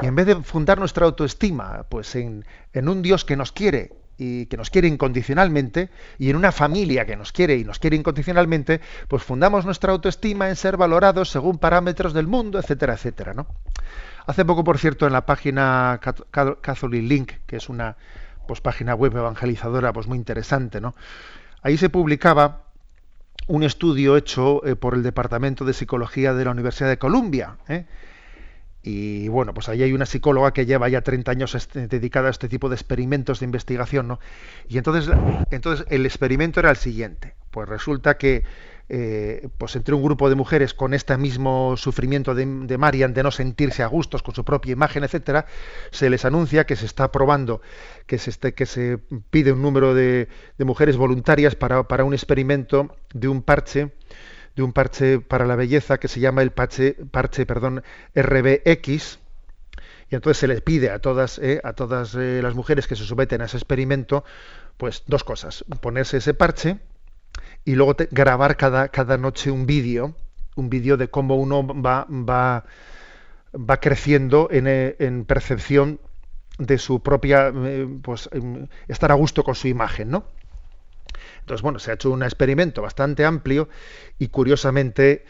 Y 0.00 0.06
en 0.06 0.14
vez 0.14 0.24
de 0.24 0.36
fundar 0.36 0.78
nuestra 0.78 1.04
autoestima 1.04 1.84
pues 1.90 2.14
en, 2.14 2.46
en 2.72 2.88
un 2.88 3.02
Dios 3.02 3.26
que 3.26 3.36
nos 3.36 3.52
quiere 3.52 4.03
y 4.16 4.46
que 4.46 4.56
nos 4.56 4.70
quiere 4.70 4.88
incondicionalmente 4.88 5.90
y 6.18 6.30
en 6.30 6.36
una 6.36 6.52
familia 6.52 7.04
que 7.06 7.16
nos 7.16 7.32
quiere 7.32 7.56
y 7.56 7.64
nos 7.64 7.78
quiere 7.78 7.96
incondicionalmente, 7.96 8.80
pues 9.08 9.22
fundamos 9.22 9.64
nuestra 9.64 9.92
autoestima 9.92 10.48
en 10.48 10.56
ser 10.56 10.76
valorados 10.76 11.30
según 11.30 11.58
parámetros 11.58 12.12
del 12.12 12.26
mundo, 12.26 12.58
etcétera, 12.58 12.94
etcétera, 12.94 13.34
¿no? 13.34 13.46
Hace 14.26 14.44
poco, 14.44 14.64
por 14.64 14.78
cierto, 14.78 15.06
en 15.06 15.12
la 15.12 15.26
página 15.26 16.00
Catholic 16.30 17.02
Link, 17.02 17.32
que 17.46 17.56
es 17.56 17.68
una 17.68 17.96
pues, 18.46 18.60
página 18.60 18.94
web 18.94 19.16
evangelizadora 19.16 19.92
pues 19.92 20.06
muy 20.06 20.16
interesante, 20.16 20.80
¿no? 20.80 20.94
Ahí 21.62 21.76
se 21.76 21.90
publicaba 21.90 22.62
un 23.46 23.62
estudio 23.62 24.16
hecho 24.16 24.64
eh, 24.66 24.76
por 24.76 24.94
el 24.94 25.02
Departamento 25.02 25.64
de 25.64 25.74
Psicología 25.74 26.32
de 26.32 26.44
la 26.44 26.50
Universidad 26.52 26.88
de 26.88 26.98
Columbia, 26.98 27.56
¿eh? 27.68 27.84
Y 28.86 29.28
bueno, 29.28 29.54
pues 29.54 29.70
ahí 29.70 29.82
hay 29.82 29.94
una 29.94 30.04
psicóloga 30.04 30.52
que 30.52 30.66
lleva 30.66 30.90
ya 30.90 31.00
30 31.00 31.30
años 31.30 31.54
este, 31.54 31.88
dedicada 31.88 32.28
a 32.28 32.30
este 32.30 32.50
tipo 32.50 32.68
de 32.68 32.74
experimentos 32.74 33.40
de 33.40 33.46
investigación, 33.46 34.06
¿no? 34.06 34.20
Y 34.68 34.76
entonces, 34.76 35.10
entonces 35.50 35.86
el 35.88 36.04
experimento 36.04 36.60
era 36.60 36.68
el 36.68 36.76
siguiente. 36.76 37.34
Pues 37.50 37.66
resulta 37.66 38.18
que 38.18 38.44
eh, 38.90 39.48
pues 39.56 39.74
entre 39.76 39.94
un 39.94 40.02
grupo 40.02 40.28
de 40.28 40.34
mujeres 40.34 40.74
con 40.74 40.92
este 40.92 41.16
mismo 41.16 41.74
sufrimiento 41.78 42.34
de, 42.34 42.44
de, 42.44 42.76
Marian 42.76 43.14
de 43.14 43.22
no 43.22 43.30
sentirse 43.30 43.82
a 43.82 43.86
gustos 43.86 44.22
con 44.22 44.34
su 44.34 44.44
propia 44.44 44.72
imagen, 44.72 45.04
etcétera, 45.04 45.46
se 45.90 46.10
les 46.10 46.26
anuncia 46.26 46.66
que 46.66 46.76
se 46.76 46.84
está 46.84 47.10
probando, 47.10 47.62
que 48.06 48.18
se, 48.18 48.28
este, 48.28 48.52
que 48.52 48.66
se 48.66 48.98
pide 49.30 49.52
un 49.52 49.62
número 49.62 49.94
de, 49.94 50.28
de 50.58 50.64
mujeres 50.66 50.98
voluntarias 50.98 51.54
para, 51.54 51.88
para, 51.88 52.04
un 52.04 52.12
experimento 52.12 52.94
de 53.14 53.28
un 53.28 53.40
parche, 53.40 53.92
de 54.56 54.62
un 54.62 54.72
parche 54.72 55.20
para 55.20 55.46
la 55.46 55.56
belleza 55.56 55.98
que 55.98 56.08
se 56.08 56.20
llama 56.20 56.42
el 56.42 56.52
parche, 56.52 56.96
parche 57.10 57.46
perdón, 57.46 57.82
RBX, 58.14 59.18
y 60.10 60.14
entonces 60.14 60.38
se 60.38 60.48
les 60.48 60.60
pide 60.60 60.90
a 60.90 60.98
todas, 61.00 61.38
eh, 61.38 61.60
a 61.64 61.72
todas 61.72 62.14
eh, 62.14 62.40
las 62.42 62.54
mujeres 62.54 62.86
que 62.86 62.96
se 62.96 63.04
someten 63.04 63.40
a 63.40 63.46
ese 63.46 63.56
experimento, 63.56 64.24
pues 64.76 65.02
dos 65.06 65.24
cosas, 65.24 65.64
ponerse 65.80 66.18
ese 66.18 66.34
parche, 66.34 66.78
y 67.64 67.74
luego 67.74 67.96
grabar 68.10 68.56
cada, 68.56 68.88
cada 68.88 69.16
noche 69.16 69.50
un 69.50 69.66
vídeo, 69.66 70.14
un 70.56 70.70
vídeo 70.70 70.96
de 70.96 71.08
cómo 71.08 71.36
uno 71.36 71.66
va, 71.66 72.06
va, 72.10 72.64
va 73.54 73.80
creciendo 73.80 74.48
en, 74.50 74.66
eh, 74.66 74.96
en, 74.98 75.24
percepción 75.24 76.00
de 76.58 76.78
su 76.78 77.02
propia, 77.02 77.52
eh, 77.54 77.88
pues 78.02 78.28
estar 78.86 79.10
a 79.10 79.14
gusto 79.14 79.42
con 79.42 79.54
su 79.54 79.68
imagen, 79.68 80.10
¿no? 80.10 80.24
Entonces, 81.44 81.60
bueno, 81.60 81.78
se 81.78 81.90
ha 81.90 81.94
hecho 81.94 82.10
un 82.10 82.22
experimento 82.22 82.80
bastante 82.80 83.26
amplio 83.26 83.68
y 84.18 84.28
curiosamente, 84.28 85.26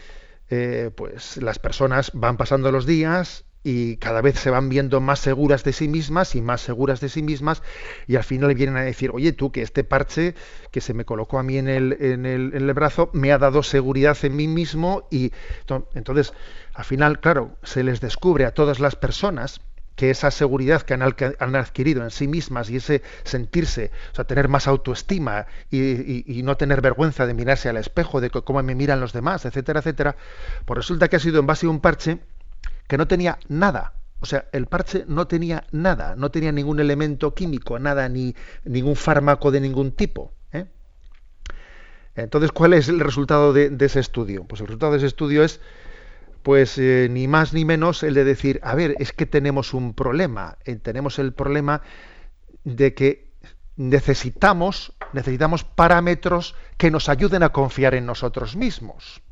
eh, 0.48 0.92
pues 0.94 1.38
las 1.38 1.58
personas 1.58 2.12
van 2.14 2.36
pasando 2.36 2.70
los 2.70 2.86
días 2.86 3.46
y 3.64 3.96
cada 3.96 4.20
vez 4.20 4.38
se 4.38 4.50
van 4.50 4.68
viendo 4.68 5.00
más 5.00 5.18
seguras 5.18 5.64
de 5.64 5.72
sí 5.72 5.88
mismas 5.88 6.36
y 6.36 6.40
más 6.40 6.60
seguras 6.60 7.00
de 7.00 7.08
sí 7.08 7.20
mismas 7.20 7.64
y 8.06 8.14
al 8.14 8.22
final 8.22 8.54
vienen 8.54 8.76
a 8.76 8.82
decir, 8.82 9.10
oye 9.12 9.32
tú, 9.32 9.50
que 9.50 9.62
este 9.62 9.82
parche 9.82 10.36
que 10.70 10.80
se 10.80 10.94
me 10.94 11.04
colocó 11.04 11.40
a 11.40 11.42
mí 11.42 11.58
en 11.58 11.66
el, 11.66 11.96
en 11.98 12.26
el, 12.26 12.52
en 12.54 12.68
el 12.68 12.74
brazo 12.74 13.10
me 13.12 13.32
ha 13.32 13.38
dado 13.38 13.64
seguridad 13.64 14.16
en 14.22 14.36
mí 14.36 14.46
mismo 14.46 15.08
y 15.10 15.32
entonces 15.94 16.32
al 16.74 16.84
final, 16.84 17.18
claro, 17.18 17.56
se 17.64 17.82
les 17.82 18.00
descubre 18.00 18.44
a 18.44 18.54
todas 18.54 18.78
las 18.78 18.94
personas 18.94 19.60
que 19.96 20.10
esa 20.10 20.30
seguridad 20.30 20.82
que 20.82 20.94
han, 20.94 21.56
adquirido 21.56 22.02
en 22.02 22.10
sí 22.10 22.26
mismas 22.26 22.70
y 22.70 22.76
ese 22.76 23.02
sentirse, 23.22 23.90
o 24.12 24.14
sea, 24.14 24.24
tener 24.24 24.48
más 24.48 24.66
autoestima 24.66 25.46
y, 25.70 26.42
no 26.44 26.56
tener 26.56 26.80
vergüenza 26.80 27.26
de 27.26 27.34
mirarse 27.34 27.68
al 27.68 27.76
espejo, 27.76 28.20
de 28.20 28.30
cómo 28.30 28.62
me 28.62 28.74
miran 28.74 29.00
los 29.00 29.12
demás, 29.12 29.44
etcétera, 29.44 29.80
etcétera, 29.80 30.16
pues 30.64 30.76
resulta 30.76 31.08
que 31.08 31.16
ha 31.16 31.20
sido 31.20 31.38
en 31.40 31.46
base 31.46 31.66
a 31.66 31.70
un 31.70 31.80
parche 31.80 32.18
que 32.86 32.98
no 32.98 33.06
tenía 33.08 33.38
nada. 33.48 33.94
O 34.20 34.26
sea, 34.26 34.46
el 34.52 34.66
parche 34.66 35.04
no 35.06 35.26
tenía 35.26 35.64
nada, 35.70 36.14
no 36.16 36.30
tenía 36.30 36.50
ningún 36.50 36.80
elemento 36.80 37.34
químico, 37.34 37.78
nada, 37.78 38.08
ni 38.08 38.34
ningún 38.64 38.96
fármaco 38.96 39.50
de 39.50 39.60
ningún 39.60 39.92
tipo. 39.92 40.32
¿eh? 40.52 40.66
Entonces, 42.14 42.50
¿cuál 42.52 42.72
es 42.72 42.88
el 42.88 43.00
resultado 43.00 43.52
de, 43.52 43.76
ese 43.80 44.00
estudio? 44.00 44.44
Pues 44.44 44.60
el 44.60 44.68
resultado 44.68 44.92
de 44.92 44.98
ese 44.98 45.08
estudio 45.08 45.44
es, 45.44 45.60
pues, 46.44 46.76
eh, 46.76 47.08
ni 47.10 47.26
más 47.26 47.54
ni 47.54 47.64
menos 47.64 48.02
el 48.02 48.12
de 48.12 48.22
decir, 48.22 48.60
a 48.62 48.74
ver, 48.74 48.94
es 48.98 49.12
que 49.14 49.24
tenemos 49.24 49.72
un 49.72 49.94
problema. 49.94 50.58
Eh, 50.66 50.76
tenemos 50.76 51.18
el 51.18 51.32
problema 51.32 51.80
de 52.64 52.92
que 52.92 53.32
necesitamos, 53.76 54.92
necesitamos 55.14 55.64
parámetros 55.64 56.54
que 56.76 56.90
nos 56.90 57.08
ayuden 57.08 57.42
a 57.42 57.48
confiar 57.48 57.94
en 57.94 58.04
nosotros 58.04 58.56
mismos. 58.56 59.22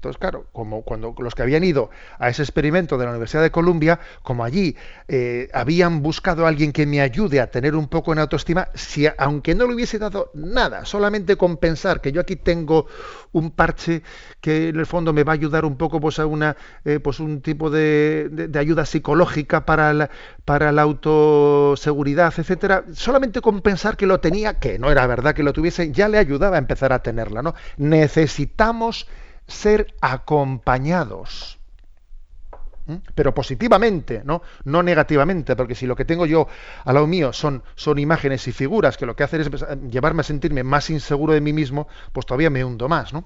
Entonces, 0.00 0.18
claro, 0.18 0.46
como 0.52 0.80
cuando 0.80 1.14
los 1.18 1.34
que 1.34 1.42
habían 1.42 1.62
ido 1.62 1.90
a 2.18 2.30
ese 2.30 2.40
experimento 2.40 2.96
de 2.96 3.04
la 3.04 3.10
Universidad 3.10 3.42
de 3.42 3.50
Columbia, 3.50 4.00
como 4.22 4.44
allí 4.44 4.74
eh, 5.08 5.50
habían 5.52 6.00
buscado 6.00 6.46
a 6.46 6.48
alguien 6.48 6.72
que 6.72 6.86
me 6.86 7.02
ayude 7.02 7.38
a 7.38 7.50
tener 7.50 7.76
un 7.76 7.86
poco 7.86 8.14
en 8.14 8.18
autoestima, 8.18 8.68
si 8.72 9.06
aunque 9.18 9.54
no 9.54 9.66
le 9.66 9.74
hubiese 9.74 9.98
dado 9.98 10.30
nada, 10.32 10.86
solamente 10.86 11.36
con 11.36 11.58
pensar 11.58 12.00
que 12.00 12.12
yo 12.12 12.22
aquí 12.22 12.36
tengo 12.36 12.86
un 13.32 13.50
parche 13.50 14.02
que 14.40 14.70
en 14.70 14.78
el 14.78 14.86
fondo 14.86 15.12
me 15.12 15.22
va 15.22 15.32
a 15.32 15.34
ayudar 15.34 15.66
un 15.66 15.76
poco 15.76 16.00
pues 16.00 16.18
a 16.18 16.24
una 16.24 16.56
eh, 16.86 16.98
pues 16.98 17.20
un 17.20 17.42
tipo 17.42 17.68
de, 17.68 18.30
de, 18.30 18.58
ayuda 18.58 18.86
psicológica 18.86 19.66
para 19.66 19.92
la, 19.92 20.08
para 20.46 20.72
la 20.72 20.80
autoseguridad, 20.80 22.32
etcétera, 22.34 22.84
solamente 22.94 23.42
con 23.42 23.60
pensar 23.60 23.98
que 23.98 24.06
lo 24.06 24.18
tenía, 24.18 24.58
que 24.58 24.78
no 24.78 24.90
era 24.90 25.06
verdad 25.06 25.34
que 25.34 25.42
lo 25.42 25.52
tuviese, 25.52 25.92
ya 25.92 26.08
le 26.08 26.16
ayudaba 26.16 26.56
a 26.56 26.58
empezar 26.58 26.94
a 26.94 27.02
tenerla, 27.02 27.42
¿no? 27.42 27.54
Necesitamos 27.76 29.06
ser 29.50 29.94
acompañados. 30.00 31.58
Pero 33.14 33.34
positivamente, 33.34 34.22
¿no? 34.24 34.42
no 34.64 34.82
negativamente, 34.82 35.54
porque 35.54 35.74
si 35.76 35.86
lo 35.86 35.94
que 35.94 36.04
tengo 36.04 36.26
yo 36.26 36.48
a 36.84 36.92
lado 36.92 37.06
mío 37.06 37.32
son, 37.32 37.62
son 37.76 37.98
imágenes 37.98 38.48
y 38.48 38.52
figuras 38.52 38.96
que 38.96 39.06
lo 39.06 39.14
que 39.14 39.22
hacen 39.22 39.42
es 39.42 39.50
llevarme 39.88 40.22
a 40.22 40.24
sentirme 40.24 40.64
más 40.64 40.90
inseguro 40.90 41.32
de 41.32 41.40
mí 41.40 41.52
mismo, 41.52 41.86
pues 42.12 42.26
todavía 42.26 42.50
me 42.50 42.64
hundo 42.64 42.88
más, 42.88 43.12
¿no? 43.12 43.24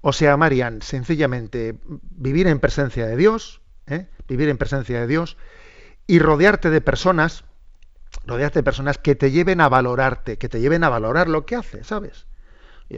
O 0.00 0.12
sea, 0.12 0.36
Marian, 0.36 0.80
sencillamente 0.80 1.78
vivir 1.84 2.46
en 2.46 2.58
presencia 2.58 3.06
de 3.06 3.16
Dios, 3.16 3.60
¿eh? 3.86 4.06
vivir 4.26 4.48
en 4.48 4.56
presencia 4.56 5.00
de 5.00 5.06
Dios 5.06 5.36
y 6.06 6.18
rodearte 6.18 6.70
de 6.70 6.80
personas, 6.80 7.44
rodearte 8.24 8.60
de 8.60 8.62
personas 8.62 8.96
que 8.96 9.14
te 9.14 9.30
lleven 9.30 9.60
a 9.60 9.68
valorarte, 9.68 10.38
que 10.38 10.48
te 10.48 10.60
lleven 10.60 10.84
a 10.84 10.88
valorar 10.88 11.28
lo 11.28 11.44
que 11.44 11.56
haces, 11.56 11.86
¿sabes? 11.86 12.26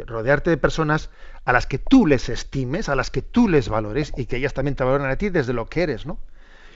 Rodearte 0.07 0.51
de 0.51 0.57
personas 0.57 1.11
a 1.45 1.53
las 1.53 1.67
que 1.67 1.79
tú 1.79 2.07
les 2.07 2.29
estimes, 2.29 2.89
a 2.89 2.95
las 2.95 3.11
que 3.11 3.23
tú 3.23 3.49
les 3.49 3.69
valores 3.69 4.13
y 4.17 4.27
que 4.27 4.37
ellas 4.37 4.55
también 4.55 4.75
te 4.75 4.85
valoren 4.85 5.11
a 5.11 5.17
ti 5.17 5.29
desde 5.29 5.53
lo 5.53 5.67
que 5.67 5.83
eres, 5.83 6.07
¿no? 6.07 6.19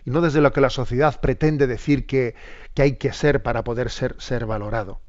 Y 0.05 0.11
no 0.11 0.21
desde 0.21 0.41
lo 0.41 0.53
que 0.53 0.61
la 0.61 0.71
sociedad 0.71 1.21
pretende 1.21 1.67
decir 1.67 2.07
que, 2.07 2.35
que 2.75 2.83
hay 2.83 2.97
que 2.97 3.13
ser 3.13 3.43
para 3.43 3.65
poder 3.65 3.91
ser, 3.91 4.15
ser 4.19 4.47
valorado. 4.47 5.01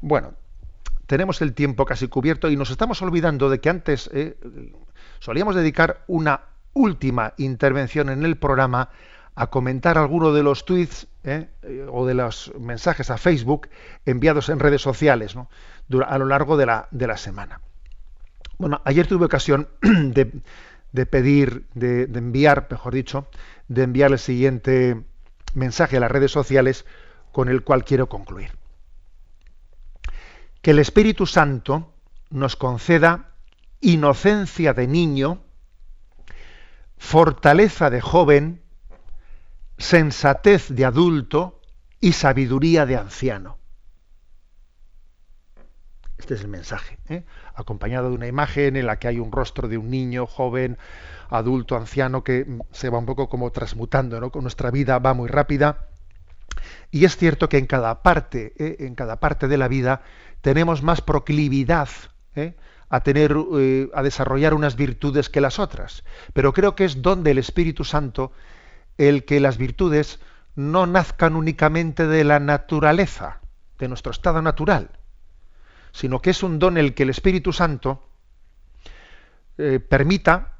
Bueno, 0.00 0.34
tenemos 1.06 1.42
el 1.42 1.54
tiempo 1.54 1.84
casi 1.84 2.06
cubierto 2.08 2.50
y 2.50 2.56
nos 2.56 2.70
estamos 2.70 3.00
olvidando 3.02 3.48
de 3.50 3.60
que 3.60 3.70
antes 3.70 4.10
eh, 4.12 4.36
solíamos 5.18 5.54
dedicar 5.54 6.04
una 6.06 6.42
última 6.74 7.34
intervención 7.38 8.10
en 8.10 8.24
el 8.24 8.36
programa 8.36 8.90
a 9.38 9.46
comentar 9.46 9.98
alguno 9.98 10.32
de 10.32 10.42
los 10.42 10.64
tweets 10.64 11.06
eh, 11.22 11.48
o 11.88 12.04
de 12.06 12.14
los 12.14 12.52
mensajes 12.58 13.08
a 13.08 13.18
Facebook 13.18 13.68
enviados 14.04 14.48
en 14.48 14.58
redes 14.58 14.82
sociales 14.82 15.36
a 15.36 16.18
lo 16.18 16.26
largo 16.26 16.56
de 16.56 16.66
la, 16.66 16.88
de 16.90 17.06
la 17.06 17.16
semana. 17.16 17.60
Bueno, 18.58 18.82
ayer 18.84 19.06
tuve 19.06 19.26
ocasión 19.26 19.68
de, 19.80 20.42
de 20.90 21.06
pedir, 21.06 21.68
de, 21.74 22.06
de, 22.06 22.18
enviar, 22.18 22.66
mejor 22.68 22.92
dicho, 22.92 23.28
de 23.68 23.84
enviar 23.84 24.10
el 24.10 24.18
siguiente 24.18 25.04
mensaje 25.54 25.98
a 25.98 26.00
las 26.00 26.10
redes 26.10 26.32
sociales 26.32 26.84
con 27.30 27.48
el 27.48 27.62
cual 27.62 27.84
quiero 27.84 28.08
concluir. 28.08 28.50
Que 30.62 30.72
el 30.72 30.80
Espíritu 30.80 31.26
Santo 31.26 31.94
nos 32.30 32.56
conceda 32.56 33.30
inocencia 33.80 34.74
de 34.74 34.88
niño, 34.88 35.44
fortaleza 36.96 37.88
de 37.88 38.00
joven, 38.00 38.62
sensatez 39.78 40.68
de 40.68 40.84
adulto 40.84 41.60
y 42.00 42.12
sabiduría 42.12 42.84
de 42.84 42.96
anciano. 42.96 43.58
Este 46.18 46.34
es 46.34 46.40
el 46.40 46.48
mensaje, 46.48 46.98
¿eh? 47.08 47.24
acompañado 47.54 48.10
de 48.10 48.16
una 48.16 48.26
imagen 48.26 48.76
en 48.76 48.86
la 48.86 48.98
que 48.98 49.08
hay 49.08 49.18
un 49.20 49.30
rostro 49.30 49.68
de 49.68 49.78
un 49.78 49.88
niño, 49.88 50.26
joven, 50.26 50.76
adulto, 51.30 51.76
anciano, 51.76 52.24
que 52.24 52.44
se 52.72 52.90
va 52.90 52.98
un 52.98 53.06
poco 53.06 53.28
como 53.28 53.52
transmutando, 53.52 54.20
¿no? 54.20 54.32
Nuestra 54.40 54.70
vida 54.72 54.98
va 54.98 55.14
muy 55.14 55.28
rápida. 55.28 55.86
Y 56.90 57.04
es 57.04 57.16
cierto 57.16 57.48
que 57.48 57.58
en 57.58 57.66
cada 57.66 58.02
parte, 58.02 58.52
¿eh? 58.58 58.76
en 58.80 58.96
cada 58.96 59.20
parte 59.20 59.46
de 59.46 59.58
la 59.58 59.68
vida, 59.68 60.02
tenemos 60.40 60.82
más 60.82 61.02
proclividad 61.02 61.88
¿eh? 62.34 62.56
a 62.88 63.00
tener, 63.00 63.36
a 63.94 64.02
desarrollar 64.02 64.54
unas 64.54 64.74
virtudes 64.74 65.30
que 65.30 65.40
las 65.40 65.60
otras. 65.60 66.02
Pero 66.32 66.52
creo 66.52 66.74
que 66.74 66.84
es 66.84 67.00
donde 67.00 67.30
el 67.30 67.38
Espíritu 67.38 67.84
Santo 67.84 68.32
el 68.98 69.24
que 69.24 69.40
las 69.40 69.56
virtudes 69.56 70.20
no 70.56 70.86
nazcan 70.86 71.36
únicamente 71.36 72.06
de 72.06 72.24
la 72.24 72.40
naturaleza, 72.40 73.40
de 73.78 73.88
nuestro 73.88 74.10
estado 74.10 74.42
natural, 74.42 74.90
sino 75.92 76.20
que 76.20 76.30
es 76.30 76.42
un 76.42 76.58
don 76.58 76.76
el 76.76 76.94
que 76.94 77.04
el 77.04 77.10
Espíritu 77.10 77.52
Santo 77.52 78.08
eh, 79.56 79.80
permita 79.80 80.58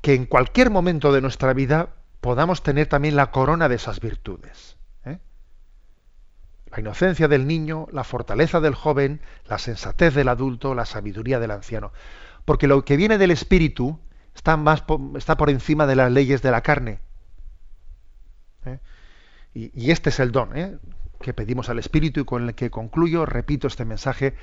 que 0.00 0.14
en 0.14 0.26
cualquier 0.26 0.70
momento 0.70 1.12
de 1.12 1.20
nuestra 1.20 1.52
vida 1.52 1.90
podamos 2.20 2.62
tener 2.62 2.86
también 2.88 3.16
la 3.16 3.30
corona 3.30 3.68
de 3.68 3.76
esas 3.76 4.00
virtudes. 4.00 4.76
¿eh? 5.04 5.18
La 6.70 6.80
inocencia 6.80 7.28
del 7.28 7.46
niño, 7.46 7.86
la 7.92 8.04
fortaleza 8.04 8.60
del 8.60 8.74
joven, 8.74 9.20
la 9.46 9.58
sensatez 9.58 10.14
del 10.14 10.28
adulto, 10.28 10.74
la 10.74 10.86
sabiduría 10.86 11.38
del 11.38 11.50
anciano. 11.50 11.92
Porque 12.44 12.66
lo 12.66 12.84
que 12.84 12.96
viene 12.96 13.18
del 13.18 13.30
Espíritu 13.30 14.00
está, 14.34 14.56
más 14.56 14.84
está 15.16 15.36
por 15.36 15.50
encima 15.50 15.86
de 15.86 15.96
las 15.96 16.10
leyes 16.10 16.42
de 16.42 16.50
la 16.50 16.62
carne. 16.62 17.00
¿Eh? 18.66 18.78
Y, 19.54 19.90
este 19.90 20.10
es 20.10 20.20
el 20.20 20.32
don, 20.32 20.56
¿eh? 20.56 20.78
que 21.20 21.34
pedimos 21.34 21.68
al 21.68 21.78
Espíritu 21.78 22.20
y 22.20 22.24
con 22.24 22.48
el 22.48 22.54
que 22.54 22.70
concluyo, 22.70 23.26
repito 23.26 23.66
este 23.66 23.84
mensaje 23.84 24.34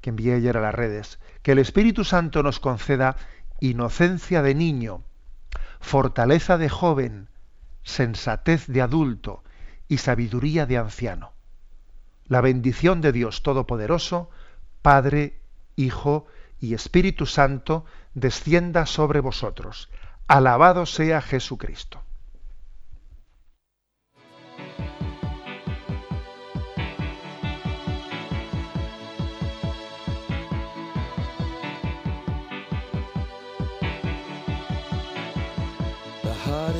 que 0.00 0.10
envié 0.10 0.34
ayer 0.34 0.56
a 0.56 0.60
las 0.60 0.74
redes, 0.74 1.18
que 1.42 1.52
el 1.52 1.58
Espíritu 1.58 2.04
Santo 2.04 2.42
nos 2.42 2.60
conceda 2.60 3.16
inocencia 3.60 4.42
de 4.42 4.54
niño, 4.54 5.02
fortaleza 5.80 6.58
de 6.58 6.68
joven, 6.68 7.28
sensatez 7.82 8.66
de 8.66 8.82
adulto 8.82 9.42
y 9.88 9.98
sabiduría 9.98 10.66
de 10.66 10.78
anciano. 10.78 11.32
La 12.26 12.40
bendición 12.40 13.00
de 13.00 13.12
Dios 13.12 13.42
Todopoderoso, 13.42 14.30
Padre, 14.82 15.40
Hijo 15.76 16.26
y 16.60 16.74
Espíritu 16.74 17.26
Santo, 17.26 17.84
descienda 18.14 18.86
sobre 18.86 19.20
vosotros. 19.20 19.90
Alabado 20.28 20.86
sea 20.86 21.22
Jesucristo. 21.22 22.02